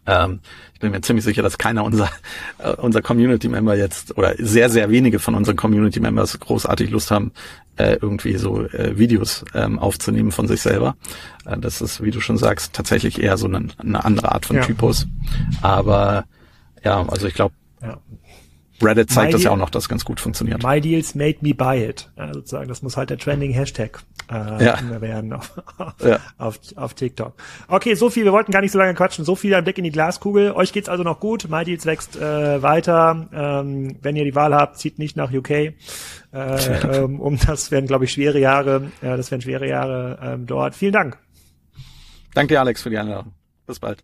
Ähm, 0.07 0.41
ich 0.75 0.81
bin 0.81 0.91
mir 0.91 1.01
ziemlich 1.01 1.25
sicher, 1.25 1.43
dass 1.43 1.57
keiner 1.57 1.85
unserer 1.85 2.11
äh, 2.59 2.73
unser 2.73 3.01
Community-Member 3.01 3.75
jetzt 3.77 4.17
oder 4.19 4.35
sehr, 4.39 4.69
sehr 4.69 4.91
wenige 4.91 5.19
von 5.19 5.35
unseren 5.35 5.57
Community-Members 5.57 6.39
großartig 6.41 6.91
Lust 6.91 7.11
haben, 7.11 7.33
äh, 7.77 7.97
irgendwie 8.01 8.37
so 8.37 8.67
äh, 8.67 8.99
Videos 8.99 9.45
ähm, 9.55 9.79
aufzunehmen 9.79 10.33
von 10.33 10.47
sich 10.47 10.61
selber. 10.61 10.97
Äh, 11.47 11.59
das 11.59 11.81
ist, 11.81 12.03
wie 12.03 12.11
du 12.11 12.21
schon 12.21 12.37
sagst, 12.37 12.75
tatsächlich 12.75 13.23
eher 13.23 13.37
so 13.37 13.47
eine, 13.47 13.69
eine 13.79 14.05
andere 14.05 14.33
Art 14.33 14.47
von 14.47 14.57
ja. 14.57 14.63
Typus. 14.63 15.07
Aber 15.63 16.25
ja, 16.85 17.07
also 17.09 17.27
ich 17.27 17.35
glaube, 17.35 17.55
ja. 17.81 17.99
Reddit 18.83 19.11
zeigt 19.11 19.29
My 19.29 19.33
das 19.33 19.43
ja 19.45 19.51
auch 19.53 19.57
noch, 19.57 19.71
dass 19.71 19.89
ganz 19.89 20.05
gut 20.05 20.21
funktioniert. 20.21 20.63
My 20.63 20.81
Deals 20.81 21.15
made 21.15 21.39
me 21.41 21.55
buy 21.55 21.83
it. 21.83 22.11
Ja, 22.17 22.35
sozusagen, 22.35 22.69
das 22.69 22.83
muss 22.83 22.97
halt 22.97 23.09
der 23.11 23.19
Trending 23.19 23.53
Hashtag 23.53 24.03
äh, 24.31 24.65
ja. 24.65 25.01
werden 25.01 25.33
auf, 25.79 25.95
ja. 26.05 26.19
auf, 26.39 26.59
auf 26.77 26.95
TikTok. 26.95 27.35
Okay, 27.69 27.95
so 27.95 28.11
viel. 28.11 28.25
Wir 28.25 28.33
wollten 28.33 28.53
gar 28.53 28.61
nicht 28.61 28.73
so 28.73 28.79
lange 28.79 28.95
quatschen. 28.95 29.25
So 29.25 29.37
viel 29.37 29.55
ein 29.55 29.65
Blick 29.65 29.79
in 29.79 29.85
die 29.85 29.91
Glaskugel. 29.91 30.53
Euch 30.53 30.73
geht's 30.73 30.89
also 30.89 31.03
noch 31.03 31.21
gut. 31.21 31.49
My 31.49 31.65
Deals 31.65 31.87
wächst 31.87 32.17
äh, 32.17 32.63
weiter. 32.63 33.29
Ähm, 33.33 33.97
wenn 34.03 34.17
ihr 34.17 34.25
die 34.25 34.35
Wahl 34.35 34.55
habt, 34.55 34.79
zieht 34.79 34.99
nicht 34.99 35.17
nach 35.17 35.33
UK. 35.33 35.51
Äh, 35.51 35.75
ähm, 36.33 37.21
um 37.21 37.39
das 37.39 37.71
werden, 37.71 37.87
glaube 37.87 38.05
ich, 38.05 38.13
schwere 38.13 38.39
Jahre. 38.39 38.91
Äh, 39.03 39.17
das 39.17 39.31
werden 39.31 39.43
schwere 39.43 39.69
Jahre 39.69 40.19
ähm, 40.23 40.47
dort. 40.47 40.75
Vielen 40.75 40.93
Dank. 40.93 41.19
Danke, 42.35 42.59
Alex, 42.59 42.83
für 42.83 42.91
die 42.91 42.99
Einladung. 42.99 43.33
Bis 43.67 43.79
bald. 43.79 44.03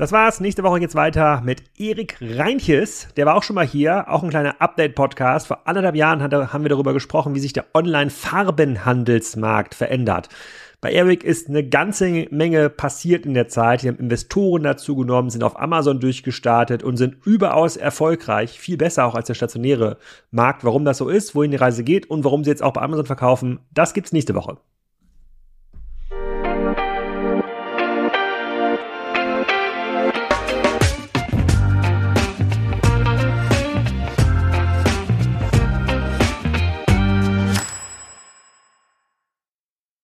Das 0.00 0.12
war's. 0.12 0.40
Nächste 0.40 0.62
Woche 0.62 0.80
geht's 0.80 0.94
weiter 0.94 1.42
mit 1.44 1.62
Erik 1.78 2.16
Reinches. 2.22 3.08
Der 3.18 3.26
war 3.26 3.34
auch 3.34 3.42
schon 3.42 3.52
mal 3.52 3.66
hier. 3.66 4.08
Auch 4.08 4.22
ein 4.22 4.30
kleiner 4.30 4.58
Update-Podcast. 4.58 5.46
Vor 5.46 5.68
anderthalb 5.68 5.94
Jahren 5.94 6.22
haben 6.22 6.64
wir 6.64 6.70
darüber 6.70 6.94
gesprochen, 6.94 7.34
wie 7.34 7.38
sich 7.38 7.52
der 7.52 7.66
Online-Farbenhandelsmarkt 7.74 9.74
verändert. 9.74 10.30
Bei 10.80 10.90
Erik 10.90 11.22
ist 11.22 11.50
eine 11.50 11.68
ganze 11.68 12.26
Menge 12.30 12.70
passiert 12.70 13.26
in 13.26 13.34
der 13.34 13.48
Zeit. 13.48 13.82
Die 13.82 13.88
haben 13.88 13.98
Investoren 13.98 14.62
dazu 14.62 14.96
genommen, 14.96 15.28
sind 15.28 15.44
auf 15.44 15.60
Amazon 15.60 16.00
durchgestartet 16.00 16.82
und 16.82 16.96
sind 16.96 17.16
überaus 17.26 17.76
erfolgreich. 17.76 18.58
Viel 18.58 18.78
besser 18.78 19.04
auch 19.04 19.14
als 19.14 19.26
der 19.26 19.34
stationäre 19.34 19.98
Markt. 20.30 20.64
Warum 20.64 20.86
das 20.86 20.96
so 20.96 21.10
ist, 21.10 21.34
wohin 21.34 21.50
die 21.50 21.58
Reise 21.58 21.84
geht 21.84 22.08
und 22.08 22.24
warum 22.24 22.42
sie 22.42 22.48
jetzt 22.48 22.62
auch 22.62 22.72
bei 22.72 22.80
Amazon 22.80 23.04
verkaufen, 23.04 23.60
das 23.74 23.92
gibt's 23.92 24.12
nächste 24.12 24.34
Woche. 24.34 24.56